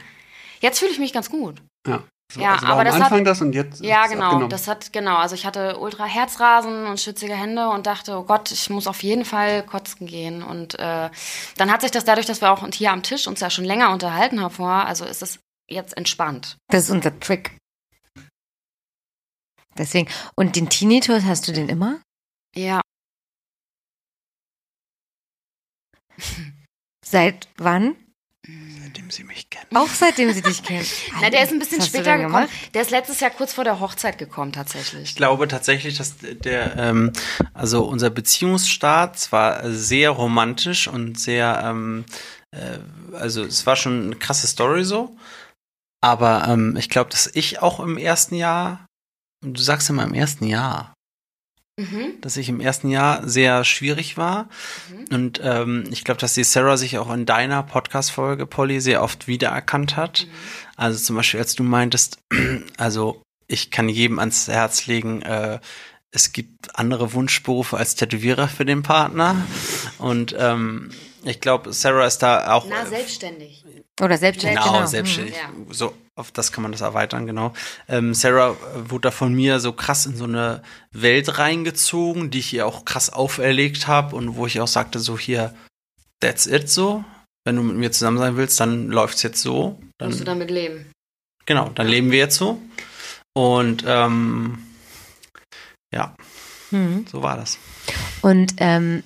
[0.61, 1.63] Jetzt fühle ich mich ganz gut.
[1.87, 2.05] Ja.
[2.33, 4.13] So, Ja, also war aber am das Anfang hat- das und jetzt Ja, ist es
[4.13, 4.25] genau.
[4.27, 4.51] abgenommen.
[4.51, 5.17] Das hat, genau.
[5.17, 9.03] Also ich hatte ultra Herzrasen und schwitzige Hände und dachte, oh Gott, ich muss auf
[9.03, 10.45] jeden Fall kotzen gehen.
[10.45, 11.11] Und äh,
[11.57, 13.91] dann hat sich das dadurch, dass wir auch hier am Tisch uns ja schon länger
[13.93, 16.57] unterhalten haben vorher, also ist es jetzt entspannt.
[16.69, 17.57] Das ist unser Trick.
[19.77, 20.09] Deswegen.
[20.37, 22.01] Und den Tinnitus, hast du den immer?
[22.55, 22.81] Ja.
[27.05, 27.97] Seit wann?
[29.11, 29.77] Seitdem sie mich kennen.
[29.77, 30.87] Auch seitdem sie dich kennen.
[31.21, 32.47] Na, der ist ein bisschen später gekommen.
[32.47, 32.51] gemacht?
[32.75, 35.11] Der ist letztes Jahr kurz vor der Hochzeit gekommen, tatsächlich.
[35.11, 37.13] Ich glaube tatsächlich, dass der, ähm,
[37.53, 42.05] also unser Beziehungsstart zwar sehr romantisch und sehr, ähm,
[42.53, 42.79] äh,
[43.15, 45.17] also es war schon eine krasse Story so,
[46.01, 48.87] aber ähm, ich glaube, dass ich auch im ersten Jahr,
[49.45, 50.95] du sagst immer im ersten Jahr,
[51.81, 52.21] Mhm.
[52.21, 54.49] dass ich im ersten Jahr sehr schwierig war.
[54.91, 55.15] Mhm.
[55.15, 59.27] Und ähm, ich glaube, dass die Sarah sich auch in deiner Podcast-Folge, Polly, sehr oft
[59.27, 60.27] wiedererkannt hat.
[60.27, 60.33] Mhm.
[60.77, 62.19] Also zum Beispiel, als du meintest,
[62.77, 65.59] also ich kann jedem ans Herz legen, äh,
[66.13, 69.37] es gibt andere Wunschberufe als Tätowierer für den Partner.
[69.99, 70.91] Und ähm,
[71.25, 72.67] ich glaube, Sarah ist da auch.
[72.69, 73.65] Na, selbstständig.
[74.01, 74.61] Oder selbstständig.
[74.61, 74.87] Genau, genau.
[74.87, 75.35] selbstständig.
[75.37, 75.51] Ja.
[75.71, 77.53] So, auf das kann man das erweitern, genau.
[77.89, 80.63] Ähm, Sarah wurde da von mir so krass in so eine
[80.93, 85.19] Welt reingezogen, die ich ihr auch krass auferlegt habe und wo ich auch sagte, so
[85.19, 85.55] hier,
[86.21, 87.05] that's it so.
[87.45, 89.81] Wenn du mit mir zusammen sein willst, dann läuft's jetzt so.
[89.99, 90.91] Dann, Musst du damit leben.
[91.47, 92.61] genau, dann leben wir jetzt so.
[93.35, 94.59] Und ähm,
[95.95, 96.15] ja,
[96.71, 97.07] Mhm.
[97.11, 97.59] so war das.
[98.23, 99.03] Und ähm,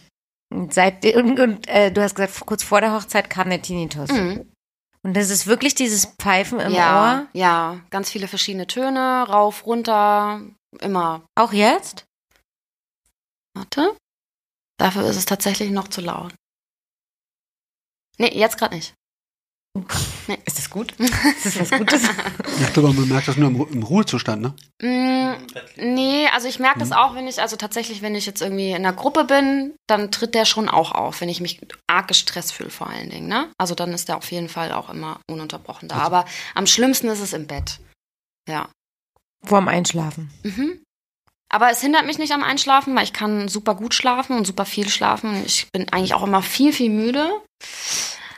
[0.70, 4.10] seit und, und äh, du hast gesagt, kurz vor der Hochzeit kam der Tinnitus.
[4.10, 4.44] Mhm.
[5.04, 7.28] Und das ist wirklich dieses Pfeifen im ja, Ohr.
[7.34, 10.40] ja, ganz viele verschiedene Töne, rauf, runter,
[10.80, 11.26] immer.
[11.34, 12.06] Auch jetzt?
[13.54, 13.94] Warte.
[14.78, 16.34] Dafür ist es tatsächlich noch zu laut.
[18.16, 18.94] Nee, jetzt gerade nicht.
[20.46, 20.92] Ist das gut?
[21.00, 22.02] Ist das was Gutes?
[22.60, 24.54] Ich glaube, man merkt das nur im, Ru- im Ruhezustand, ne?
[24.80, 25.34] Mm,
[25.76, 26.94] nee, also ich merke das Mhm.
[26.94, 30.34] auch, wenn ich, also tatsächlich, wenn ich jetzt irgendwie in einer Gruppe bin, dann tritt
[30.36, 31.60] der schon auch auf, wenn ich mich
[31.90, 33.50] arg gestresst fühle vor allen Dingen, ne?
[33.58, 35.96] Also dann ist der auf jeden Fall auch immer ununterbrochen da.
[35.96, 36.24] Aber
[36.54, 37.80] am schlimmsten ist es im Bett.
[38.48, 38.68] Ja.
[39.44, 40.30] Vorm Einschlafen.
[40.44, 40.80] Mhm.
[41.52, 44.64] Aber es hindert mich nicht am Einschlafen, weil ich kann super gut schlafen und super
[44.64, 45.42] viel schlafen.
[45.46, 47.28] Ich bin eigentlich auch immer viel, viel müde.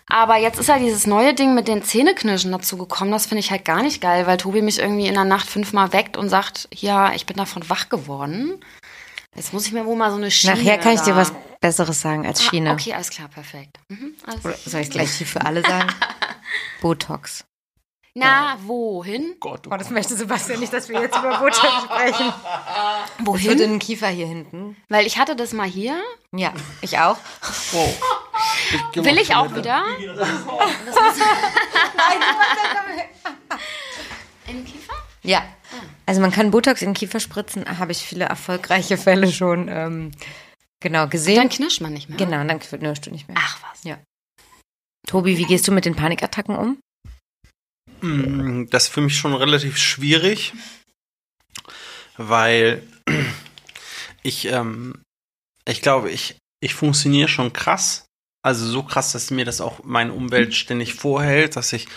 [0.09, 3.11] Aber jetzt ist ja dieses neue Ding mit den Zähneknirschen dazu gekommen.
[3.11, 5.93] Das finde ich halt gar nicht geil, weil Tobi mich irgendwie in der Nacht fünfmal
[5.93, 8.61] weckt und sagt, ja, ich bin davon wach geworden.
[9.35, 12.01] Jetzt muss ich mir wohl mal so eine Schiene Nachher kann ich dir was Besseres
[12.01, 12.73] sagen als Ah, Schiene.
[12.73, 13.79] okay, alles klar, perfekt.
[13.89, 15.89] Mhm, alles Oder soll ich gleich hier für alle sagen?
[16.81, 17.45] Botox.
[18.19, 19.37] Na, wohin?
[19.41, 22.33] Gott, Oh, das möchte Sebastian nicht, dass wir jetzt über Botox sprechen.
[22.33, 23.59] Das wird in Wohin?
[23.59, 24.75] den Kiefer hier hinten.
[24.89, 26.01] Weil ich hatte das mal hier.
[26.35, 27.19] Ja, ich auch.
[28.95, 29.85] Will ich auch wieder?
[34.49, 34.95] Im Kiefer?
[35.23, 35.45] Ja.
[36.07, 40.13] Also man kann Botox in den Kiefer spritzen, habe ich viele erfolgreiche Fälle schon ähm,
[40.81, 41.49] genau Dann gesehen.
[41.49, 42.17] knirscht man nicht mehr.
[42.17, 43.37] Genau, dann knirschst du nicht mehr.
[43.39, 43.83] Ach was.
[45.07, 46.79] Tobi, wie gehst du mit den Panikattacken um?
[48.01, 50.53] Mm, Das ist für mich schon relativ schwierig,
[52.17, 52.83] weil
[54.23, 55.03] ich, ähm,
[55.67, 58.05] ich glaube, ich, ich funktioniere schon krass.
[58.43, 61.89] Also so krass, dass mir das auch meine Umwelt ständig vorhält, dass ich,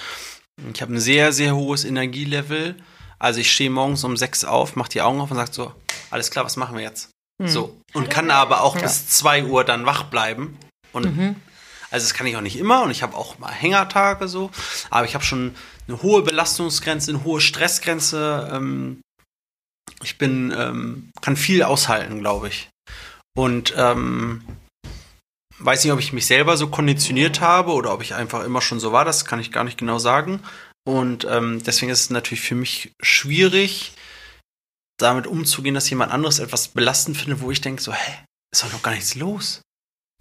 [0.74, 2.76] ich habe ein sehr, sehr hohes Energielevel.
[3.20, 5.74] Also ich stehe morgens um sechs auf, mache die Augen auf und sage so,
[6.10, 7.12] alles klar, was machen wir jetzt?
[7.42, 7.80] So.
[7.94, 8.82] Und kann aber auch Ja.
[8.82, 10.58] bis zwei Uhr dann wach bleiben.
[10.92, 11.36] Und Mhm.
[11.92, 14.52] Also das kann ich auch nicht immer und ich habe auch mal Hängertage so,
[14.90, 15.56] aber ich habe schon
[15.88, 18.50] eine hohe Belastungsgrenze, eine hohe Stressgrenze.
[18.54, 19.02] Ähm,
[20.04, 22.70] ich bin, ähm, kann viel aushalten, glaube ich.
[23.36, 24.44] Und ähm,
[25.60, 28.80] weiß nicht, ob ich mich selber so konditioniert habe oder ob ich einfach immer schon
[28.80, 30.42] so war, das kann ich gar nicht genau sagen.
[30.88, 33.94] Und ähm, deswegen ist es natürlich für mich schwierig,
[34.98, 38.14] damit umzugehen, dass jemand anderes etwas belastend findet, wo ich denke so, hä,
[38.52, 39.62] ist doch noch gar nichts los.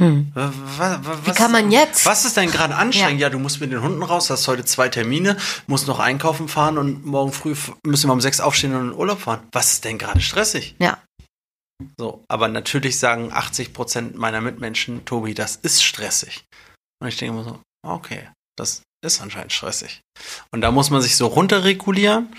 [0.01, 0.31] Hm.
[0.35, 2.07] Wie was- kann man jetzt?
[2.07, 3.21] Was ist denn gerade anstrengend?
[3.21, 3.31] Ja.
[3.31, 7.05] du musst mit den Hunden raus, hast heute zwei Termine, musst noch einkaufen fahren und
[7.05, 7.55] morgen früh
[7.85, 9.41] müssen wir um sechs aufstehen und in den Urlaub fahren.
[9.53, 10.77] Was ist denn gerade stressig?
[10.79, 10.99] Ja.
[11.99, 16.45] So, aber natürlich sagen 80 Prozent meiner Mitmenschen, Tobi, das ist stressig.
[17.01, 20.01] Und ich denke immer so, okay, das ist anscheinend stressig.
[20.53, 22.35] Und da muss man sich so runterregulieren.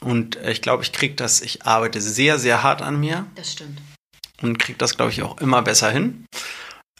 [0.00, 3.80] Und ich glaube, ich kriege das, ich arbeite sehr, sehr hart an mir Das stimmt.
[4.42, 6.26] und kriege das, glaube ich, auch immer besser hin.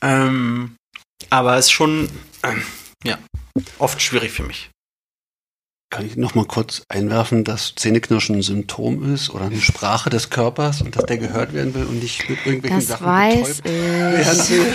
[0.03, 0.77] Ähm,
[1.31, 2.09] aber es ist schon,
[2.43, 2.63] ähm,
[3.05, 3.19] ja,
[3.79, 4.71] oft schwierig für mich.
[5.91, 10.31] Kann ich noch mal kurz einwerfen, dass Zähneknirschen ein Symptom ist oder eine Sprache des
[10.31, 14.71] Körpers und dass der gehört werden will und nicht mit irgendwelchen Das Sachen weiß ich.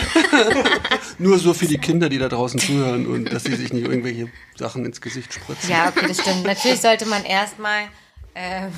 [1.18, 4.30] Nur so für die Kinder, die da draußen zuhören und dass sie sich nicht irgendwelche
[4.56, 5.72] Sachen ins Gesicht spritzen.
[5.72, 6.44] Ja, okay, das stimmt.
[6.44, 7.88] Natürlich sollte man erstmal
[8.36, 8.72] ähm,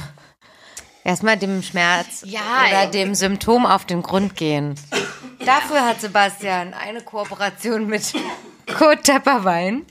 [1.03, 2.91] erstmal dem Schmerz Ja, oder ey.
[2.91, 4.75] dem Symptom auf den Grund gehen.
[5.45, 8.13] Dafür hat Sebastian eine Kooperation mit
[8.77, 9.85] Kurt Tepperwein.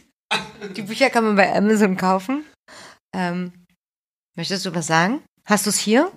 [0.76, 2.44] Die Bücher kann man bei Amazon kaufen.
[3.14, 3.52] Ähm,
[4.36, 5.22] möchtest du was sagen?
[5.46, 6.12] Hast du es hier?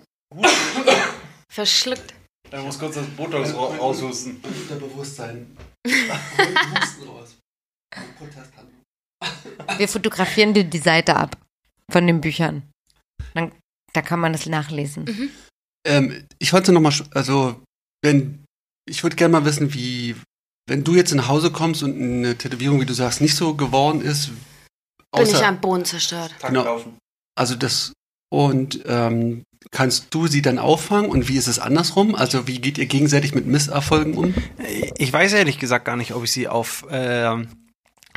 [1.49, 2.13] Verschluckt.
[2.49, 4.41] Da muss kurz das Botox raushusten.
[4.43, 5.55] Unterbewusstsein.
[5.87, 7.37] Husten raus.
[8.17, 8.81] Protesthandlung.
[9.77, 11.37] Wir fotografieren dir die Seite ab
[11.89, 12.69] von den Büchern.
[13.33, 13.51] Dann,
[13.93, 15.31] da kann man das nachlesen.
[15.85, 17.61] Ähm, ich wollte noch mal, sch- also
[18.03, 18.45] wenn
[18.89, 20.15] ich würde gerne mal wissen, wie
[20.67, 24.01] wenn du jetzt nach Hause kommst und eine Tätowierung, wie du sagst, nicht so geworden
[24.01, 24.31] ist,
[25.15, 26.33] Bin ich am Boden zerstört.
[26.41, 26.83] Genau.
[27.37, 27.93] also das
[28.33, 32.15] und ähm, kannst du sie dann auffangen und wie ist es andersrum?
[32.15, 34.33] Also wie geht ihr gegenseitig mit Misserfolgen um?
[34.97, 37.47] Ich weiß ehrlich gesagt gar nicht, ob ich sie auf, ähm,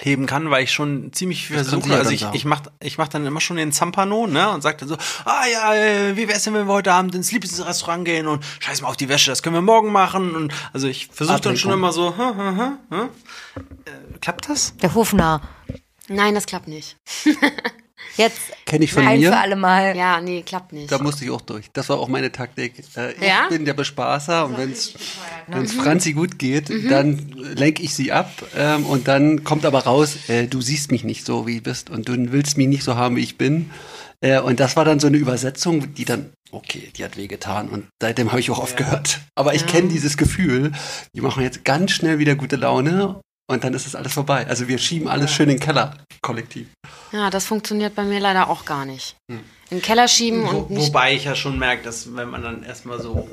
[0.01, 1.91] heben kann, weil ich schon ziemlich Das kann sie versuche.
[1.93, 4.51] ja Also ich, ich mach, ich mach dann immer schon den Zampano, ne?
[4.51, 7.33] Und sag dann so, ah ja, äh, wie wär's denn, wenn wir heute Abend ins
[7.33, 10.35] Lieblingsrestaurant gehen und scheiß mal auf die Wäsche, das können wir morgen machen.
[10.35, 13.09] Und also ich versuche dann schon immer so, hm, hm, hm, hm.
[13.85, 14.77] Äh, klappt das?
[14.79, 15.41] Der Hofnarr.
[16.09, 16.97] Nein, das klappt nicht.
[18.17, 19.31] Jetzt Kenne ich von ein mir.
[19.33, 19.97] für alle Mal.
[19.97, 20.91] Ja, nee, klappt nicht.
[20.91, 21.67] Da musste ich auch durch.
[21.73, 22.75] Das war auch meine Taktik.
[22.97, 23.45] Äh, Ja?
[23.45, 24.95] Ich bin der Bespaßer und wenn es
[25.73, 27.19] Franzi gut geht, dann
[27.57, 31.25] lenke ich sie ab ähm, und dann kommt aber raus, äh, du siehst mich nicht
[31.27, 33.71] so, wie ich bist und du willst mich nicht so haben, wie ich bin.
[34.21, 37.87] Äh, und das war dann so eine Übersetzung, die dann, okay, die hat wehgetan und
[38.01, 39.21] seitdem habe ich auch oft gehört.
[39.35, 40.73] Aber ich kenne dieses Gefühl,
[41.13, 44.47] wir machen jetzt ganz schnell wieder gute Laune und dann ist es alles vorbei.
[44.47, 46.69] Also wir schieben alles schön in den Keller, kollektiv.
[47.13, 49.17] Ja, das funktioniert bei mir leider auch gar nicht.
[49.31, 49.41] Hm.
[49.71, 50.89] In den Keller schieben Wo, und nicht.
[50.89, 53.29] wobei ich ja schon merke, dass wenn man dann erstmal so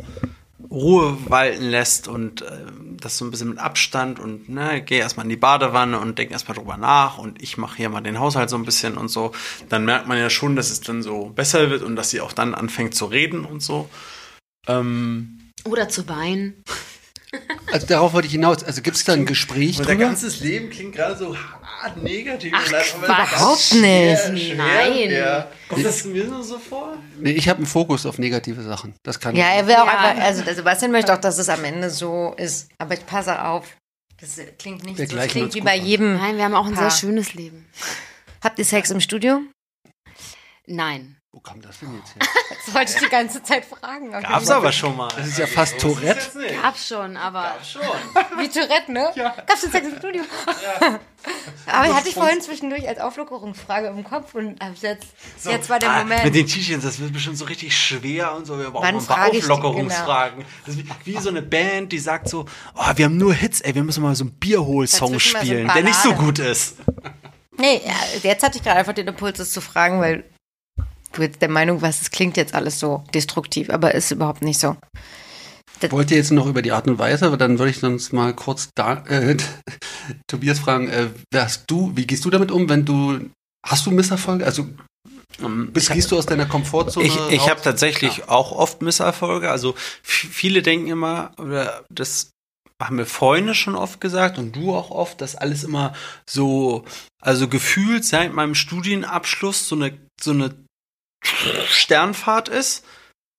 [0.69, 2.65] Ruhe walten lässt und äh,
[2.99, 6.33] das so ein bisschen mit Abstand und ne, gehe erstmal in die Badewanne und denke
[6.33, 9.31] erstmal drüber nach und ich mache hier mal den Haushalt so ein bisschen und so,
[9.69, 12.33] dann merkt man ja schon, dass es dann so besser wird und dass sie auch
[12.33, 13.89] dann anfängt zu reden und so.
[14.67, 16.63] Ähm, Oder zu weinen.
[17.71, 18.63] Also darauf wollte ich hinaus.
[18.63, 20.05] Also gibt es da ein Gespräch unser drüber?
[20.05, 22.53] ganzes Leben klingt gerade so hart negativ.
[22.55, 22.67] Ach.
[22.97, 24.19] Überhaupt nicht.
[24.19, 24.93] schwer, Nein.
[24.93, 25.51] schwer.
[25.69, 26.97] Kommt das mir nur so vor?
[27.17, 28.93] Nee, ich habe einen Fokus auf negative Sachen.
[29.03, 29.97] Das kann Ja, er will auch Ja.
[29.97, 32.67] einfach, also der Sebastian möchte auch, dass es am Ende so ist.
[32.77, 33.65] Aber ich passe auf.
[34.19, 35.15] Das klingt nicht Wir so.
[35.15, 35.85] Das gleichen klingt uns wie gut bei an.
[35.85, 36.13] jedem.
[36.17, 36.91] Nein, wir haben auch ein Paar.
[36.91, 37.65] sehr schönes Leben.
[38.43, 39.39] Habt ihr Sex im Studio?
[40.67, 41.17] Nein.
[41.33, 42.21] Wo kam das denn jetzt her?
[42.65, 44.09] Das wollte ich die ganze Zeit fragen.
[44.09, 44.21] Okay.
[44.21, 45.07] Gab's aber schon mal.
[45.15, 46.29] Das ist ja fast Tourette.
[46.61, 47.55] Gab schon, aber.
[47.63, 47.81] Schon.
[48.37, 49.09] Wie Tourette, ne?
[49.15, 49.33] Ja.
[49.47, 50.23] Gab's denn Sex im Studio?
[51.65, 55.07] aber hatte ich vorhin zwischendurch als Auflockerungsfrage im Kopf und hab's jetzt,
[55.43, 56.25] jetzt war der Ah, Moment.
[56.25, 58.59] Mit den T-Shirts, das wird bestimmt so richtig schwer und so.
[58.59, 60.45] Wir brauchen ein paar Auflockerungsfragen.
[60.65, 62.45] Das ist wie, wie so eine Band, die sagt so,
[62.75, 65.81] oh, wir haben nur Hits, ey, wir müssen mal so einen Bierhol-Song so spielen, eine
[65.81, 66.75] der nicht so gut ist.
[67.57, 70.25] Nee, ja, jetzt hatte ich gerade einfach den Impuls, das zu fragen, weil
[71.13, 74.59] du jetzt der Meinung warst, es klingt jetzt alles so destruktiv, aber ist überhaupt nicht
[74.59, 74.75] so.
[75.89, 78.35] Wollt ihr jetzt noch über die Art und Weise, aber dann würde ich sonst mal
[78.35, 79.35] kurz da, äh,
[80.27, 81.07] Tobias fragen, äh,
[81.67, 83.19] du, wie gehst du damit um, wenn du,
[83.65, 84.45] hast du Misserfolge?
[84.45, 84.67] Also
[85.73, 89.49] bist, gehst du aus deiner Komfortzone Ich, ich habe tatsächlich auch oft Misserfolge.
[89.49, 92.31] Also viele denken immer, oder das
[92.81, 95.93] haben mir Freunde schon oft gesagt und du auch oft, dass alles immer
[96.29, 96.83] so,
[97.21, 100.53] also gefühlt seit meinem Studienabschluss so eine, so eine
[101.23, 102.85] Sternfahrt ist.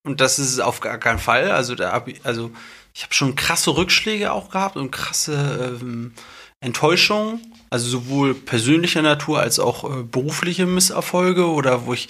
[0.05, 1.51] Und das ist es auf gar keinen Fall.
[1.51, 2.51] Also, da also
[2.95, 6.13] ich habe schon krasse Rückschläge auch gehabt und krasse ähm,
[6.61, 7.41] Enttäuschungen.
[7.71, 12.09] Also sowohl persönlicher Natur als auch äh, berufliche Misserfolge oder wo ich,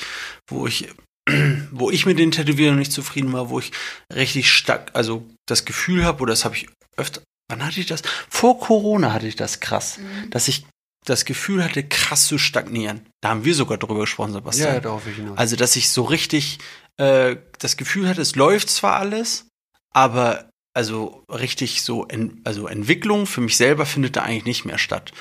[0.48, 0.88] wo ich,
[1.70, 3.72] wo ich mit den Tätowierungen nicht zufrieden war, wo ich
[4.12, 8.02] richtig stark, also das Gefühl habe, oder das habe ich öfter, wann hatte ich das?
[8.28, 10.00] Vor Corona hatte ich das krass,
[10.30, 10.64] dass ich
[11.04, 13.06] das Gefühl hatte, krass zu stagnieren.
[13.20, 14.74] Da haben wir sogar drüber gesprochen, Sebastian.
[14.74, 15.36] Ja, darauf ich hinaus.
[15.36, 16.58] Also, dass ich so richtig
[16.96, 19.46] äh, das Gefühl hatte, es läuft zwar alles,
[19.92, 24.78] aber also richtig so, en also Entwicklung für mich selber findet da eigentlich nicht mehr
[24.78, 25.12] statt.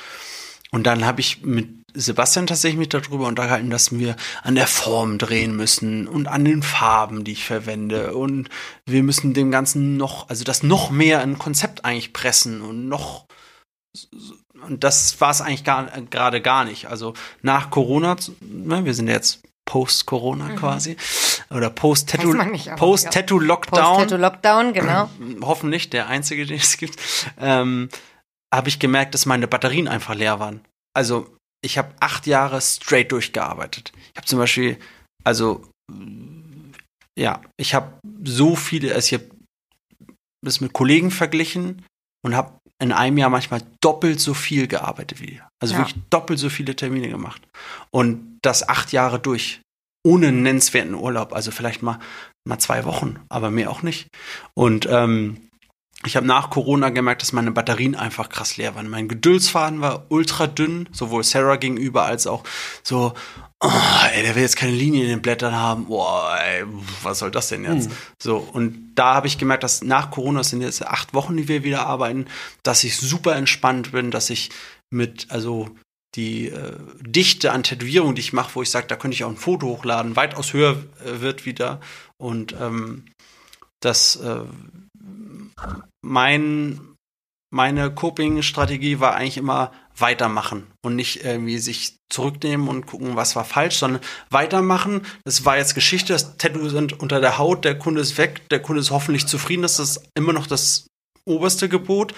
[0.71, 5.17] Und dann habe ich mit Sebastian tatsächlich mit darüber unterhalten, dass wir an der Form
[5.17, 8.15] drehen müssen und an den Farben, die ich verwende.
[8.15, 8.49] Und
[8.85, 12.87] wir müssen dem Ganzen noch, also das noch mehr in ein Konzept eigentlich pressen und
[12.87, 13.25] noch
[14.63, 16.87] und das war es eigentlich gerade gar nicht.
[16.87, 20.97] Also nach Corona, ne, wir sind jetzt Post-Corona quasi,
[21.49, 21.75] oder Mhm.
[21.75, 25.09] Post-Tattoo- aber, Post-Tattoo-Lockdown, Post-Tattoo-Lockdown, genau.
[25.41, 26.97] hoffentlich der einzige, den es gibt,
[27.39, 27.89] ähm,
[28.53, 30.61] habe ich gemerkt, dass meine Batterien einfach leer waren.
[30.93, 31.33] Also
[31.63, 33.93] ich habe acht Jahre straight durchgearbeitet.
[34.11, 34.77] Ich habe zum Beispiel,
[35.23, 35.63] also
[37.17, 37.93] ja, ich habe
[38.23, 39.31] so viele, also ich habe
[40.43, 41.85] das mit Kollegen verglichen
[42.25, 45.41] und habe in einem Jahr manchmal doppelt so viel gearbeitet wie die.
[45.61, 45.79] Also Ja.
[45.81, 47.41] wirklich doppelt so viele Termine gemacht.
[47.91, 49.61] Und das acht Jahre durch.
[50.03, 51.31] Ohne nennenswerten Urlaub.
[51.31, 51.99] Also vielleicht mal,
[52.43, 54.07] mal zwei Wochen, aber mehr auch nicht.
[54.55, 55.37] Und ähm,
[56.03, 58.89] ich habe nach Corona gemerkt, dass meine Batterien einfach krass leer waren.
[58.89, 62.43] Mein Geduldsfaden war ultra dünn, sowohl Sarah gegenüber als auch
[62.81, 63.13] so,
[63.61, 65.85] oh, ey, der will jetzt keine Linie in den Blättern haben.
[65.85, 66.63] Boah, ey,
[67.03, 67.89] was soll das denn jetzt?
[68.21, 71.47] So, und da habe ich gemerkt, dass nach Corona, das sind jetzt acht Wochen, die
[71.47, 72.25] wir wieder arbeiten,
[72.63, 74.49] dass ich super entspannt bin, dass ich
[74.89, 75.69] mit, also
[76.15, 79.29] die äh, Dichte an Tätowierungen, die ich mache, wo ich sage, da könnte ich auch
[79.29, 81.79] ein Foto hochladen, weitaus höher äh, wird wieder.
[82.17, 83.05] Und ähm,
[83.79, 84.41] dass äh,
[86.03, 86.95] mein,
[87.53, 93.45] meine Coping-Strategie war eigentlich immer weitermachen und nicht irgendwie sich zurücknehmen und gucken, was war
[93.45, 95.01] falsch, sondern weitermachen.
[95.25, 98.61] Das war jetzt Geschichte, das Tattoo sind unter der Haut, der Kunde ist weg, der
[98.61, 100.87] Kunde ist hoffentlich zufrieden, das ist immer noch das
[101.25, 102.13] oberste Gebot.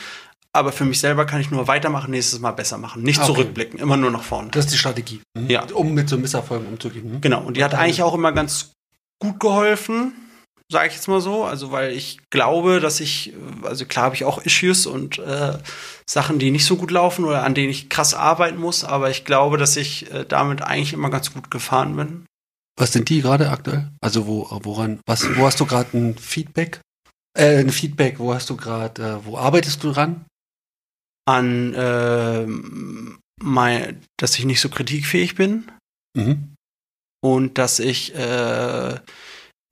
[0.55, 3.01] aber für mich selber kann ich nur weitermachen, nächstes Mal besser machen.
[3.01, 3.25] Nicht Okay.
[3.25, 4.51] zurückblicken, immer nur nach vorne.
[4.51, 5.19] Das ist die Strategie.
[5.35, 5.49] Mhm.
[5.49, 5.63] Ja.
[5.73, 7.13] Um mit so Misserfolgen umzugehen.
[7.13, 7.21] Mhm.
[7.21, 8.71] Genau, und die hat eigentlich auch immer ganz
[9.19, 10.13] gut geholfen,
[10.73, 11.45] sage ich jetzt mal so.
[11.45, 15.57] Also, weil ich glaube, dass ich, äh, also klar habe ich auch Issues und äh,
[16.05, 19.23] Sachen, die nicht so gut laufen oder an denen ich krass arbeiten muss, aber ich
[19.23, 22.25] glaube, dass ich äh, damit eigentlich immer ganz gut gefahren bin.
[22.77, 23.89] Was sind die gerade aktuell?
[24.01, 26.81] Also wo, woran, was, wo hast du gerade ein Feedback?
[27.37, 30.25] Äh, ein Feedback, wo hast du gerade, äh, wo arbeitest du dran?
[31.25, 35.71] An, ähm, mein, dass ich nicht so kritikfähig bin
[36.17, 36.53] Mhm.
[37.23, 38.99] und dass ich äh,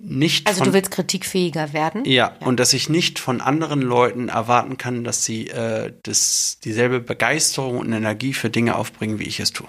[0.04, 2.04] nicht Also von, du willst kritikfähiger werden?
[2.06, 2.48] Ja, Ja.
[2.48, 7.78] und dass ich nicht von anderen Leuten erwarten kann, dass sie äh, das, dieselbe Begeisterung
[7.80, 9.68] und Energie für Dinge aufbringen, wie ich es tue.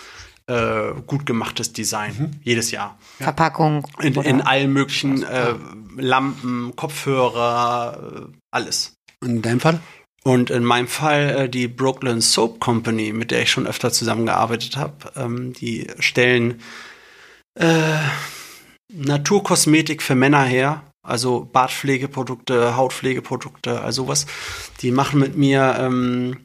[0.51, 2.39] äh, gut gemachtes Design.
[2.43, 2.97] Jedes Jahr.
[3.17, 3.87] Verpackung.
[3.99, 5.55] In, in allen möglichen äh,
[5.97, 8.93] Lampen, Kopfhörer, äh, alles.
[9.23, 9.79] In deinem Fall?
[10.23, 14.77] Und in meinem Fall äh, die Brooklyn Soap Company, mit der ich schon öfter zusammengearbeitet
[14.77, 15.11] habe.
[15.15, 16.61] Ähm, die stellen
[17.55, 17.97] äh,
[18.93, 20.83] Naturkosmetik für Männer her.
[21.03, 24.27] Also Bartpflegeprodukte, Hautpflegeprodukte, also sowas.
[24.81, 26.43] Die machen mit mir ähm,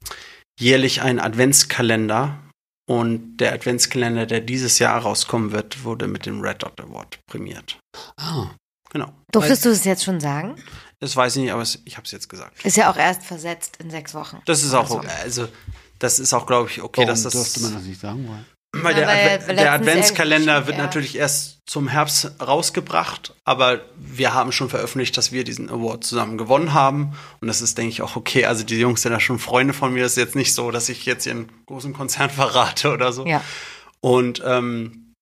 [0.58, 2.38] jährlich einen Adventskalender.
[2.88, 7.78] Und der Adventskalender, der dieses Jahr rauskommen wird, wurde mit dem Red Dot Award prämiert.
[8.16, 8.50] Ah.
[8.90, 9.12] Genau.
[9.32, 10.54] Durftest du es jetzt schon sagen?
[11.00, 12.64] Das weiß ich nicht, aber es, ich habe es jetzt gesagt.
[12.64, 14.40] Ist ja auch erst versetzt in sechs Wochen.
[14.46, 14.96] Das ist auch, Also.
[14.98, 15.08] okay.
[15.22, 15.48] also
[15.98, 17.32] das ist auch, glaube ich, okay, Warum dass das.
[17.32, 18.26] durfte man das nicht sagen?
[18.28, 18.44] Weil
[18.82, 20.82] Weil der, Ja, weil Adve- der Adventskalender wird ja.
[20.84, 26.38] natürlich erst zum Herbst rausgebracht, aber wir haben schon veröffentlicht, dass wir diesen Award zusammen
[26.38, 27.16] gewonnen haben.
[27.40, 28.44] Und das ist, denke ich, auch okay.
[28.46, 30.02] Also die Jungs sind ja schon Freunde von mir.
[30.04, 33.26] Das ist jetzt nicht so, dass ich jetzt hier einen großen Konzern verrate oder so.
[33.26, 33.42] Ja.
[34.00, 35.12] Und ähm,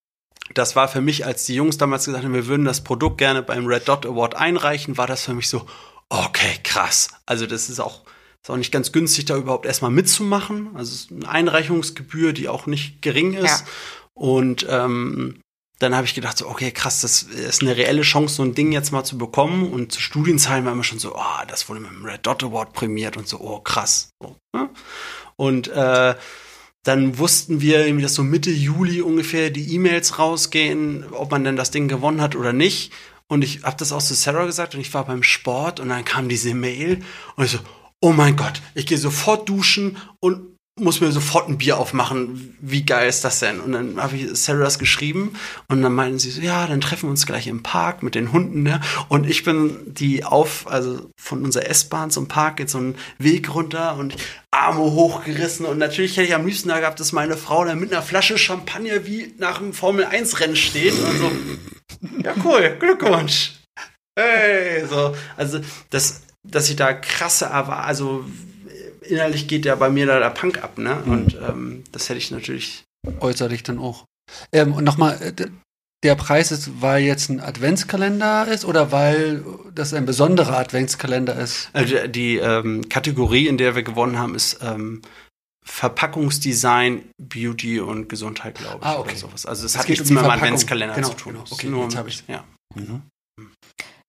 [0.52, 3.42] das war für mich, als die Jungs damals gesagt haben, wir würden das Produkt gerne
[3.42, 5.64] beim Red Dot Award einreichen, war das für mich so,
[6.10, 7.08] okay, krass.
[7.24, 8.02] Also das ist auch,
[8.44, 10.68] ist auch nicht ganz günstig, da überhaupt erstmal mitzumachen.
[10.74, 13.60] Also es ist eine Einreichungsgebühr, die auch nicht gering ist.
[13.60, 13.66] Ja.
[14.12, 15.40] Und ähm,
[15.78, 18.70] dann habe ich gedacht, so, okay, krass, das ist eine reelle Chance, so ein Ding
[18.70, 19.72] jetzt mal zu bekommen.
[19.72, 22.74] Und zu Studienzeiten war immer schon so, oh, das wurde mit dem Red Dot Award
[22.74, 24.10] prämiert und so, oh, krass.
[24.20, 24.68] So, ne?
[25.36, 26.14] Und äh,
[26.82, 31.56] dann wussten wir irgendwie, dass so Mitte Juli ungefähr die E-Mails rausgehen, ob man denn
[31.56, 32.92] das Ding gewonnen hat oder nicht.
[33.26, 36.04] Und ich habe das auch zu Sarah gesagt und ich war beim Sport und dann
[36.04, 37.02] kam diese Mail
[37.36, 37.58] und ich so,
[38.04, 42.54] oh mein Gott, ich gehe sofort duschen und muss mir sofort ein Bier aufmachen.
[42.60, 43.60] Wie geil ist das denn?
[43.60, 45.32] Und dann habe ich Sarah das geschrieben
[45.68, 48.30] und dann meinten sie so, ja, dann treffen wir uns gleich im Park mit den
[48.30, 48.62] Hunden.
[48.62, 48.82] Ne?
[49.08, 53.54] Und ich bin die auf, also von unserer S-Bahn zum Park jetzt so einen Weg
[53.54, 54.16] runter und
[54.50, 55.64] Arme hochgerissen.
[55.64, 58.36] Und natürlich hätte ich am liebsten da gehabt, dass meine Frau da mit einer Flasche
[58.36, 61.32] Champagner wie nach einem Formel-1-Rennen steht und so,
[62.22, 63.52] ja cool, Glückwunsch.
[64.16, 65.60] Hey, so, also
[65.90, 68.24] das, dass ich da krasse, aber also
[69.00, 71.02] innerlich geht ja bei mir da der Punk ab, ne?
[71.04, 72.84] Und ähm, das hätte ich natürlich.
[73.20, 74.04] äußerlich dann auch.
[74.52, 75.32] Ähm, und nochmal, äh,
[76.02, 79.42] der Preis ist, weil jetzt ein Adventskalender ist oder weil
[79.74, 81.70] dass es ein besonderer Adventskalender ist.
[81.72, 85.00] Also die ähm, Kategorie, in der wir gewonnen haben, ist ähm,
[85.66, 88.84] Verpackungsdesign, Beauty und Gesundheit, glaube ich.
[88.86, 89.10] Ah, okay.
[89.12, 89.46] Oder sowas.
[89.46, 90.42] Also es hat nichts um mit Verpackung.
[90.44, 91.32] Adventskalender Genau, zu tun.
[91.32, 91.44] genau.
[91.50, 92.22] Okay, nur, jetzt hab ich's.
[92.28, 92.44] Ja.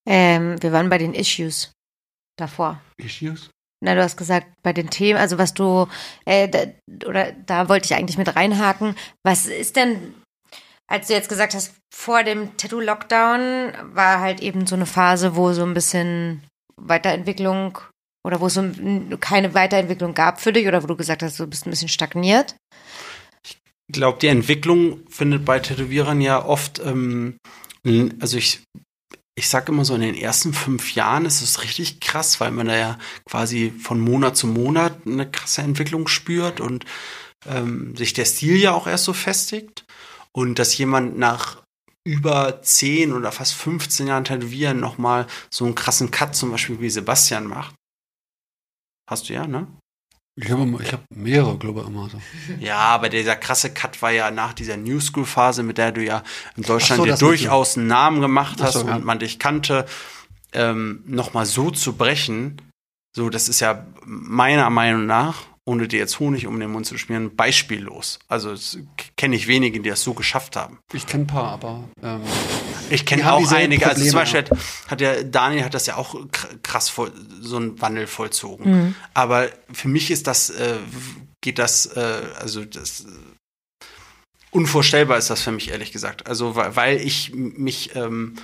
[0.08, 1.72] Ähm, wir waren bei den Issues
[2.38, 2.82] davor.
[2.98, 3.50] Issues?
[3.84, 5.88] Na, du hast gesagt, bei den Themen, also was du,
[6.26, 6.60] äh, da,
[7.08, 8.96] oder da wollte ich eigentlich mit reinhaken.
[9.24, 10.16] Was ist denn,
[10.88, 15.54] als du jetzt gesagt hast, vor dem Tattoo-Lockdown war halt eben so eine Phase, wo
[15.54, 16.44] so ein bisschen
[16.82, 17.78] Weiterentwicklung
[18.26, 21.40] oder wo es so ein- keine Weiterentwicklung gab für dich oder wo du gesagt hast,
[21.40, 22.56] du bist ein bisschen stagniert?
[23.44, 23.58] Ich
[23.92, 27.38] glaube, die Entwicklung findet bei Tätowierern ja oft, ähm,
[28.20, 28.64] also ich,
[29.38, 32.68] ich sag immer so, in den ersten fünf Jahren ist es richtig krass, weil man
[32.68, 36.86] da ja quasi von Monat zu Monat eine krasse Entwicklung spürt und
[37.46, 39.86] ähm, sich der Stil ja auch erst so festigt.
[40.32, 41.64] Und dass jemand nach
[42.06, 46.90] über 10 oder fast 15 Jahren Tätowieren nochmal so einen krassen Cut zum Beispiel wie
[46.90, 47.76] Sebastian macht.
[49.10, 49.68] Hast du ja, ne?
[50.38, 52.20] Ich habe ich hab mehrere, glaube ich, immer so.
[52.60, 56.04] Ja, aber dieser krasse Cut war ja nach dieser New School Phase, mit der du
[56.04, 56.24] ja
[56.58, 59.00] in Deutschland so, dir durchaus einen Namen gemacht Ach hast so, und ja.
[59.00, 59.86] man dich kannte,
[60.52, 62.62] ähm, nochmal so zu brechen,
[63.16, 66.98] so, das ist ja meiner Meinung nach, ohne dir jetzt Honig um den Mund zu
[66.98, 68.20] schmieren, beispiellos.
[68.28, 68.56] Also
[69.16, 70.80] kenne ich wenige, die das so geschafft haben.
[70.92, 72.22] Ich kenne ein paar, aber ähm,
[72.90, 73.88] Ich kenne auch einige.
[73.88, 77.12] Also zum Probleme, Beispiel hat, hat der Daniel hat das ja auch kr- krass voll,
[77.42, 78.96] so einen Wandel vollzogen.
[79.14, 80.78] Aber für mich ist das, äh,
[81.42, 83.06] geht das, äh, also das
[84.52, 86.28] unvorstellbar ist das für mich, ehrlich gesagt.
[86.28, 88.36] Also weil, weil ich mich, ähm,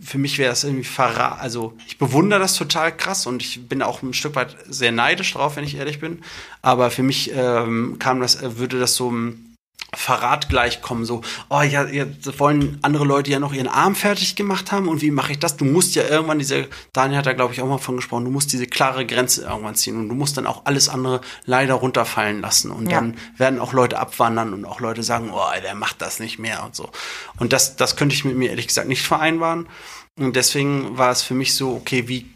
[0.00, 3.82] für mich wäre das irgendwie verrat, also ich bewundere das total krass und ich bin
[3.82, 6.22] auch ein Stück weit sehr neidisch drauf, wenn ich ehrlich bin.
[6.62, 9.47] Aber für mich ähm, kam das, äh, würde das so ein
[9.94, 14.36] Verrat gleich kommen, so, oh ja, jetzt wollen andere Leute ja noch ihren Arm fertig
[14.36, 15.56] gemacht haben und wie mache ich das?
[15.56, 18.30] Du musst ja irgendwann diese, Daniel hat da glaube ich auch mal von gesprochen, du
[18.30, 22.42] musst diese klare Grenze irgendwann ziehen und du musst dann auch alles andere leider runterfallen
[22.42, 22.96] lassen und Ja.
[22.96, 26.64] dann werden auch Leute abwandern und auch Leute sagen, oh, der macht das nicht mehr
[26.64, 26.90] und so.
[27.38, 29.68] Und das, das könnte ich mit mir ehrlich gesagt nicht vereinbaren
[30.18, 32.26] und deswegen war es für mich so, okay, wie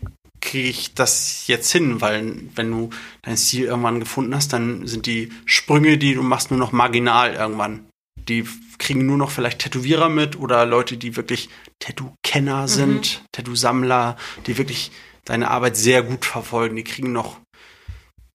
[0.43, 2.02] kriege ich das jetzt hin?
[2.02, 2.90] Weil wenn du
[3.23, 7.32] deinen Stil irgendwann gefunden hast, dann sind die Sprünge, die du machst, nur noch marginal
[7.32, 7.86] irgendwann.
[8.28, 8.44] Die
[8.78, 11.48] kriegen nur noch vielleicht Tätowierer mit oder Leute, die wirklich
[11.78, 14.16] Tattoo-Kenner sind, Tattoo-Sammler,
[14.47, 14.93] die wirklich
[15.24, 16.77] deine Arbeit sehr gut verfolgen.
[16.77, 17.39] Die kriegen noch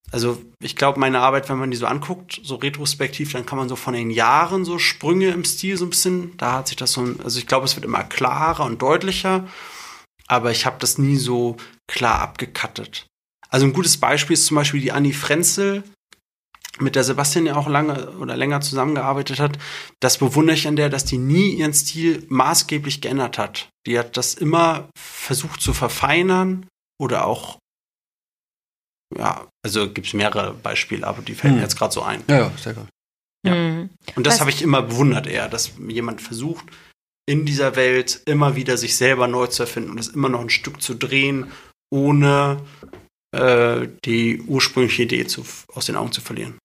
[0.10, 3.68] also ich glaube, meine Arbeit, wenn man die so anguckt, so retrospektiv, dann kann man
[3.68, 6.94] so von den Jahren so Sprünge im Stil so ein bisschen, da hat sich das
[6.94, 9.46] so, also ich glaube, es wird immer klarer und deutlicher,
[10.28, 13.08] aber ich habe das nie so klar abgekattet.
[13.50, 15.84] Also ein gutes Beispiel ist zum Beispiel die Annie Frenzel,
[16.80, 19.58] mit der Sebastian ja auch lange oder länger zusammengearbeitet hat.
[20.00, 23.70] Das bewundere ich an der, dass die nie ihren Stil maßgeblich geändert hat.
[23.88, 26.68] Die hat das immer versucht zu verfeinern
[27.02, 27.58] oder auch
[29.18, 31.64] ja, also gibt es mehrere Beispiele, aber die fällen mir Hm.
[31.64, 32.24] jetzt gerade so ein.
[32.28, 32.88] ja, ja, sehr geil.
[33.46, 33.56] Ja.
[33.56, 33.90] Mhm.
[34.16, 36.66] Und das habe ich immer bewundert eher, dass jemand versucht,
[37.30, 40.50] in dieser Welt immer wieder sich selber neu zu erfinden und es immer noch ein
[40.50, 41.52] Stück zu drehen,
[41.94, 42.66] ohne
[43.36, 46.58] äh, die ursprüngliche Idee zu, aus den Augen zu verlieren.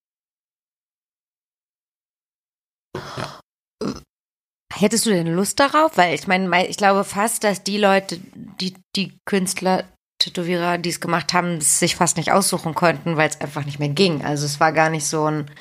[4.73, 5.97] Hättest du denn Lust darauf?
[5.97, 8.19] Weil ich meine, mei- ich glaube fast, dass die Leute,
[8.59, 9.87] die, die Künstler,
[10.21, 13.79] Tätowierer, die es gemacht haben, es sich fast nicht aussuchen konnten, weil es einfach nicht
[13.79, 14.23] mehr ging.
[14.23, 15.51] Also es war gar nicht so ein,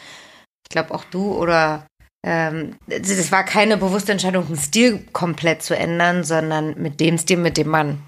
[0.64, 1.86] ich glaube auch du oder
[2.24, 7.18] ähm, es es war keine bewusste Entscheidung, den Stil komplett zu ändern, sondern mit dem
[7.18, 8.02] Stil, mit dem man,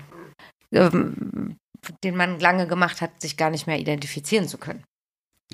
[0.72, 1.56] ähm,
[2.02, 4.84] den man lange gemacht hat, sich gar nicht mehr identifizieren zu können.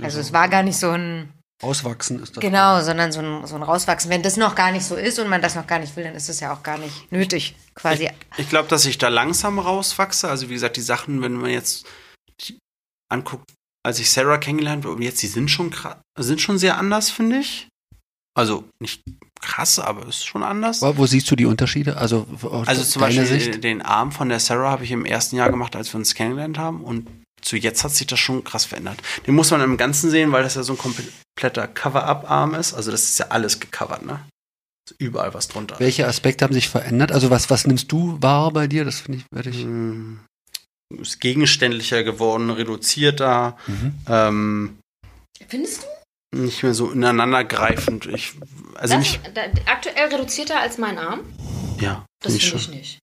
[0.02, 1.32] Also es war gar nicht so ein
[1.62, 2.40] Auswachsen ist das.
[2.40, 4.10] Genau, sondern so ein, so ein Rauswachsen.
[4.10, 6.14] Wenn das noch gar nicht so ist und man das noch gar nicht will, dann
[6.14, 8.08] ist es ja auch gar nicht nötig, quasi.
[8.38, 10.28] Ich glaube, dass ich da langsam rauswachse.
[10.28, 11.86] Also wie gesagt, die Sachen, wenn man jetzt
[13.10, 15.74] anguckt, als ich Sarah kennengelernt habe, und jetzt, die sind schon
[16.16, 17.68] sind schon sehr anders, finde ich.
[18.40, 19.02] Also nicht
[19.40, 20.80] krass, aber ist schon anders.
[20.82, 21.96] Wo, wo siehst du die Unterschiede?
[21.98, 23.62] Also aus Also zum Beispiel Sicht?
[23.62, 26.56] den Arm von der Sarah habe ich im ersten Jahr gemacht, als wir uns kennengelernt
[26.58, 26.82] haben.
[26.82, 27.06] Und
[27.42, 29.02] zu jetzt hat sich das schon krass verändert.
[29.26, 32.74] Den muss man im Ganzen sehen, weil das ja so ein kompletter Cover-Up-Arm ist.
[32.74, 34.20] Also das ist ja alles gecovert, ne?
[34.88, 35.78] Ist überall was drunter.
[35.80, 37.12] Welche Aspekte haben sich verändert?
[37.12, 38.84] Also was, was nimmst du wahr bei dir?
[38.86, 39.62] Das finde ich, werde ich.
[39.62, 40.20] Hm,
[40.98, 43.94] Ist gegenständlicher geworden, reduzierter, Mhm.
[44.08, 44.78] ähm,
[45.48, 45.86] Findest du?
[46.35, 48.07] Nicht mehr so ineinandergreifend.
[48.07, 48.32] Ich,
[48.77, 51.20] also Das, mich, da, aktuell reduzierter als mein Arm?
[51.81, 52.98] ja, Das finde ich nicht.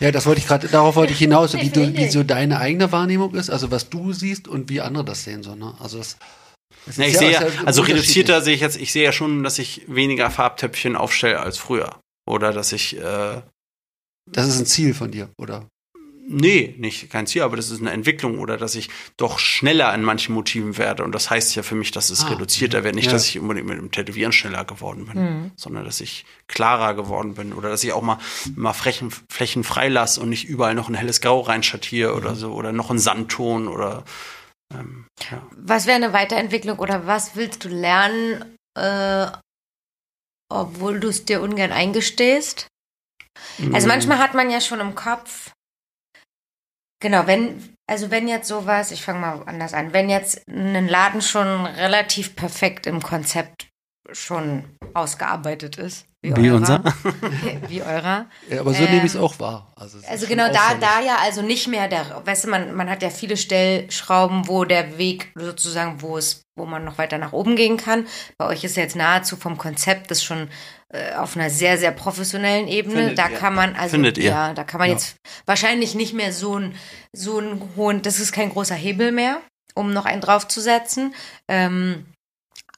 [0.00, 2.12] Ja, das wollte ich gerade, darauf wollte ich hinaus, Nee, wie, du, wie nicht.
[2.12, 5.42] so deine eigene Wahrnehmung ist, also was du siehst und wie andere das sehen.
[5.42, 5.74] So, ne?
[5.78, 6.16] Also das,
[6.86, 9.12] das Ja, ist ich ja- sehe, ja, also reduzierter sehe ich jetzt, ich sehe ja
[9.12, 12.00] schon, dass ich weniger Farbtöpfchen aufstelle als früher.
[12.28, 13.42] Oder dass ich, äh,
[14.30, 15.68] Das ist ein Ziel von dir, oder?
[16.32, 20.02] Nee, nicht kein Ziel, aber das ist eine Entwicklung oder dass ich doch schneller in
[20.02, 21.04] manchen Motiven werde.
[21.04, 22.94] Und das heißt ja für mich, dass es Ah, reduzierter wird.
[22.94, 23.12] Nicht, ja.
[23.12, 27.52] dass ich unbedingt mit dem Tätowieren schneller geworden bin, sondern dass ich klarer geworden bin
[27.52, 28.18] oder dass ich auch mal,
[28.56, 32.72] mal Flächen, Flächen freilasse und nicht überall noch ein helles Grau reinschattiere oder so oder
[32.72, 34.04] noch einen Sandton oder
[34.74, 35.42] ähm, ja.
[35.56, 39.26] Was wäre eine Weiterentwicklung oder was willst du lernen, äh,
[40.48, 42.68] obwohl du es dir ungern eingestehst?
[43.72, 45.52] Also manchmal hat man ja schon im Kopf,
[47.02, 51.20] genau, wenn, also wenn jetzt sowas, ich fange mal anders an, wenn jetzt ein Laden
[51.20, 53.68] schon relativ perfekt im Konzept
[54.12, 54.64] schon
[54.94, 56.84] ausgearbeitet ist, wie, Wie eurer, unser?
[57.68, 59.72] wie eurer, Ja, aber so Ähm, nehme ich es auch wahr.
[59.74, 63.02] Also, also genau da, da ja also nicht mehr der, weißt du, man, man hat
[63.02, 67.56] ja viele Stellschrauben, wo der Weg sozusagen, wo es, wo man noch weiter nach oben
[67.56, 68.06] gehen kann.
[68.38, 70.48] Bei euch ist jetzt nahezu vom Konzept das schon
[71.16, 72.96] auf einer sehr, sehr professionellen Ebene.
[72.96, 73.36] Findet da ihr.
[73.38, 74.30] kann man, also Findet ihr.
[74.30, 74.94] ja, da kann man Ja.
[74.94, 75.16] jetzt
[75.46, 76.74] wahrscheinlich nicht mehr so einen
[77.14, 79.40] so einen hohen, das ist kein großer Hebel mehr,
[79.74, 81.14] um noch einen draufzusetzen.
[81.48, 82.06] Ähm,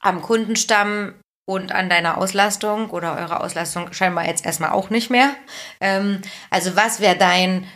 [0.01, 1.15] am Kundenstamm
[1.47, 5.35] und an deiner Auslastung oder eurer Auslastung scheinbar jetzt erstmal auch nicht mehr.
[5.81, 7.67] Ähm, also was wäre dein,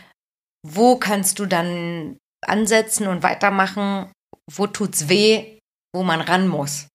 [0.65, 4.11] wo kannst du dann ansetzen und weitermachen?
[4.51, 5.59] Wo tut's weh,
[5.95, 6.87] wo man ran muss?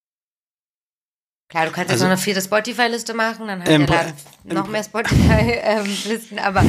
[1.50, 4.14] Klar, du kannst jetzt Also- noch eine vierte Spotify-Liste machen, dann hat der Laden
[4.44, 6.64] noch mehr Spotify-Listen, aber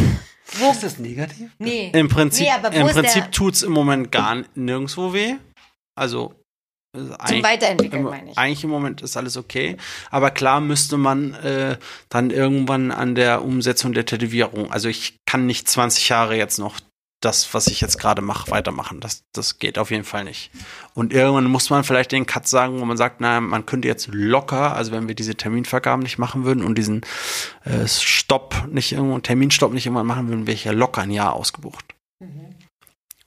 [0.60, 0.72] wo?
[0.72, 1.50] Ist das negativ?
[1.58, 1.92] Nee.
[1.94, 5.36] Im Prinzip, Nee, im Prinzip tut's im Moment gar nirgendwo weh.
[5.98, 6.34] Also
[6.94, 8.38] Zum Weiterentwickeln, im, meine ich.
[8.38, 9.76] Eigentlich im Moment ist alles okay.
[10.12, 11.78] Aber klar müsste man äh,
[12.10, 16.80] dann irgendwann an der Umsetzung der Tätowierung, also ich kann nicht 20 Jahre jetzt noch
[17.26, 19.00] das, was ich jetzt gerade mache, weitermachen.
[19.00, 20.52] Das, das geht auf jeden Fall nicht.
[20.94, 24.08] Und irgendwann muss man vielleicht den Cut sagen, wo man sagt, na, man könnte jetzt
[24.12, 27.02] locker, also wenn wir diese Terminvergaben nicht machen würden und diesen
[27.64, 31.34] äh, Stopp nicht irgendwo, Terminstopp nicht irgendwann machen würden, wäre ich ja locker ein Jahr
[31.34, 31.96] ausgebucht.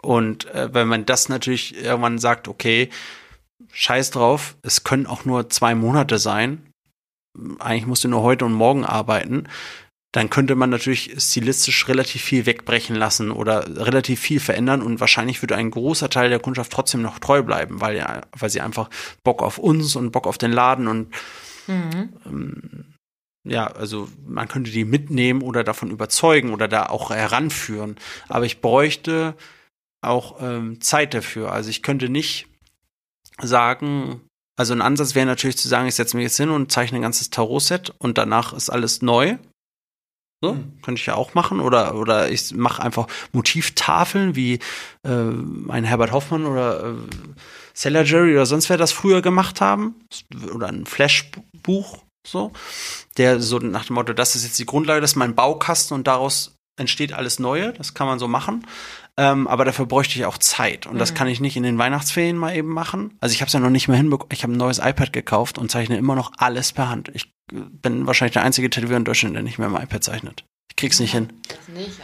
[0.00, 2.90] Und äh, wenn man das natürlich irgendwann sagt, okay,
[3.72, 6.72] scheiß drauf, es können auch nur zwei Monate sein,
[7.58, 9.48] eigentlich musst du nur heute und morgen arbeiten,
[10.18, 15.40] dann könnte man natürlich stilistisch relativ viel wegbrechen lassen oder relativ viel verändern und wahrscheinlich
[15.44, 18.90] würde ein großer Teil der Kundschaft trotzdem noch treu bleiben, weil, ja, weil sie einfach
[19.22, 21.14] Bock auf uns und Bock auf den Laden und
[21.68, 22.14] Mhm.
[22.26, 22.94] ähm,
[23.44, 27.94] ja, also man könnte die mitnehmen oder davon überzeugen oder da auch heranführen.
[28.28, 29.36] Aber ich bräuchte
[30.02, 31.52] auch ähm, Zeit dafür.
[31.52, 32.48] Also ich könnte nicht
[33.40, 34.22] sagen,
[34.56, 37.02] also ein Ansatz wäre natürlich zu sagen, ich setze mich jetzt hin und zeichne ein
[37.02, 39.38] ganzes Tarot-Set und danach ist alles neu.
[40.40, 41.60] So, könnte ich ja auch machen.
[41.60, 44.60] Oder, oder ich mache einfach Motivtafeln, wie
[45.02, 45.10] äh,
[45.68, 46.94] ein Herbert Hoffmann oder äh,
[47.74, 49.96] Seller Jerry oder sonst wer das früher gemacht haben.
[50.54, 52.52] Oder ein Flashbuch, so.
[53.16, 56.06] Der so nach dem Motto, das ist jetzt die Grundlage, das ist mein Baukasten und
[56.06, 57.72] daraus entsteht alles Neue.
[57.72, 58.64] Das kann man so machen.
[59.18, 60.86] Ähm, aber dafür bräuchte ich auch Zeit.
[60.86, 63.14] Und das kann ich nicht in den Weihnachtsferien mal eben machen.
[63.20, 64.30] Also ich habe es ja noch nicht mehr hinbekommen.
[64.32, 67.10] Ich habe ein neues iPad gekauft und zeichne immer noch alles per Hand.
[67.14, 70.44] Ich äh, bin wahrscheinlich der einzige Tätowierer in Deutschland, der nicht mehr im iPad zeichnet.
[70.70, 71.30] Ich krieg's nicht hin.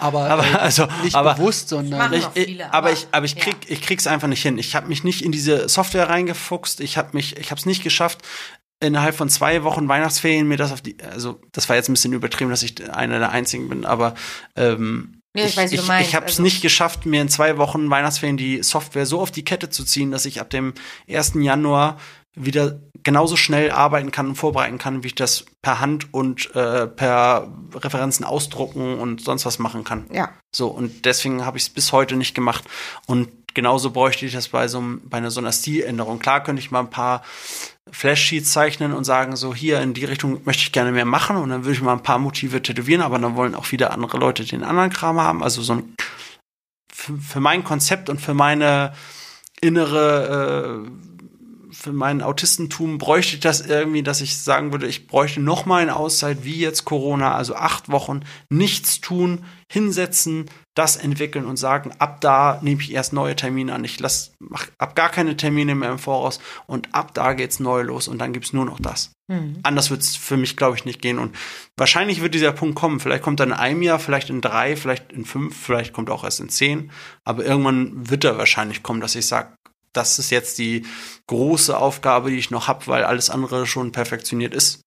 [0.00, 3.36] Aber, Aber äh, also, nicht aber bewusst, sondern ich, viele, aber, aber- ich, aber ich
[3.36, 4.58] krieg, ich krieg's einfach nicht hin.
[4.58, 6.80] Ich habe mich nicht in diese Software reingefuchst.
[6.80, 8.22] Ich habe mich, ich habe es nicht geschafft,
[8.80, 12.12] innerhalb von zwei Wochen Weihnachtsferien mir das auf die, also das war jetzt ein bisschen
[12.12, 14.14] übertrieben, dass ich einer der einzigen bin, aber
[14.56, 16.08] ähm, Ja, ich weiß, wie du ich, meinst.
[16.08, 19.30] ich habe es Also- nicht geschafft, mir in zwei Wochen Weihnachtsferien die Software so auf
[19.30, 20.74] die Kette zu ziehen, dass ich ab dem
[21.08, 21.42] 1.
[21.42, 21.98] Januar
[22.36, 26.86] wieder genauso schnell arbeiten kann und vorbereiten kann, wie ich das per Hand und äh,
[26.86, 30.06] per Referenzen ausdrucken und sonst was machen kann.
[30.12, 30.30] Ja.
[30.50, 32.64] So, und deswegen habe ich es bis heute nicht gemacht.
[33.06, 36.18] Und genauso bräuchte ich das bei so, bei einer, so einer Stiländerung.
[36.18, 37.22] Klar könnte ich mal ein paar
[37.90, 41.50] Flashsheets zeichnen und sagen, so hier in die Richtung möchte ich gerne mehr machen und
[41.50, 44.44] dann würde ich mal ein paar Motive tätowieren, aber dann wollen auch wieder andere Leute
[44.44, 45.42] den anderen Kram haben.
[45.42, 45.94] Also so ein
[46.92, 48.94] für, für mein Konzept und für meine
[49.60, 50.90] innere äh,
[51.74, 55.82] für mein Autistentum bräuchte ich das irgendwie, dass ich sagen würde, ich bräuchte noch mal
[55.82, 61.92] eine Auszeit wie jetzt Corona, also acht Wochen, nichts tun, hinsetzen, das entwickeln und sagen,
[61.98, 63.84] ab da nehme ich erst neue Termine an.
[63.84, 67.82] Ich lass, mach ab gar keine Termine mehr im Voraus und ab da geht's neu
[67.82, 69.12] los und dann gibt's nur noch das.
[69.28, 69.60] Mhm.
[69.62, 71.18] Anders wird's für mich, glaube ich, nicht gehen.
[71.18, 71.36] Und
[71.76, 73.00] wahrscheinlich wird dieser Punkt kommen.
[73.00, 76.14] Vielleicht kommt er in einem Jahr, vielleicht in drei, vielleicht in fünf, vielleicht kommt er
[76.14, 76.90] auch erst in zehn.
[77.24, 79.54] Aber irgendwann wird er wahrscheinlich kommen, dass ich sage,
[79.92, 80.84] das ist jetzt die
[81.28, 84.80] große Aufgabe, die ich noch habe, weil alles andere schon perfektioniert ist.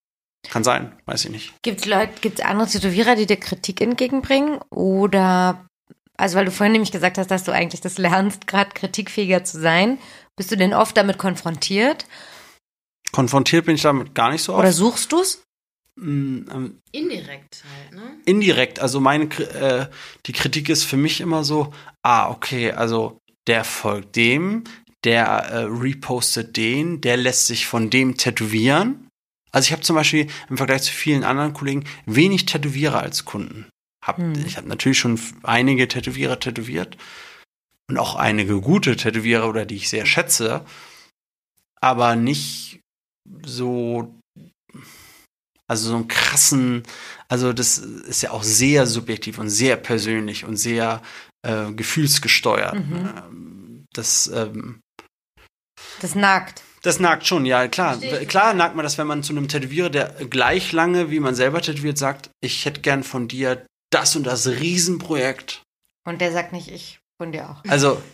[0.49, 1.53] Kann sein, weiß ich nicht.
[1.61, 4.59] Gibt es Leute, gibt es andere Tätowierer, die dir Kritik entgegenbringen?
[4.69, 5.65] Oder,
[6.17, 9.59] also weil du vorhin nämlich gesagt hast, dass du eigentlich das lernst, gerade kritikfähiger zu
[9.59, 9.99] sein.
[10.35, 12.05] Bist du denn oft damit konfrontiert?
[13.11, 14.77] Konfrontiert bin ich damit gar nicht so Oder oft.
[14.77, 15.43] suchst du es?
[15.97, 18.17] mh, ähm, Indirekt halt, ne?
[18.25, 18.79] indirekt.
[18.79, 19.87] Also meine, äh,
[20.25, 21.73] die Kritik ist für mich immer so,
[22.03, 24.63] ah, okay, also der folgt dem,
[25.03, 29.07] der äh, repostet den, der lässt sich von dem tätowieren.
[29.51, 33.67] Also ich habe zum Beispiel im Vergleich zu vielen anderen Kollegen wenig Tätowierer als Kunden.
[34.07, 34.33] Hab, Hm.
[34.45, 36.97] Ich habe natürlich schon einige Tätowierer tätowiert
[37.89, 40.65] und auch einige gute Tätowierer oder die ich sehr schätze,
[41.81, 42.79] aber nicht
[43.45, 44.13] so
[45.69, 46.83] also so einen krassen,
[47.27, 51.01] also das ist ja auch sehr subjektiv und sehr persönlich und sehr
[51.45, 52.75] äh, gefühlsgesteuert.
[52.75, 53.09] Mhm.
[53.17, 54.79] Ähm, Das, ähm,
[55.99, 56.63] Das nagt.
[56.83, 57.97] das nagt schon, ja klar.
[58.27, 61.61] Klar nagt man das, wenn man zu einem Tätowierer, der gleich lange wie man selber
[61.61, 65.63] tätowiert, sagt, ich hätte gern von dir das und das Riesenprojekt.
[66.07, 67.63] Und der sagt nicht, ich von dir auch.
[67.69, 68.01] Also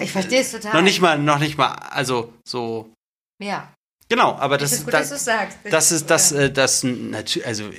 [0.00, 0.74] Ich verstehe es total.
[0.74, 2.92] noch nicht mal, noch nicht mal, also so
[3.40, 3.72] Ja.
[4.08, 5.58] genau, aber Das das, ist gut, da- dass sagst.
[5.70, 7.70] Das ist das, äh, das natürlich, also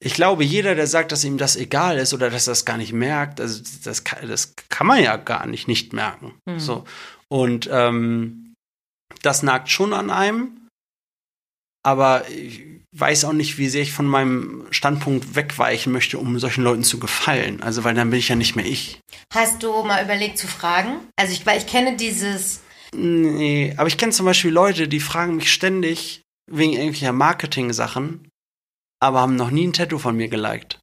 [0.00, 2.76] ich glaube, jeder, der sagt, dass ihm das egal ist oder dass er das gar
[2.78, 6.38] nicht merkt, also das kann, das kann man ja gar nicht nicht merken.
[6.46, 6.60] Mhm.
[6.60, 6.84] So
[7.28, 8.54] und ähm,
[9.22, 10.66] das nagt schon an einem,
[11.84, 16.64] aber ich weiß auch nicht, wie sehr ich von meinem Standpunkt wegweichen möchte, um solchen
[16.64, 17.62] Leuten zu gefallen.
[17.62, 19.00] Also weil dann bin ich ja nicht mehr ich.
[19.32, 21.00] Hast du mal überlegt zu fragen?
[21.16, 22.62] Also ich, weil ich kenne dieses,
[22.94, 28.30] Nee, aber ich kenne zum Beispiel Leute, die fragen mich ständig wegen irgendwelcher Marketing-Sachen,
[29.00, 30.80] aber haben noch nie ein Tattoo von mir geliked.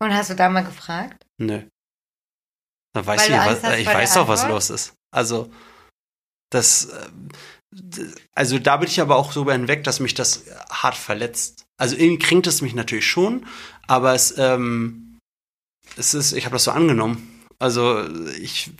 [0.00, 1.24] und hast du da mal gefragt?
[1.38, 1.62] Nö.
[2.94, 4.94] Da weiß Weil ich, was, ich weiß doch, was los ist.
[5.12, 5.50] Also,
[6.50, 7.10] das, äh,
[8.34, 11.64] also da bin ich aber auch so hinweg, dass mich das hart verletzt.
[11.78, 13.46] Also irgendwie kränkt es mich natürlich schon,
[13.86, 15.18] aber es, ähm,
[15.96, 17.40] es ist, ich habe das so angenommen.
[17.58, 18.06] Also
[18.40, 18.70] ich,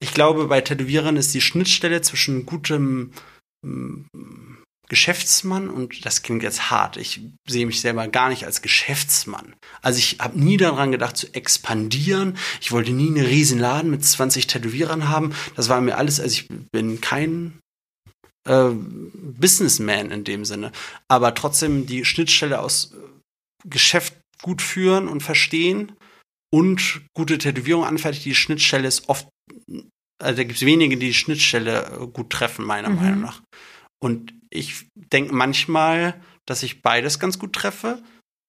[0.00, 3.12] ich glaube, bei Tätowierern ist die Schnittstelle zwischen gutem
[3.64, 4.04] mm,
[4.88, 6.96] Geschäftsmann und das klingt jetzt hart.
[6.96, 9.54] Ich sehe mich selber gar nicht als Geschäftsmann.
[9.82, 12.38] Also ich habe nie daran gedacht zu expandieren.
[12.60, 15.34] Ich wollte nie einen riesen Laden mit 20 Tätowierern haben.
[15.56, 17.58] Das war mir alles, also ich bin kein
[18.48, 20.72] äh, Businessman in dem Sinne.
[21.08, 25.92] Aber trotzdem die Schnittstelle aus äh, Geschäft gut führen und verstehen
[26.52, 28.24] und gute Tätowierung anfertigt.
[28.24, 29.28] Die Schnittstelle ist oft,
[30.22, 32.96] also da gibt es wenige, die die Schnittstelle äh, gut treffen, meiner Mhm.
[32.96, 33.42] Meinung nach.
[34.02, 38.02] Und ich denke manchmal, dass ich beides ganz gut treffe,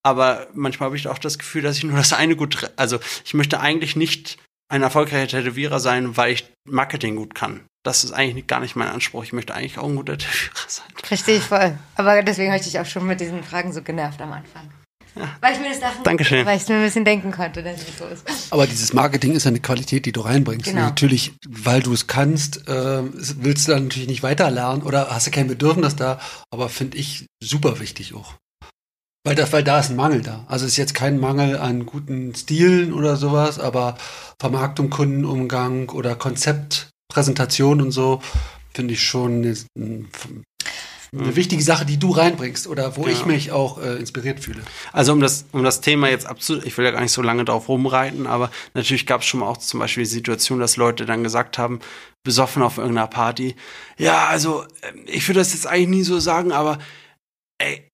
[0.06, 2.74] aber manchmal habe ich auch das Gefühl, dass ich nur das eine gut treffe.
[2.78, 4.38] Also ich möchte eigentlich nicht
[4.72, 7.66] ein erfolgreicher Tätowierer sein, weil ich Marketing gut kann.
[7.84, 9.24] Das ist eigentlich gar nicht mein Anspruch.
[9.24, 10.86] Ich möchte eigentlich auch ein guter Tätowierer sein.
[11.04, 11.78] Verstehe ich voll.
[11.96, 14.70] Aber deswegen habe ich dich auch schon mit diesen Fragen so genervt am Anfang.
[15.42, 16.46] Weil ich mir das dachte, Dankeschön.
[16.46, 18.26] weil ich mir ein bisschen denken konnte, dass es so ist.
[18.52, 20.68] Aber dieses Marketing ist eine Qualität, die du reinbringst.
[20.68, 20.82] Genau.
[20.82, 25.32] Natürlich, weil du es kannst, äh, willst du dann natürlich nicht weiterlernen oder hast du
[25.32, 26.20] kein Bedürfnis da,
[26.52, 28.36] aber finde ich super wichtig auch.
[29.26, 30.46] Weil, das, weil da ist ein Mangel da.
[30.48, 33.98] Also es ist jetzt kein Mangel an guten Stilen oder sowas, aber
[34.40, 36.16] Vermarktung, Kundenumgang oder
[37.14, 38.22] Konzeptpräsentation und so
[38.73, 40.06] finde ich schon eine,
[41.11, 43.31] eine wichtige Sache, die du reinbringst oder wo ich Genau.
[43.34, 44.61] mich auch äh, inspiriert fühle.
[44.94, 47.45] Also um das, um das Thema jetzt abzu, ich will ja gar nicht so lange
[47.45, 51.06] drauf rumreiten, aber natürlich gab es schon mal auch zum Beispiel die Situation, dass Leute
[51.07, 51.80] dann gesagt haben,
[52.23, 53.56] besoffen auf irgendeiner Party,
[53.98, 56.77] ja, also ähm, ich würde das jetzt eigentlich nie so sagen, aber
[57.57, 57.88] ey,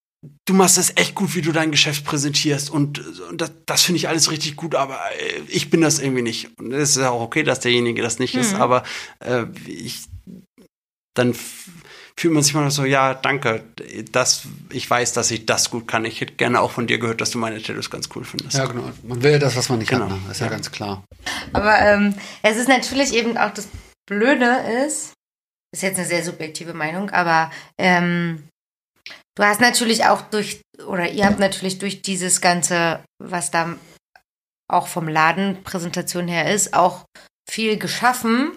[0.46, 3.00] du machst das echt gut, wie du dein Geschäft präsentierst und,
[3.30, 6.50] und das, das finde ich alles richtig gut, aber äh, ich bin das irgendwie nicht.
[6.60, 8.62] Und es ist ja auch okay, dass derjenige das nicht ist, Mhm.
[8.62, 8.84] aber
[9.20, 10.04] äh, ich
[11.16, 11.34] dann
[12.18, 13.64] fühlt man sich mal so, ja, danke,
[14.12, 16.04] das, ich weiß, dass ich das gut kann.
[16.06, 18.58] Ich hätte gerne auch von dir gehört, dass du meine Tattoos ganz cool findest.
[18.58, 18.92] Ja, genau.
[19.04, 20.06] Man will ja das, was man nicht Genau.
[20.06, 20.12] hat.
[20.12, 20.20] Ne?
[20.28, 20.52] Das ist ja, Ja.
[20.52, 21.04] ganz klar.
[21.54, 23.68] Aber ähm, es ist natürlich eben auch das
[24.08, 24.46] Blöde
[24.86, 25.14] ist,
[25.74, 28.44] ist jetzt eine sehr subjektive Meinung, aber ähm,
[29.36, 33.76] du hast natürlich auch durch, oder ihr habt natürlich durch dieses Ganze, was da
[34.72, 37.06] auch vom Ladenpräsentation her ist, auch
[37.50, 38.52] viel geschaffen,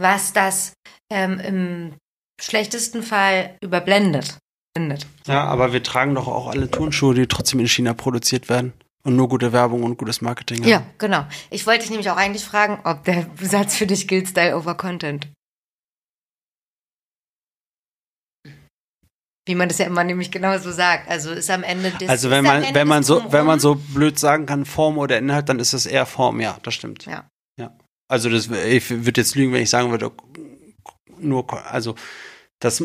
[0.00, 0.72] was das
[1.12, 1.94] ähm, im
[2.40, 4.38] schlechtesten Fall überblendet.
[4.74, 5.06] Blendet.
[5.26, 8.72] Ja, aber wir tragen doch auch alle Turnschuhe, die trotzdem in China produziert werden
[9.04, 10.68] und nur gute Werbung und gutes Marketing haben.
[10.68, 11.26] Ja, genau.
[11.50, 14.74] Ich wollte dich nämlich auch eigentlich fragen, ob der Satz für dich gilt, Style over
[14.74, 15.28] Content.
[19.46, 21.10] Wie man das ja immer nämlich genau so sagt.
[21.10, 23.74] Also ist am Ende des Also wenn man, wenn man so, Drumherum- wenn man so
[23.74, 27.06] blöd sagen kann, Form oder Inhalt, dann ist es eher Form, ja, das stimmt.
[27.06, 27.28] Ja.
[27.58, 27.76] Ja.
[28.08, 30.12] Also das, ich würde jetzt lügen, wenn ich sagen würde,
[31.18, 31.96] nur, also
[32.60, 32.82] das,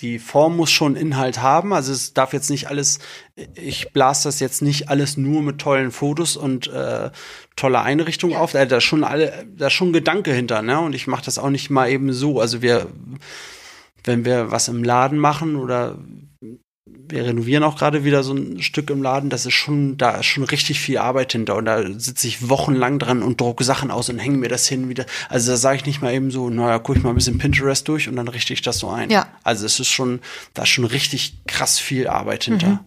[0.00, 1.72] die Form muss schon Inhalt haben.
[1.72, 2.98] Also es darf jetzt nicht alles,
[3.54, 7.10] ich blase das jetzt nicht alles nur mit tollen Fotos und äh,
[7.54, 8.38] toller Einrichtung Ja.
[8.40, 8.52] auf.
[8.52, 10.80] Da da ist schon alle, da ist schon Gedanke hinter, ne?
[10.80, 12.40] Und ich mache das auch nicht mal eben so.
[12.40, 12.88] Also wir,
[14.06, 15.98] wenn wir was im Laden machen oder
[17.08, 20.26] wir renovieren auch gerade wieder so ein Stück im Laden, das ist schon, da ist
[20.26, 24.08] schon richtig viel Arbeit hinter und da sitze ich wochenlang dran und drucke Sachen aus
[24.08, 25.06] und hänge mir das hin wieder.
[25.28, 27.86] Also da sage ich nicht mal eben so, naja, gucke ich mal ein bisschen Pinterest
[27.88, 29.10] durch und dann richte ich das so ein.
[29.10, 29.28] Ja.
[29.42, 30.20] Also es ist schon,
[30.54, 32.68] da ist schon richtig krass viel Arbeit hinter.
[32.68, 32.78] Mhm.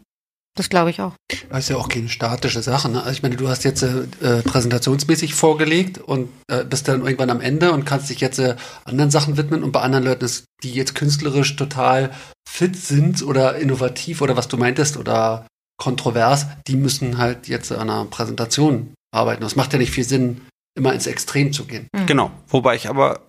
[0.59, 1.13] Das glaube ich auch.
[1.49, 2.89] Das ist ja auch keine statische Sache.
[2.89, 2.99] Ne?
[2.99, 7.29] Also ich meine, du hast jetzt äh, äh, präsentationsmäßig vorgelegt und äh, bist dann irgendwann
[7.29, 10.43] am Ende und kannst dich jetzt äh, anderen Sachen widmen und bei anderen Leuten, ist,
[10.61, 12.11] die jetzt künstlerisch total
[12.45, 17.89] fit sind oder innovativ oder was du meintest oder kontrovers, die müssen halt jetzt an
[17.89, 19.41] einer Präsentation arbeiten.
[19.41, 20.41] Das macht ja nicht viel Sinn,
[20.77, 21.87] immer ins Extrem zu gehen.
[22.05, 22.31] Genau.
[22.49, 23.21] Wobei ich aber,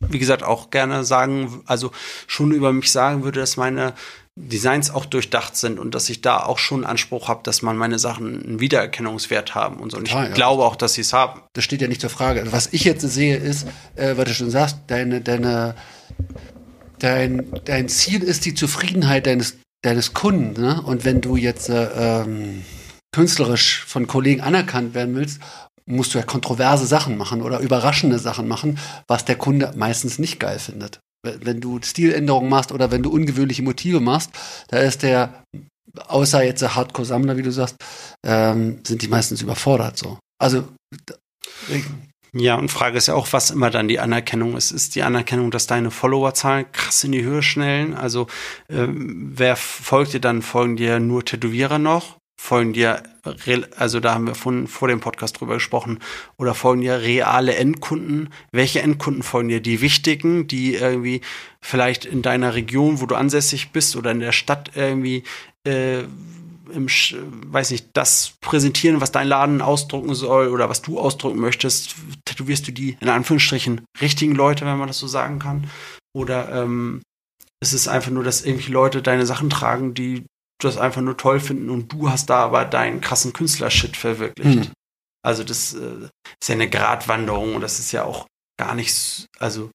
[0.00, 1.90] wie gesagt, auch gerne sagen, also
[2.26, 3.94] schon über mich sagen würde, dass meine
[4.38, 7.98] Designs auch durchdacht sind und dass ich da auch schon Anspruch habe, dass man meine
[7.98, 9.96] Sachen einen Wiedererkennungswert haben und so.
[9.96, 10.28] Und ich ja.
[10.28, 11.40] glaube auch, dass sie es haben.
[11.54, 12.40] Das steht ja nicht zur Frage.
[12.40, 15.74] Also was ich jetzt sehe, ist, äh, was du schon sagst, deine, deine,
[16.98, 20.60] dein, dein Ziel ist die Zufriedenheit deines, deines Kunden.
[20.60, 20.82] Ne?
[20.82, 22.62] Und wenn du jetzt äh, ähm,
[23.12, 25.40] künstlerisch von Kollegen anerkannt werden willst,
[25.86, 30.38] musst du ja kontroverse Sachen machen oder überraschende Sachen machen, was der Kunde meistens nicht
[30.38, 31.00] geil findet.
[31.42, 34.30] Wenn du Stiländerungen machst oder wenn du ungewöhnliche Motive machst,
[34.68, 35.44] da ist der,
[36.08, 37.76] außer jetzt der Hardcore-Sammler, wie du sagst,
[38.24, 40.18] ähm, sind die meistens überfordert so.
[40.38, 40.64] Also
[42.32, 44.70] Ja, und Frage ist ja auch, was immer dann die Anerkennung ist.
[44.70, 47.94] Ist die Anerkennung, dass deine Followerzahlen krass in die Höhe schnellen?
[47.94, 48.26] Also
[48.68, 50.42] ähm, wer folgt dir dann?
[50.42, 52.18] Folgen dir nur Tätowierer noch?
[52.38, 53.02] Folgen dir,
[53.76, 56.00] also da haben wir von, vor dem Podcast drüber gesprochen,
[56.36, 58.28] oder folgen dir reale Endkunden?
[58.52, 59.60] Welche Endkunden folgen dir?
[59.60, 61.22] Die wichtigen, die irgendwie
[61.60, 65.24] vielleicht in deiner Region, wo du ansässig bist oder in der Stadt irgendwie
[65.66, 66.04] äh,
[66.72, 71.94] im, weiß nicht, das präsentieren, was dein Laden ausdrucken soll oder was du ausdrucken möchtest,
[72.24, 75.70] tätowierst du die in Anführungsstrichen richtigen Leute, wenn man das so sagen kann?
[76.14, 77.02] Oder ähm,
[77.60, 80.26] ist es einfach nur, dass irgendwelche Leute deine Sachen tragen, die
[80.58, 84.66] das einfach nur toll finden und du hast da aber deinen krassen Künstlershit verwirklicht?
[84.66, 84.72] Hm.
[85.22, 86.08] Also das äh,
[86.40, 88.26] ist ja eine Gratwanderung und das ist ja auch
[88.58, 89.70] gar nichts, also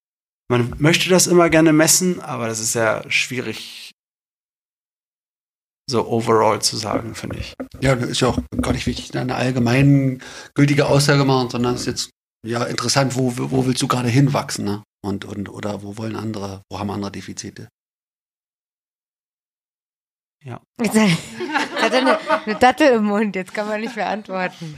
[0.50, 3.92] man möchte das immer gerne messen, aber das ist ja schwierig
[5.90, 7.54] so overall zu sagen, finde ich.
[7.82, 10.22] Ja, das ist ja auch gar nicht wichtig, eine allgemein
[10.54, 12.10] gültige Aussage machen, sondern es ist jetzt
[12.46, 14.84] ja interessant, wo, wo willst du gerade hinwachsen, ne?
[15.04, 17.68] Und, und, oder wo wollen andere, wo haben andere Defizite?
[20.46, 20.96] Hat jetzt
[21.82, 24.78] hat er eine, eine Dattel im Mund, jetzt kann man nicht mehr antworten.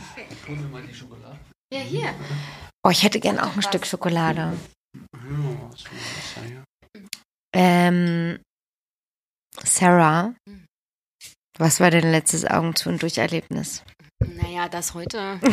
[1.74, 2.14] Ja, hier.
[2.86, 4.58] Oh, ich hätte gern auch ein Stück Schokolade.
[7.56, 8.40] Ähm,
[9.64, 10.34] Sarah,
[11.58, 13.84] was war dein letztes Augen zu und durch Erlebnis?
[14.20, 15.40] Naja, das heute.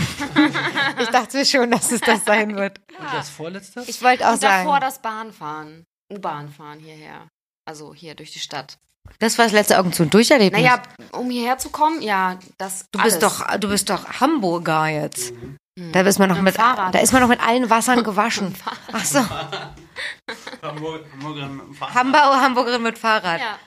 [1.01, 2.81] Ich dachte schon, dass es das sein wird.
[3.13, 3.83] Das vorletzte?
[3.87, 5.85] Ich wollte auch Und davor sagen, das Bahnfahren.
[6.13, 7.29] U-Bahn fahren hierher.
[7.67, 8.77] Also hier durch die Stadt.
[9.19, 10.63] Das war das letzte Augen zu und durch Erlebnis.
[10.63, 10.83] Naja,
[11.13, 12.87] um hierher zu kommen, ja, das.
[12.93, 13.37] du bist alles.
[13.39, 15.31] doch, du bist doch Hamburger jetzt.
[15.79, 15.93] Hm.
[15.93, 18.55] Da ist man noch Mit mit, da ist man noch mit allen Wassern gewaschen.
[18.93, 19.19] Ach so,
[20.63, 21.95] Hamburg, Hamburgerin mit dem Fahrrad.
[21.95, 23.41] Hamburger, Hamburgerin mit Fahrrad.
[23.41, 23.59] Ja.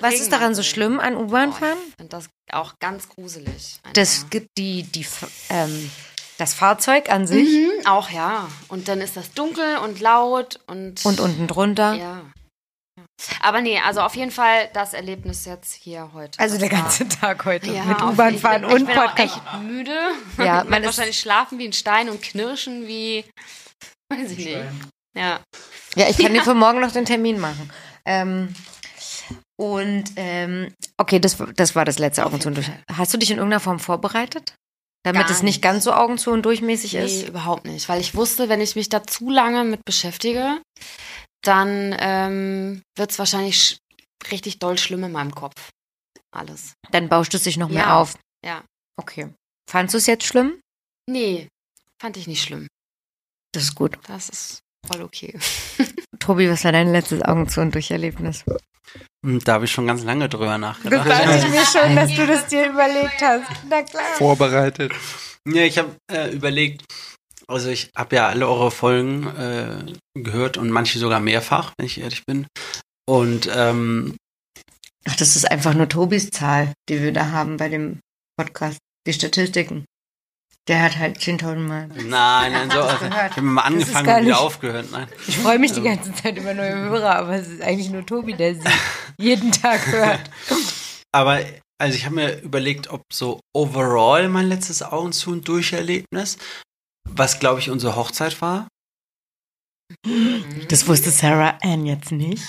[0.00, 1.76] Was ist daran so schlimm an U-Bahn fahren?
[1.88, 3.80] Ich finde das auch ganz gruselig.
[3.94, 4.30] Das einfach.
[4.30, 5.04] gibt die, die,
[5.50, 5.90] ähm,
[6.38, 8.46] das Fahrzeug an sich Mhm, auch ja.
[8.68, 11.04] Und dann ist das dunkel und laut und.
[11.04, 11.94] und unten drunter.
[11.94, 12.20] Ja.
[13.42, 16.38] Aber nee, also auf jeden Fall das Erlebnis jetzt hier heute.
[16.38, 18.86] Also der Das war- ganze Tag heute Ja, mit U-Bahn ich fahren bin, und ich
[18.86, 19.36] bin auch Podcast.
[19.36, 19.96] echt müde.
[20.38, 23.24] Ja, man man ist- wahrscheinlich schlafen wie ein Stein und knirschen wie,
[24.12, 24.58] weiß ich nicht.
[25.16, 25.40] Ja.
[25.94, 27.70] Ja, ich kann dir für morgen noch den Termin machen.
[28.06, 28.54] Ähm,
[29.58, 32.70] und ähm, okay, das, das war das letzte Augen zu und durch.
[32.92, 34.54] Hast du dich in irgendeiner Form vorbereitet?
[35.04, 35.62] Damit Gar es nicht nicht.
[35.62, 37.28] ganz so Augen zu und durchmäßig Nee, ist?
[37.28, 37.88] überhaupt nicht.
[37.88, 40.60] Weil ich wusste, wenn ich mich da zu lange mit beschäftige,
[41.46, 43.78] dann ähm, wird es wahrscheinlich sch
[44.30, 45.70] richtig doll schlimm in meinem Kopf.
[46.34, 46.72] Alles.
[46.90, 48.00] Dann bauscht es sich noch mehr Ja.
[48.00, 48.18] auf.
[48.44, 48.64] Ja.
[48.98, 49.28] Okay.
[49.70, 50.60] Fandst du es jetzt schlimm?
[51.08, 51.48] Nee,
[52.00, 52.66] fand ich nicht schlimm.
[53.52, 53.98] Das ist gut.
[54.08, 55.38] Das ist voll okay.
[56.18, 58.44] Tobi, was war dein letztes Augen zu und durch Erlebnis?
[59.24, 61.06] Hm, Da habe ich schon ganz lange drüber nachgedacht.
[61.50, 63.48] mir schon, dass du das dir überlegt hast.
[63.68, 64.04] Na klar.
[64.16, 64.92] Vorbereitet.
[65.46, 66.84] Ja, ich habe äh, überlegt,
[67.48, 72.00] also ich habe ja alle eure Folgen äh, gehört und manche sogar mehrfach, wenn ich
[72.00, 72.46] ehrlich bin.
[73.08, 74.16] Und ähm,
[75.08, 78.00] Ach, das ist einfach nur Tobis Zahl, die wir da haben bei dem
[78.36, 78.78] Podcast.
[79.06, 79.84] Die Statistiken.
[80.68, 81.86] Der hat halt 10.000 Mal.
[81.86, 84.86] nein, nein, so, also, ich habe mal angefangen und wieder nicht- aufgehört.
[84.90, 85.06] Nein.
[85.28, 88.32] Ich freue mich die ganze Zeit über neue Hörer, aber es ist eigentlich nur Tobi,
[88.34, 88.62] der sie
[89.16, 90.28] jeden Tag hört.
[91.12, 91.40] Aber
[91.78, 96.36] also ich habe mir überlegt, ob so overall mein letztes Augen zu und durch Erlebnis,
[97.16, 98.68] was glaube ich unsere Hochzeit war.
[100.68, 102.42] Das wusste Sarah Ann jetzt nicht.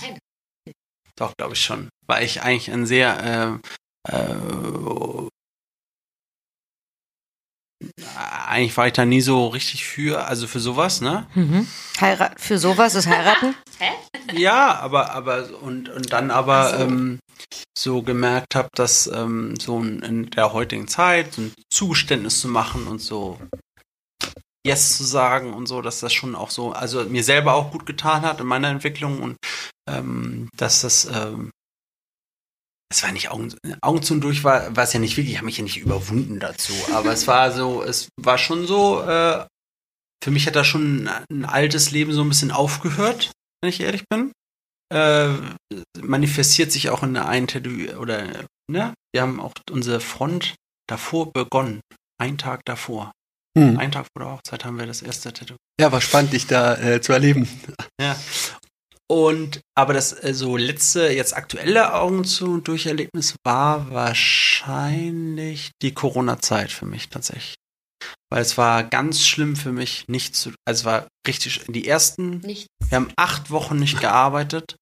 [1.16, 1.90] doch, glaube ich schon.
[2.08, 3.60] Weil ich eigentlich ein sehr
[4.08, 5.28] äh, äh,
[8.48, 11.28] eigentlich war ich da nie so richtig für, also für sowas, ne?
[11.36, 11.68] Mhm.
[12.02, 13.56] Heirat, für sowas ist heiraten?
[14.34, 16.84] Ja, aber, aber, und, und dann aber so.
[16.84, 17.20] ähm,
[17.78, 22.88] so gemerkt habe, dass ähm, so in der heutigen Zeit so ein Zugeständnis zu machen
[22.88, 23.40] und so
[24.68, 27.86] Yes zu sagen und so, dass das schon auch so, also mir selber auch gut
[27.86, 29.38] getan hat in meiner Entwicklung und
[29.90, 31.52] ähm, dass das ähm,
[32.90, 35.38] es war nicht Augen, Augen zu und durch, war, war es ja nicht wirklich, ich
[35.38, 39.46] habe mich ja nicht überwunden dazu, aber es war so, es war schon so, äh,
[40.24, 43.32] für mich hat da schon ein, altes Leben so ein bisschen aufgehört,
[43.62, 44.32] wenn ich ehrlich bin.
[44.94, 45.34] Äh,
[46.02, 48.94] manifestiert sich auch in der einen Tattoo, oder, ne?
[49.14, 50.56] Wir haben auch unsere Front
[50.88, 51.82] davor begonnen.
[52.20, 53.12] Ein Tag davor.
[53.58, 53.80] Hm.
[53.80, 55.56] Ein Tag vor der Hochzeit haben wir das erste Tattoo.
[55.82, 57.50] Ja, war spannend, dich da äh, zu erleben.
[58.00, 58.16] Ja.
[59.10, 66.72] Und aber das äh, so letzte, jetzt aktuelle Augen zu Durcherlebnis war wahrscheinlich die Corona-Zeit
[66.72, 67.56] für mich tatsächlich.
[68.30, 72.42] Weil es war ganz schlimm für mich, nicht zu, also es war richtig, die ersten,
[72.42, 72.68] Nichts.
[72.90, 74.76] wir haben acht Wochen nicht gearbeitet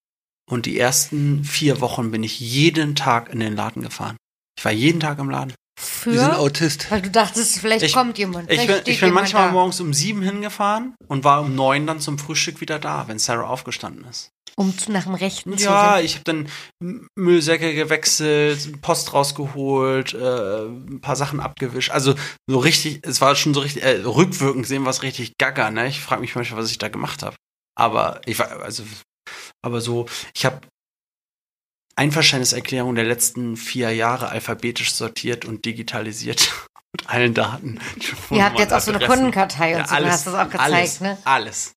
[0.50, 4.18] und die ersten vier Wochen bin ich jeden Tag in den Laden gefahren.
[4.58, 5.54] Ich war jeden Tag im Laden.
[5.78, 6.14] Für?
[6.14, 6.90] Wir sind Autist.
[6.90, 8.50] Weil du dachtest, vielleicht ich, kommt jemand.
[8.50, 9.52] Ich bin, ich bin manchmal da.
[9.52, 13.48] morgens um sieben hingefahren und war um neun dann zum Frühstück wieder da, wenn Sarah
[13.48, 14.30] aufgestanden ist.
[14.56, 16.50] Um zu, nach dem Rechten ja, zu Ja, ich habe dann
[17.16, 21.92] Müllsäcke gewechselt, Post rausgeholt, äh, ein paar Sachen abgewischt.
[21.92, 22.16] Also
[22.48, 25.88] so richtig, es war schon so richtig, äh, rückwirkend sehen wir es richtig gaga, ne?
[25.88, 27.36] Ich frage mich manchmal, was ich da gemacht habe.
[27.78, 28.84] Aber ich war, also,
[29.62, 30.62] aber so, ich habe
[31.96, 36.52] Einverständniserklärung der letzten vier Jahre alphabetisch sortiert und digitalisiert
[36.94, 37.80] mit allen Daten.
[38.32, 40.50] Ihr habt jetzt auch so eine Kundenkartei und ja, so, alles, du hast das auch
[40.50, 41.18] gezeigt, alles, ne?
[41.24, 41.76] Alles.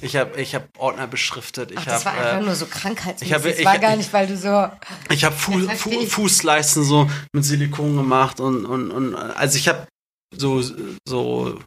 [0.00, 1.72] Ich habe ich hab Ordner beschriftet.
[1.72, 3.26] Ich Ach, das hab, war einfach äh, nur so krankheitsmäßig.
[3.26, 4.70] Ich hab, das war gar nicht, weil du so.
[5.10, 9.88] Ich habe Fu Fu Fußleisten so mit Silikon gemacht und und und also ich habe
[10.36, 10.62] so
[11.06, 11.58] so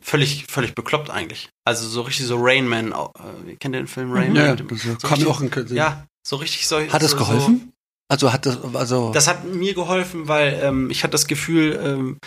[0.00, 1.50] völlig völlig bekloppt eigentlich.
[1.64, 2.92] Also so richtig so Rain Man.
[2.92, 4.46] Äh, kennt ihr den Film Rain Man?
[4.46, 6.80] Ja, das so kam auch in Ja, so richtig so.
[6.80, 7.58] Hat es geholfen?
[7.58, 7.72] So,
[8.08, 9.12] also hat das, also.
[9.12, 12.18] Das hat mir geholfen, weil ähm, ich hatte das Gefühl, ähm,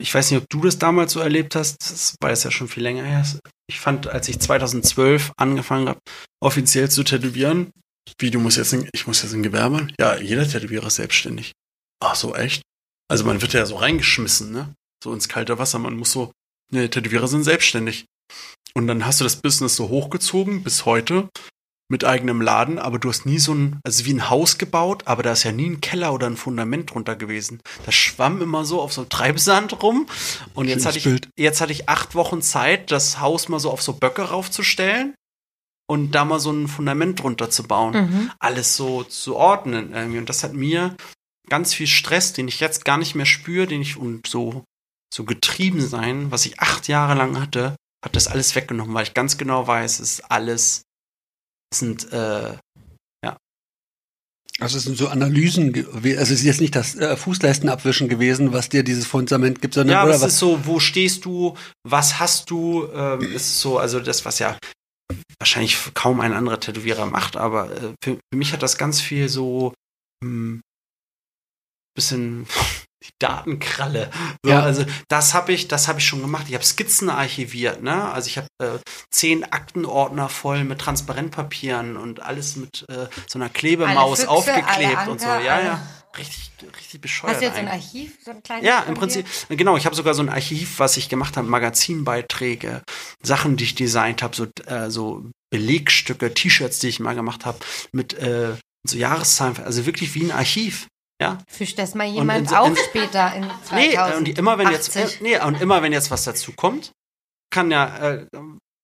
[0.00, 2.68] ich weiß nicht, ob du das damals so erlebt hast, das war jetzt ja schon
[2.68, 3.24] viel länger her.
[3.68, 6.00] Ich fand, als ich 2012 angefangen habe,
[6.42, 7.70] offiziell zu tätowieren,
[8.18, 9.88] wie du musst jetzt, in, ich muss jetzt ein Gewerbe?
[9.98, 11.52] Ja, jeder Tätowierer ist selbstständig.
[12.02, 12.62] Ach so, echt?
[13.08, 14.74] Also man wird ja so reingeschmissen, ne?
[15.02, 15.78] So ins kalte Wasser.
[15.78, 16.32] Man muss so,
[16.72, 18.06] ne, Tätowierer sind selbstständig.
[18.74, 21.28] Und dann hast du das Business so hochgezogen bis heute
[21.90, 25.22] mit eigenem Laden, aber du hast nie so ein, also wie ein Haus gebaut, aber
[25.22, 27.60] da ist ja nie ein Keller oder ein Fundament drunter gewesen.
[27.84, 30.06] Das schwamm immer so auf so Treibsand rum.
[30.54, 33.82] Und jetzt hatte, ich, jetzt hatte ich acht Wochen Zeit, das Haus mal so auf
[33.82, 35.14] so Böcke raufzustellen
[35.86, 37.92] und da mal so ein Fundament drunter zu bauen.
[37.92, 38.30] Mhm.
[38.38, 40.18] Alles so zu ordnen irgendwie.
[40.18, 40.96] Und das hat mir
[41.48, 44.64] ganz viel Stress, den ich jetzt gar nicht mehr spüre, den ich und so,
[45.12, 49.14] so getrieben sein, was ich acht Jahre lang hatte, hat das alles weggenommen, weil ich
[49.14, 50.83] ganz genau weiß, es ist alles
[51.74, 52.56] sind, äh,
[53.24, 53.36] ja.
[54.60, 58.68] Also es sind so Analysen, also es ist jetzt nicht das äh, Fußleistenabwischen gewesen, was
[58.68, 60.34] dir dieses Fundament gibt, sondern ja, oder es was?
[60.34, 61.56] ist so, wo stehst du,
[61.86, 64.56] was hast du, ähm, ist so, also das, was ja
[65.38, 69.28] wahrscheinlich kaum ein anderer Tätowierer macht, aber äh, für, für, mich hat das ganz viel
[69.28, 69.74] so
[70.22, 70.60] hm,
[71.94, 72.46] bisschen
[73.04, 74.10] die Datenkralle.
[74.42, 74.60] So, ja.
[74.60, 76.46] Also das habe ich, das habe ich schon gemacht.
[76.48, 78.10] Ich habe Skizzen archiviert, ne?
[78.12, 78.78] Also ich habe äh,
[79.10, 85.10] zehn Aktenordner voll mit Transparentpapieren und alles mit äh, so einer Klebemaus Füchse, aufgeklebt Anker,
[85.10, 85.26] und so.
[85.26, 85.86] Ja, ja.
[86.16, 87.34] Richtig, richtig bescheuert.
[87.34, 88.64] Hast du jetzt ein Archiv, so ein kleines?
[88.64, 89.76] Ja, im Prinzip, genau.
[89.76, 92.82] Ich habe sogar so ein Archiv, was ich gemacht habe, Magazinbeiträge,
[93.20, 97.58] Sachen, die ich designt habe, so, äh, so Belegstücke, T-Shirts, die ich mal gemacht habe,
[97.90, 98.54] mit äh,
[98.86, 100.86] so Jahreszahlen, also wirklich wie ein Archiv.
[101.24, 101.38] Ja.
[101.48, 103.72] Fischt das mal jemand in, auf in, später in 2000.
[103.72, 106.92] Nee, und immer wenn jetzt nee, und immer wenn jetzt was dazu kommt,
[107.50, 108.26] kann ja äh,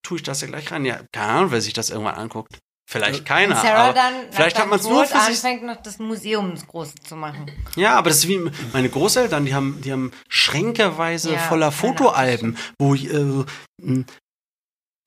[0.02, 0.84] tue ich das ja gleich rein.
[0.84, 2.58] Ja, keine Ahnung, wer sich das irgendwann anguckt.
[2.90, 3.54] Vielleicht keiner.
[3.54, 7.46] Und Sarah dann vielleicht hat man es nur für anfängt noch das Museumsgroße zu machen.
[7.76, 12.56] Ja, aber das ist wie meine Großeltern, die haben die haben schränkeweise ja, voller Fotoalben,
[12.80, 13.44] wo äh,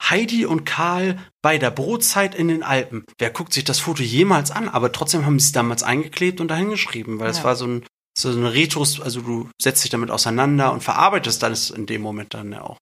[0.10, 3.06] Heidi und Karl bei der Brotzeit in den Alpen.
[3.18, 4.70] Wer guckt sich das Foto jemals an?
[4.70, 7.44] Aber trotzdem haben sie es damals eingeklebt und dahingeschrieben, weil es ja.
[7.46, 7.86] war so ein
[8.16, 12.34] so eine Retros, also du setzt dich damit auseinander und verarbeitest das in dem Moment
[12.34, 12.78] dann ja auch.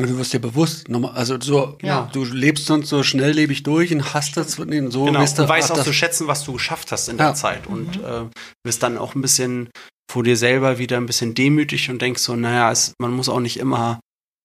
[0.00, 2.08] Und du wirst dir bewusst, also so, ja.
[2.12, 4.88] du lebst sonst so schnelllebig durch und hast das so genau.
[4.88, 7.26] du, und weißt auch zu schätzen, was du geschafft hast in ja.
[7.26, 8.04] der Zeit und mhm.
[8.04, 8.24] äh,
[8.64, 9.68] wirst dann auch ein bisschen
[10.10, 13.40] vor dir selber wieder ein bisschen demütig und denkst so, naja, es, man muss auch
[13.40, 14.00] nicht immer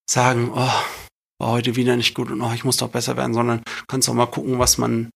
[0.09, 0.69] sagen, oh,
[1.39, 4.13] war heute wieder nicht gut und oh, ich muss doch besser werden, sondern kannst auch
[4.13, 5.09] mal gucken, was man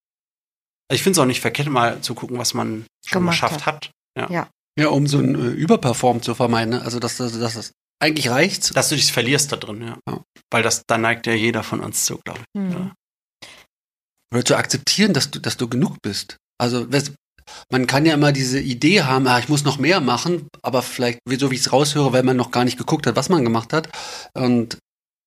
[0.90, 3.66] Also ich finde es auch nicht verkehrt, mal zu gucken, was man schon Gemacht geschafft
[3.66, 3.92] hat.
[4.18, 4.30] Ja.
[4.30, 4.50] Ja.
[4.80, 6.72] Ja, um so ein äh, Überperform zu vermeiden.
[6.72, 6.82] Ne?
[6.82, 8.76] Also, dass, dass das eigentlich reicht.
[8.76, 9.98] Dass du dich verlierst da drin, ja.
[10.08, 10.24] Ja.
[10.50, 12.62] Weil das, da neigt ja jeder von uns zu, glaube ich.
[12.62, 12.72] Mhm.
[12.72, 12.92] Ja.
[14.34, 16.38] Oder zu akzeptieren, dass du, dass du genug bist.
[16.58, 16.88] Also,
[17.70, 21.20] man kann ja immer diese Idee haben, ah, ich muss noch mehr machen, aber vielleicht,
[21.28, 23.74] so wie ich es raushöre, weil man noch gar nicht geguckt hat, was man gemacht
[23.74, 23.90] hat.
[24.34, 24.78] Und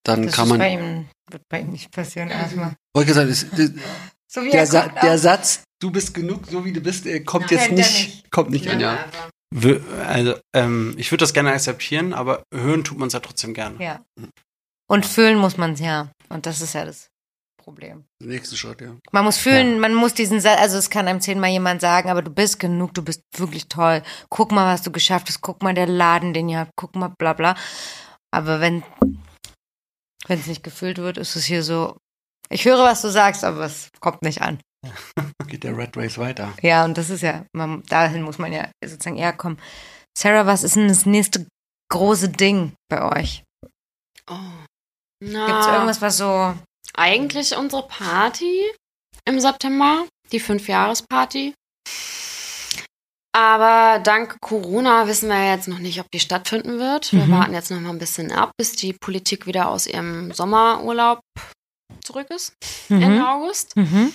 [0.04, 0.58] dann Das kann ist man.
[0.58, 2.74] bei ihm, wird bei ihm nicht passieren erstmal.
[2.94, 3.72] Wollte gesagt, es- es-
[4.28, 5.18] So wie der, er Sa der auch.
[5.18, 8.30] Satz, du bist genug, so wie du bist, äh, kommt Nein, jetzt nicht, nicht.
[8.32, 8.98] kommt nicht an, ja.
[10.08, 13.76] Also, ähm, ich würde das gerne akzeptieren, aber hören tut man es ja trotzdem gerne.
[13.82, 14.00] Ja.
[14.88, 16.10] Und fühlen muss man es ja.
[16.30, 17.06] Und das ist ja das
[17.62, 18.04] Problem.
[18.20, 18.96] Der nächste Schritt, ja.
[19.12, 22.22] Man muss fühlen, man muss diesen Satz, also es kann einem zehnmal jemand sagen, aber
[22.22, 24.02] du bist genug, du bist wirklich toll.
[24.30, 27.12] Guck mal, was du geschafft hast, guck mal der Laden, den ihr habt, guck mal,
[27.16, 27.54] bla bla.
[28.32, 28.82] Aber wenn
[30.26, 31.96] wenn es nicht gefühlt wird, ist es hier so,
[32.50, 34.60] ich höre, was du sagst, aber es kommt nicht an.
[35.46, 36.52] Geht der Red Race weiter.
[36.62, 39.58] Ja, und das ist ja, man, dahin muss man ja sozusagen eher kommen.
[40.16, 41.46] Sarah, was ist denn das nächste
[41.90, 43.42] große Ding bei euch?
[44.28, 44.36] Oh.
[45.22, 46.54] Na, Gibt es irgendwas, was so,
[46.96, 48.62] Eigentlich unsere Party
[49.24, 51.54] im September, die Fünfjahresparty.
[53.34, 57.12] Aber dank Corona wissen wir jetzt noch nicht, ob die stattfinden wird.
[57.12, 57.32] Wir Mhm.
[57.32, 61.18] warten jetzt noch mal ein bisschen ab, bis die Politik wieder aus ihrem Sommerurlaub
[62.04, 62.52] zurück ist,
[62.88, 63.24] Ende mhm.
[63.24, 63.76] August.
[63.76, 64.12] Mhm.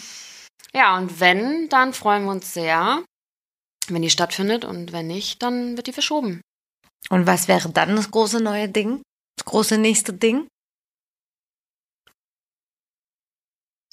[0.74, 3.04] Ja, und wenn, dann freuen wir uns sehr,
[3.90, 4.64] wenn die stattfindet.
[4.64, 6.42] Und wenn nicht, dann wird die verschoben.
[7.10, 9.02] Und was wäre dann das große neue Ding?
[9.38, 10.48] Das große nächste Ding?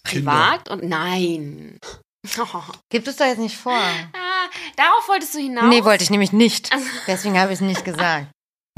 [0.04, 0.30] Kinder.
[0.30, 1.78] Privat und nein.
[2.38, 2.62] Oh.
[2.90, 3.80] Gibt es da jetzt nicht vor?
[4.76, 5.64] Darauf wolltest du hinaus?
[5.68, 6.72] Nee, wollte ich nämlich nicht.
[6.72, 8.26] Also- Deswegen habe ich es nicht gesagt.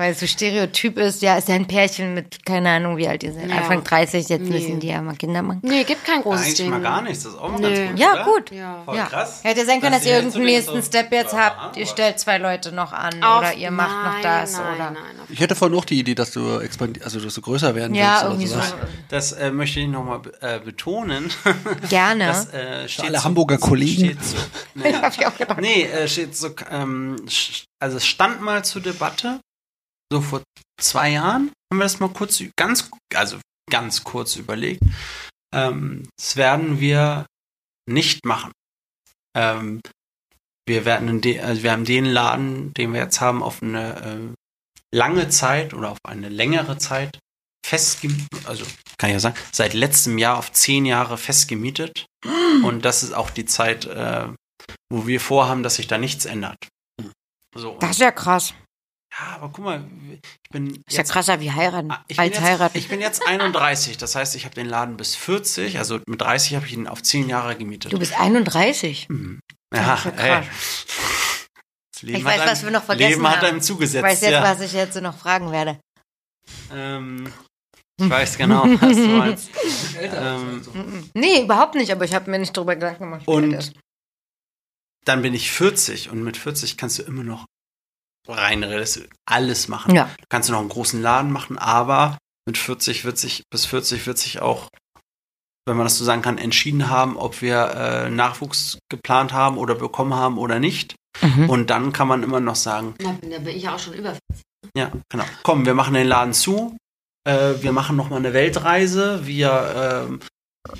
[0.01, 3.25] Weil es so Stereotyp ist, ja, ist ja ein Pärchen mit, keine Ahnung, wie alt
[3.25, 3.49] ihr seid.
[3.51, 3.57] Ja.
[3.57, 4.51] Anfang 30, jetzt Nee.
[4.51, 5.59] müssen die ja mal Kinder machen.
[5.65, 6.71] Nee, gibt kein großes Eigentlich Ding.
[6.71, 7.69] mal gar nichts, das ist auch mal Nö.
[7.69, 7.99] ganz gut.
[7.99, 8.25] Ja, oder?
[8.25, 8.51] gut.
[8.53, 8.83] Ja.
[8.85, 9.07] Voll ja.
[9.07, 9.41] krass.
[9.43, 11.77] Hätte sein können, dass, Dass ihr irgendeinen so nächsten so- Step jetzt Ja, habt.
[11.77, 14.91] Ihr stellt zwei Leute noch an Auf- oder ihr macht noch nein, das nein, oder.
[14.93, 17.97] Nein, Ich hätte vorhin auch die Idee, dass du expandi also dass du größer werden
[17.97, 18.55] Ja, willst irgendwie so.
[18.55, 18.89] oder sowas.
[19.09, 21.29] Das äh, möchte ich nochmal äh, betonen.
[21.91, 22.27] Gerne.
[22.27, 24.05] Das äh, steht alle so- Hamburger Kollegen.
[24.05, 24.37] Steht so,
[24.77, 25.61] nee, hab ich auch gedacht.
[25.61, 27.17] nee äh, steht so, ähm,
[27.81, 29.41] also es stand mal zur Debatte,
[30.13, 30.43] so vor
[30.81, 33.39] zwei Jahren haben wir das mal kurz, ganz, also
[33.71, 34.83] ganz kurz überlegt.
[35.55, 37.27] Ähm, das werden wir
[37.89, 38.53] nicht machen.
[39.37, 39.81] Ähm,
[40.67, 44.03] wir werden in de, also wir haben den Laden, den wir jetzt haben, auf eine
[44.03, 44.35] äh,
[44.95, 47.19] lange Zeit oder auf eine längere Zeit
[47.65, 48.65] festgemietet, also
[48.97, 52.07] kann ich ja sagen, seit letztem Jahr auf zehn Jahre festgemietet.
[52.65, 54.29] Und das ist auch die Zeit, äh,
[54.91, 56.57] wo wir vorhaben, dass sich da nichts ändert.
[57.55, 57.77] So.
[57.79, 58.55] Das ist ja krass.
[59.21, 61.91] Ja, aber guck mal, ich bin ist ja krasser wie heiraten.
[61.91, 62.79] Ah, ich bin, Als jetzt, heiraten.
[62.79, 66.55] ich bin jetzt 31, das heißt, ich habe den Laden bis 40, also mit 30
[66.57, 67.93] habe ich ihn auf 10 Jahre gemietet.
[67.93, 69.09] Du bist 31.
[69.09, 69.41] Mhm.
[69.75, 70.43] Ja, ja ey.
[70.43, 70.87] krass.
[71.93, 73.47] Das Leben Ich weiß, hat einem, was wir noch vergessen Leben hat haben.
[73.47, 74.05] einem Ich zugesetzt.
[74.05, 74.43] weiß jetzt, ja.
[74.43, 75.81] was ich jetzt noch fragen werde.
[76.73, 77.33] Ähm,
[78.01, 79.51] ich weiß genau, was du meinst.
[80.01, 81.11] ähm, Mhm.
[81.15, 83.27] Nee, überhaupt nicht, aber ich habe mir nicht drüber Gedanken gemacht.
[83.27, 83.73] Und- alt
[85.05, 87.47] dann bin ich 40 und mit 40 kannst du immer noch
[88.29, 89.95] rein realistisch alles machen.
[89.95, 90.11] Ja.
[90.19, 94.07] Du kannst du noch einen großen Laden machen, aber mit 40 wird sich, bis 40
[94.07, 94.69] wird sich auch,
[95.67, 99.75] wenn man das so sagen kann, entschieden haben, ob wir äh, Nachwuchs geplant haben oder
[99.75, 100.95] bekommen haben oder nicht.
[101.21, 101.51] Mhm.
[101.51, 104.17] Und dann kann man immer noch sagen, Na, da bin ich ja auch schon über.
[104.77, 105.25] ja, genau.
[105.43, 106.77] Komm, wir machen den Laden zu.
[107.25, 109.27] Äh, wir machen noch mal eine Weltreise.
[109.27, 110.21] Wir ähm,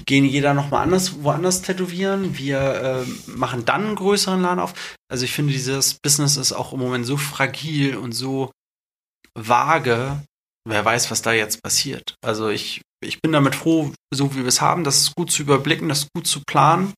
[0.07, 2.37] gehen jeder noch mal anders, woanders tätowieren.
[2.37, 4.99] Wir ähm, machen dann einen größeren Laden auf.
[5.11, 8.51] Also ich finde, dieses Business ist auch im Moment so fragil und so
[9.35, 10.23] vage.
[10.69, 12.15] Wer weiß, was da jetzt passiert.
[12.23, 14.85] Also ich, ich bin damit froh, so wie wir es haben.
[14.85, 16.93] Das ist gut zu überblicken, das ist gut zu planen.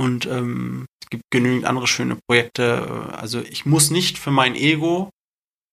[0.00, 3.12] Und ähm, es gibt genügend andere schöne Projekte.
[3.12, 5.10] Also ich muss nicht für mein Ego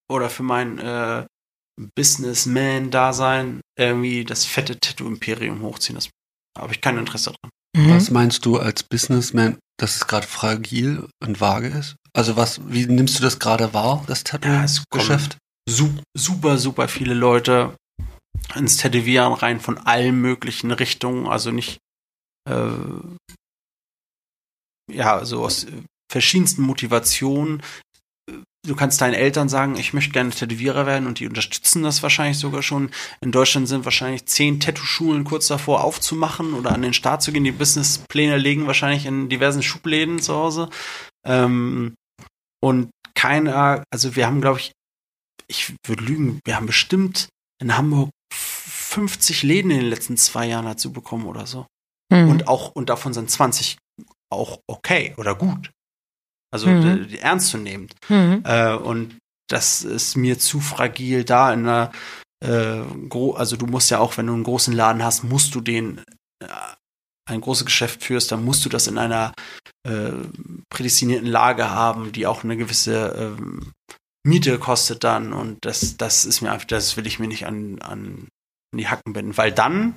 [0.10, 1.26] oder für mein äh,
[1.96, 5.96] Businessman-Dasein irgendwie das fette Tattoo-Imperium hochziehen.
[5.96, 6.10] Das
[6.60, 7.52] habe ich kein Interesse dran.
[7.76, 7.92] Mhm.
[7.92, 11.96] Was meinst du als Businessman, dass es gerade fragil und vage ist?
[12.14, 15.38] Also was, wie nimmst du das gerade wahr, das Ja, es Tattoo-Geschäft?
[15.70, 17.76] Su super, super viele Leute
[18.56, 21.28] ins Tätowieren rein von allen möglichen Richtungen.
[21.28, 21.78] Also nicht,
[22.50, 22.72] äh,
[24.92, 25.68] ja, so aus
[26.12, 27.62] verschiedensten Motivationen.
[28.70, 32.38] Du kannst deinen Eltern sagen, ich möchte gerne Tätowierer werden und die unterstützen das wahrscheinlich
[32.38, 32.92] sogar schon.
[33.20, 37.44] In Deutschland sind wahrscheinlich zehn Tattoo-Schulen kurz davor aufzumachen oder an den Start zu gehen.
[37.44, 40.70] Die Businesspläne liegen wahrscheinlich in diversen Schubläden zu Hause.
[41.26, 41.96] Ähm,
[42.62, 44.72] und keiner, also wir haben, glaube ich,
[45.48, 47.28] ich würde lügen, wir haben bestimmt
[47.60, 51.66] in Hamburg 50 Läden in den letzten zwei Jahren dazu bekommen oder so.
[52.12, 52.30] Mhm.
[52.30, 53.78] Und auch, und davon sind 20
[54.32, 55.72] auch okay oder gut.
[56.52, 57.08] Also Mhm.
[57.22, 57.90] ernst zu nehmen.
[58.08, 58.42] Mhm.
[58.44, 59.18] Äh, und
[59.50, 61.92] das ist mir zu fragil da in einer
[62.44, 62.82] äh,
[63.36, 66.00] also du musst ja auch, wenn du einen großen Laden hast, musst du den
[66.42, 66.48] äh,
[67.30, 69.34] ein großes Geschäft führst, dann musst du das in einer
[69.88, 70.12] äh,
[70.70, 73.72] prädestinierten Lage haben, die auch eine gewisse ähm,
[74.26, 77.80] Miete kostet dann und das, das ist mir einfach, das will ich mir nicht an,
[77.82, 78.28] an
[78.72, 79.96] an die Hacken binden, weil dann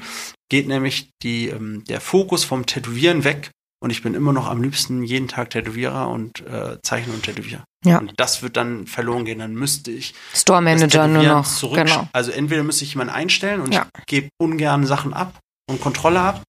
[0.50, 3.50] geht nämlich die, ähm, der Fokus vom Tätowieren weg
[3.82, 7.64] und ich bin immer noch am liebsten jeden Tag Tätowierer und äh, Zeichner und Tätowierer.
[7.84, 7.98] Ja.
[7.98, 11.46] Und das wird dann verloren gehen, dann müsste ich Store Manager nur noch.
[11.46, 11.76] zurück.
[11.84, 12.08] Genau.
[12.12, 13.88] Also entweder müsste ich jemanden einstellen und Ja.
[13.98, 15.38] ich gebe ungern Sachen ab
[15.68, 16.42] und Kontrolle ab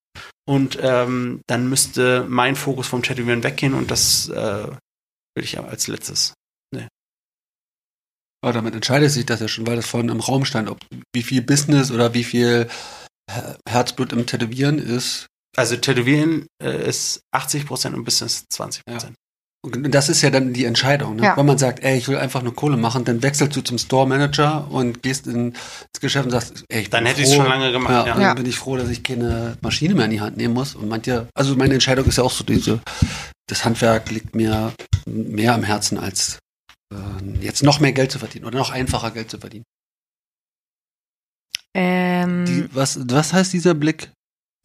[0.47, 4.67] und ähm, dann müsste mein Fokus vom Tätowieren weggehen und das äh,
[5.35, 6.33] will ich ja als letztes.
[8.43, 10.79] Aber damit entscheidet sich das ja schon, weil das vorhin im Raum stand, ob
[11.15, 12.67] wie viel Business oder wie viel
[13.31, 15.27] Her- Herzblut im Tätowieren ist.
[15.55, 19.15] Also Tätowieren äh, ist 80 Prozent und Business 20 Prozent.
[19.65, 21.15] Und das ist ja dann die Entscheidung.
[21.15, 21.23] Ne?
[21.23, 21.37] Ja.
[21.37, 24.05] Wenn man sagt, ey, ich will einfach nur Kohle machen, dann wechselst du zum Store
[24.05, 27.35] Manager und gehst in, ins Geschäft und sagst, ey, ich bin Dann hätte ich es
[27.35, 27.91] schon lange gemacht.
[27.91, 28.19] Ja, Ja.
[28.19, 28.27] Ja.
[28.29, 30.75] dann bin ich froh, dass ich keine Maschine mehr in die Hand nehmen muss.
[30.75, 32.81] Und manche, also meine Entscheidung ist ja auch so diese,
[33.47, 34.73] das Handwerk liegt mir
[35.05, 36.39] mehr am Herzen als
[36.93, 36.97] äh,
[37.39, 39.63] jetzt noch mehr Geld zu verdienen oder noch einfacher Geld zu verdienen.
[41.73, 44.11] Ähm, Die, was, was heißt dieser Blick?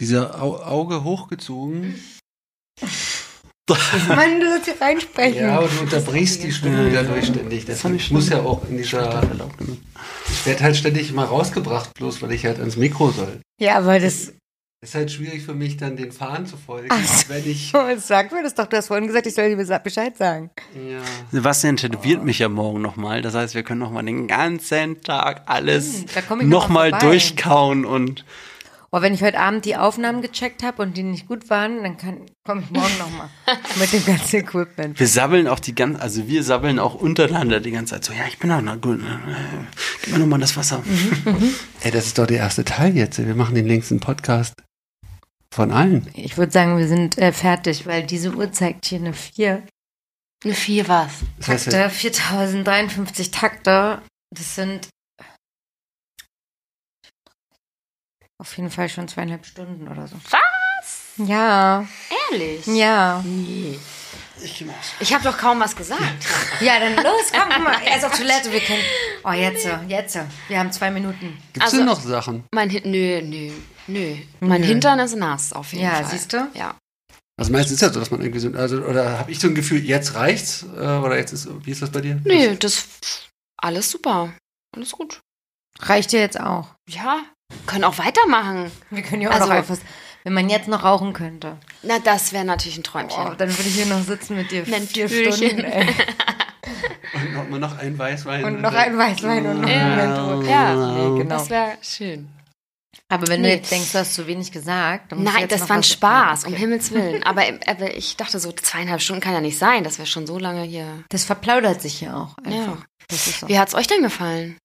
[0.01, 1.95] Dieser Au Auge hochgezogen?
[4.09, 5.43] Mann, du sollst hier reinsprechen.
[5.43, 7.67] Ja, aber du unterbrichst die Stimme dadurch ständig.
[7.67, 9.23] Das fand ich ich muss ja auch in dieser.
[10.31, 13.41] Ich werde halt ständig immer rausgebracht, bloß weil ich halt ans Mikro soll.
[13.61, 14.33] Ja, aber das.
[14.81, 17.29] Es ist halt schwierig für mich, dann den Faden zu folgen, Ach so.
[17.31, 17.73] wenn ich.
[17.99, 18.67] Sag mir das doch.
[18.67, 20.51] Du hast vorhin gesagt, ich soll dir Bescheid sagen.
[20.75, 21.01] Ja.
[21.33, 23.21] Sebastian tätowiert mich ja morgen nochmal.
[23.21, 28.25] Das heißt, wir können nochmal den ganzen Tag alles Hm, ich nochmal mal durchkauen und
[28.91, 31.99] Oh, wenn ich heute Abend die Aufnahmen gecheckt habe und die nicht gut waren, dann
[31.99, 33.29] kann komme ich morgen nochmal
[33.79, 34.99] mit dem ganzen Equipment.
[34.99, 38.27] wir sabbeln auch die ganze, also wir sabbeln auch untereinander die ganze Zeit so, ja,
[38.27, 39.05] ich bin auch na gut, äh,
[40.03, 40.83] gib mir nochmal das Wasser.
[40.87, 41.55] Mhm.
[41.83, 43.19] Ey, das ist doch der erste Teil jetzt.
[43.19, 44.55] Wir machen den längsten Podcast
[45.55, 46.09] von allen.
[46.15, 49.65] Ich würde sagen, wir sind äh, fertig, weil diese Uhr zeigt hier eine 4
[50.45, 51.11] Eine vier was?
[51.39, 54.01] Das heißt, Takte, 4053 Takte.
[54.35, 54.89] Das sind
[58.41, 60.17] auf jeden Fall schon zweieinhalb Stunden oder so.
[60.31, 61.29] Was?
[61.29, 61.87] Ja,
[62.31, 62.67] Ehrlich?
[62.67, 63.23] ja.
[63.25, 63.79] Nee.
[64.41, 64.65] Ich.
[65.01, 66.01] Ich habe doch kaum was gesagt.
[66.61, 67.77] Ja, dann los, komm mal.
[67.85, 68.83] Er ist auf Toilette, wir können.
[69.25, 70.13] Oh, jetzt, so, jetzt.
[70.13, 70.21] so.
[70.47, 71.37] Wir haben zwei Minuten.
[71.53, 72.45] Gibt's also- denn noch Sachen?
[72.55, 73.53] Mein nö, nö,
[73.89, 74.17] nö.
[74.39, 74.67] Mein Nö.
[74.69, 76.05] Hintern ist nass auf jeden Ja, Fall.
[76.07, 76.49] siehst du?
[76.55, 76.77] Ja.
[77.37, 79.55] Also meistens ist ja so, dass man irgendwie so, also, oder habe ich so ein
[79.57, 80.65] Gefühl, jetzt reicht's?
[80.77, 82.21] Äh, oder jetzt ist, wie ist das bei dir?
[82.25, 82.85] Nö, das
[83.61, 84.33] alles super.
[84.75, 85.21] Alles gut.
[85.81, 86.75] Reicht dir jetzt auch.
[86.89, 87.25] Ja,
[87.67, 88.71] können auch weitermachen.
[88.91, 89.81] Wir können ja auch Also- noch etwas.
[90.25, 91.57] Wenn man jetzt noch rauchen könnte.
[91.83, 93.29] Na, das wäre natürlich ein Träumchen.
[93.29, 95.35] Oh, dann würde ich hier noch sitzen mit dir vier Natürlich.
[95.37, 95.65] Stunden.
[95.65, 95.87] Ey.
[97.15, 98.45] Und noch mal noch ein Weißwein.
[98.45, 100.43] Und noch ein Weißwein und noch ein Mento.
[100.43, 101.37] Ja, Nee, genau.
[101.39, 102.29] Das wäre schön.
[103.09, 103.55] Aber wenn du Nee.
[103.57, 105.77] jetzt denkst, du hast zu wenig gesagt, dann musst du Nein, jetzt das noch war
[105.77, 106.53] ein was- Spaß, Okay.
[106.53, 107.23] um Himmels Willen.
[107.23, 110.39] Aber, aber ich dachte so, zweieinhalb Stunden kann ja nicht sein, dass wir schon so
[110.39, 111.05] lange hier.
[111.09, 112.77] Das verplaudert sich ja auch einfach.
[112.77, 112.79] Ja.
[113.09, 113.49] Das ist so.
[113.49, 114.59] Wie hat's euch denn gefallen?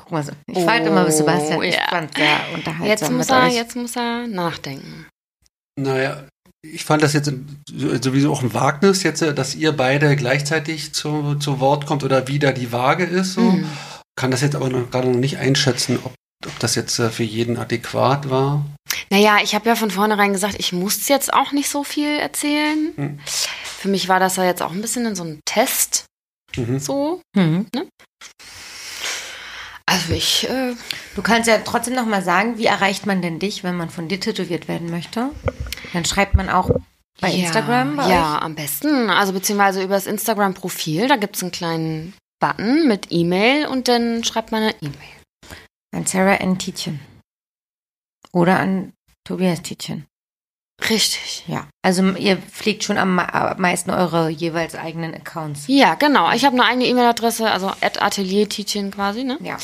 [0.00, 0.32] Guck mal so.
[0.46, 1.62] Ich fand immer mit Sebastian.
[1.62, 1.86] Ich ja.
[1.88, 3.54] fand sehr unterhaltsam Jetzt muss mit er, euch.
[3.54, 5.06] jetzt muss er nachdenken.
[5.78, 6.24] Naja,
[6.62, 7.30] ich fand das jetzt
[7.70, 12.28] sowieso auch ein Wagnis, jetzt, äh, dass ihr beide gleichzeitig zu, zu Wort kommt oder
[12.28, 13.34] wie da die Waage ist.
[13.34, 13.42] So.
[13.42, 13.66] Mhm.
[14.16, 16.14] Kann das jetzt aber noch, gerade noch nicht einschätzen, ob,
[16.46, 18.64] ob das jetzt äh, für jeden adäquat war.
[19.10, 22.92] Naja, ich habe ja von vornherein gesagt, ich muss jetzt auch nicht so viel erzählen.
[22.96, 23.20] Hm.
[23.24, 26.06] Für mich war das ja jetzt auch ein bisschen in so einem Test
[26.56, 26.78] Mhm.
[26.78, 27.20] so.
[27.36, 27.66] Mhm.
[29.90, 30.74] Also ich, äh,
[31.16, 34.06] Du kannst ja trotzdem noch mal sagen, wie erreicht man denn dich, wenn man von
[34.08, 35.30] dir tätowiert werden möchte?
[35.92, 36.70] Dann schreibt man auch
[37.20, 38.42] bei ja, Instagram bei Ja, euch?
[38.42, 39.10] am besten.
[39.10, 44.22] Also beziehungsweise über das Instagram-Profil, da gibt es einen kleinen Button mit E-Mail und dann
[44.22, 44.94] schreibt man eine E-Mail.
[45.92, 46.56] An Sarah N.
[46.58, 47.00] Tietjen.
[48.32, 48.92] Oder an
[49.24, 50.06] Tobias Tietjen.
[50.88, 51.44] Richtig.
[51.46, 51.66] Ja.
[51.82, 55.64] Also ihr pflegt schon am, me- am meisten eure jeweils eigenen Accounts.
[55.66, 56.30] Ja, genau.
[56.32, 59.38] Ich habe eine eigene E-Mail-Adresse, also at Atelier-Tietjen quasi, ne?
[59.42, 59.56] Ja.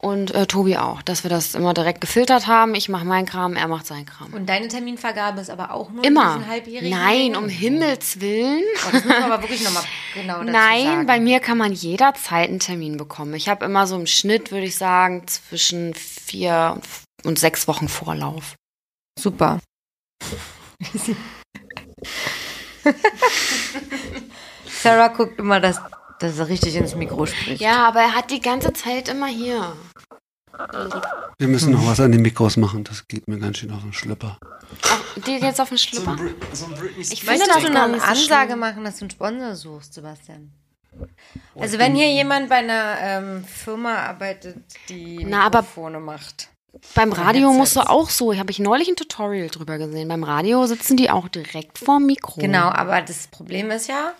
[0.00, 2.76] Und äh, Tobi auch, dass wir das immer direkt gefiltert haben.
[2.76, 4.32] Ich mache meinen Kram, er macht seinen Kram.
[4.32, 6.36] Und deine Terminvergabe ist aber auch nur Immer.
[6.36, 8.62] diesen halbjährigen Nein, um Himmels Willen.
[8.86, 9.82] Oh, das muss man aber wirklich nochmal
[10.14, 11.06] genau dazu Nein, sagen.
[11.06, 13.34] bei mir kann man jederzeit einen Termin bekommen.
[13.34, 16.80] Ich habe immer so im Schnitt, würde ich sagen, zwischen vier
[17.24, 18.54] und sechs Wochen Vorlauf.
[19.18, 19.58] Super.
[24.66, 25.80] Sarah guckt immer, dass,
[26.20, 27.60] dass er richtig ins Mikro spricht.
[27.60, 29.76] Ja, aber er hat die ganze Zeit immer hier.
[31.38, 33.92] Wir müssen noch was an den Mikros machen, das geht mir ganz schön auf den
[33.92, 34.38] Schlüpper.
[34.82, 36.16] Auch dir geht's auf den Schlüpper?
[36.52, 38.58] So ein Britney Ich Spears finde Möchtest das du noch eine so Ansage schlimm.
[38.58, 40.52] machen, dass du einen Sponsor suchst, Sebastian?
[41.54, 44.56] Also wenn hier jemand bei einer ähm, Firma arbeitet,
[44.88, 46.48] die Na, aber- Mikrofone macht.
[46.94, 50.08] Beim Radio musst du auch so, habe ich neulich ein Tutorial drüber gesehen.
[50.08, 52.40] Beim Radio sitzen die auch direkt vorm Mikro.
[52.40, 54.12] Genau, aber das Problem ist ja,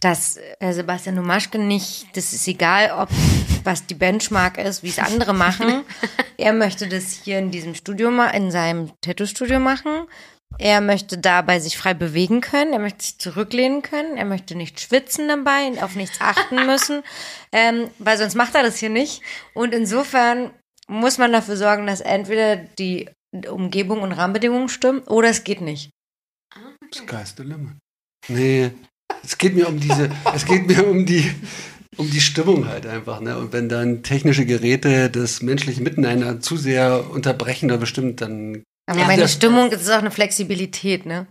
[0.00, 3.08] dass äh, Sebastian Numaschke nicht, das ist egal, ob
[3.62, 5.84] was die Benchmark ist, wie es andere machen.
[6.36, 10.06] er möchte das hier in diesem Studio, in seinem Tattoo-Studio machen.
[10.58, 14.80] Er möchte dabei sich frei bewegen können, er möchte sich zurücklehnen können, er möchte nicht
[14.80, 17.02] schwitzen dabei, auf nichts achten müssen,
[17.52, 19.22] ähm, weil sonst macht er das hier nicht.
[19.52, 20.50] Und insofern
[20.88, 23.08] muss man dafür sorgen, dass entweder die
[23.48, 25.90] Umgebung und Rahmenbedingungen stimmen oder es geht nicht.
[26.94, 27.76] Sky's the limit.
[28.28, 28.70] Nee,
[29.22, 31.30] es geht mir um diese, es geht mir um die,
[31.96, 33.36] um die Stimmung halt einfach, ne?
[33.38, 39.00] Und wenn dann technische Geräte das menschliche Miteinander zu sehr unterbrechen oder bestimmt, dann Aber
[39.00, 41.26] Ja, meine Stimmung ist auch eine Flexibilität, ne?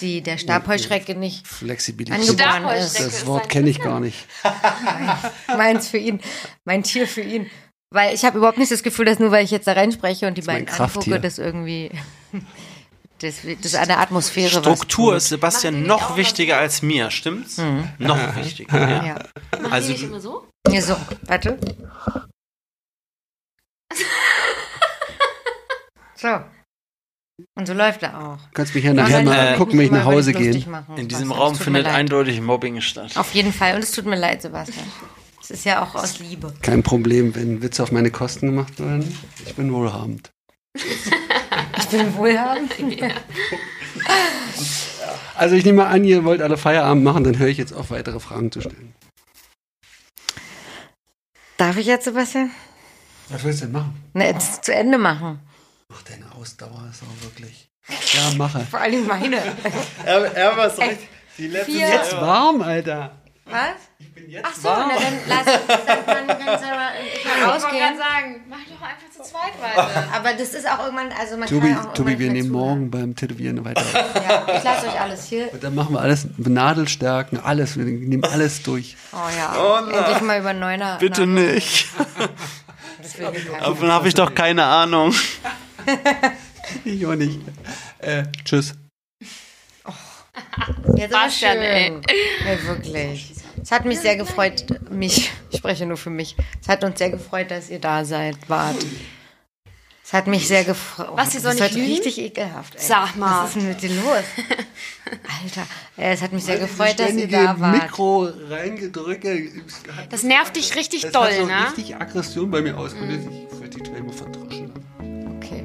[0.00, 2.20] Die der Stabheuschrecke nicht Flexibilität.
[2.20, 3.00] angeboren ist.
[3.00, 4.26] Das Wort kenne ich gar nicht.
[5.48, 6.20] Meins für ihn,
[6.64, 7.50] mein Tier für ihn.
[7.92, 10.38] Weil ich habe überhaupt nicht das Gefühl, dass nur weil ich jetzt da reinspreche und
[10.38, 11.90] die beiden angucke, das irgendwie
[13.18, 17.60] das, das eine Atmosphäre Struktur was ist Sebastian noch wichtiger als mir, stimmt's?
[17.98, 18.78] Noch wichtiger.
[18.78, 19.04] Ja.
[19.06, 19.14] Ja.
[19.52, 20.46] Machen Also nicht immer so?
[20.68, 20.96] ja, so,
[21.26, 21.58] warte.
[26.16, 26.28] So.
[27.54, 28.36] Und so läuft er auch.
[28.36, 30.62] Du kannst mich ja nachher mal gucken, wenn ich nach Hause gehe.
[30.96, 31.32] In diesem.
[31.32, 33.16] Raum findet eindeutig Mobbing statt.
[33.16, 33.74] Auf jeden Fall.
[33.74, 34.86] Und es tut mir leid, Sebastian.
[35.50, 36.54] Es ist ja auch aus Liebe.
[36.62, 39.18] Kein Problem, wenn Witze auf meine Kosten gemacht werden.
[39.44, 40.30] Ich bin wohlhabend.
[41.76, 42.72] Ich bin wohlhabend.
[45.34, 48.20] Also ich nehme an, ihr wollt alle Feierabend machen, dann höre ich jetzt auf, weitere
[48.20, 48.94] Fragen zu stellen.
[51.56, 52.52] Darf ich jetzt, Sebastian?
[53.30, 54.00] Was willst du denn machen?
[54.12, 55.40] Ne, jetzt zu Ende machen.
[55.92, 57.68] Ach, deine Ausdauer ist auch wirklich.
[58.12, 58.60] Ja, mache.
[58.70, 59.38] Vor allem meine.
[60.04, 60.82] Er, er war so
[61.38, 61.88] die letzte Vier.
[61.88, 63.19] Jetzt warm, Alter.
[63.46, 63.74] Was?
[63.98, 67.50] Ich bin jetzt Ach so, na dann lass dann kann, kannst du aber ich mal
[67.50, 67.96] rausgehen.
[67.98, 70.04] sagen, mach doch einfach zu zweit weiter.
[70.14, 72.90] Aber das ist auch irgendwann, also man Tobi, kann auch Tobi, wir nicht nehmen morgen
[72.90, 73.82] beim Tätowieren weiter.
[73.92, 75.52] Ja, ich lasse euch alles hier.
[75.52, 78.96] Und dann machen wir alles, Nadelstärken, alles, wir nehmen alles durch.
[79.12, 80.98] Oh ja, endlich mal über Neuner.
[80.98, 81.88] Bitte nicht.
[83.16, 83.64] Hier keiner.
[83.64, 85.14] Davon habe ich doch keine Ahnung.
[86.84, 87.40] Ich auch nicht.
[87.98, 88.74] Äh, tschüss.
[90.96, 91.62] Jetzt aber Bastian, schön.
[91.62, 91.92] ey.
[92.44, 93.32] Ja, wirklich.
[93.62, 96.34] Es hat mich sehr gefreut, mich, ich spreche nur für mich.
[96.62, 98.76] Es hat uns sehr gefreut, dass ihr da seid, wart.
[100.02, 101.08] Es hat mich sehr gefreut.
[101.14, 101.92] Was, ihr soll das ist nicht lügen?
[102.02, 102.74] richtig ekelhaft.
[102.74, 102.80] Ey.
[102.82, 103.44] Sag mal.
[103.44, 104.24] Was ist denn mit dir los?
[105.44, 107.82] Alter, es hat mich sehr gefreut, dass ihr da wart.
[107.82, 109.50] Mikro reingedrücke.
[110.08, 111.66] Das nervt dich richtig das doll, hat so ne?
[111.68, 113.28] richtig Aggression bei mir ausgelöst.
[113.52, 114.72] Ich würde die Träne verdroschen.
[115.36, 115.64] Okay,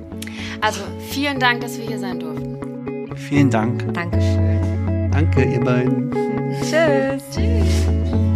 [0.61, 2.74] Also, vielen Dank, dass wir hier sein durften.
[3.15, 3.93] Vielen Dank.
[3.93, 5.09] Dankeschön.
[5.11, 6.11] Danke, ihr beiden.
[6.61, 7.23] Tschüss.
[7.31, 8.34] Tschüss.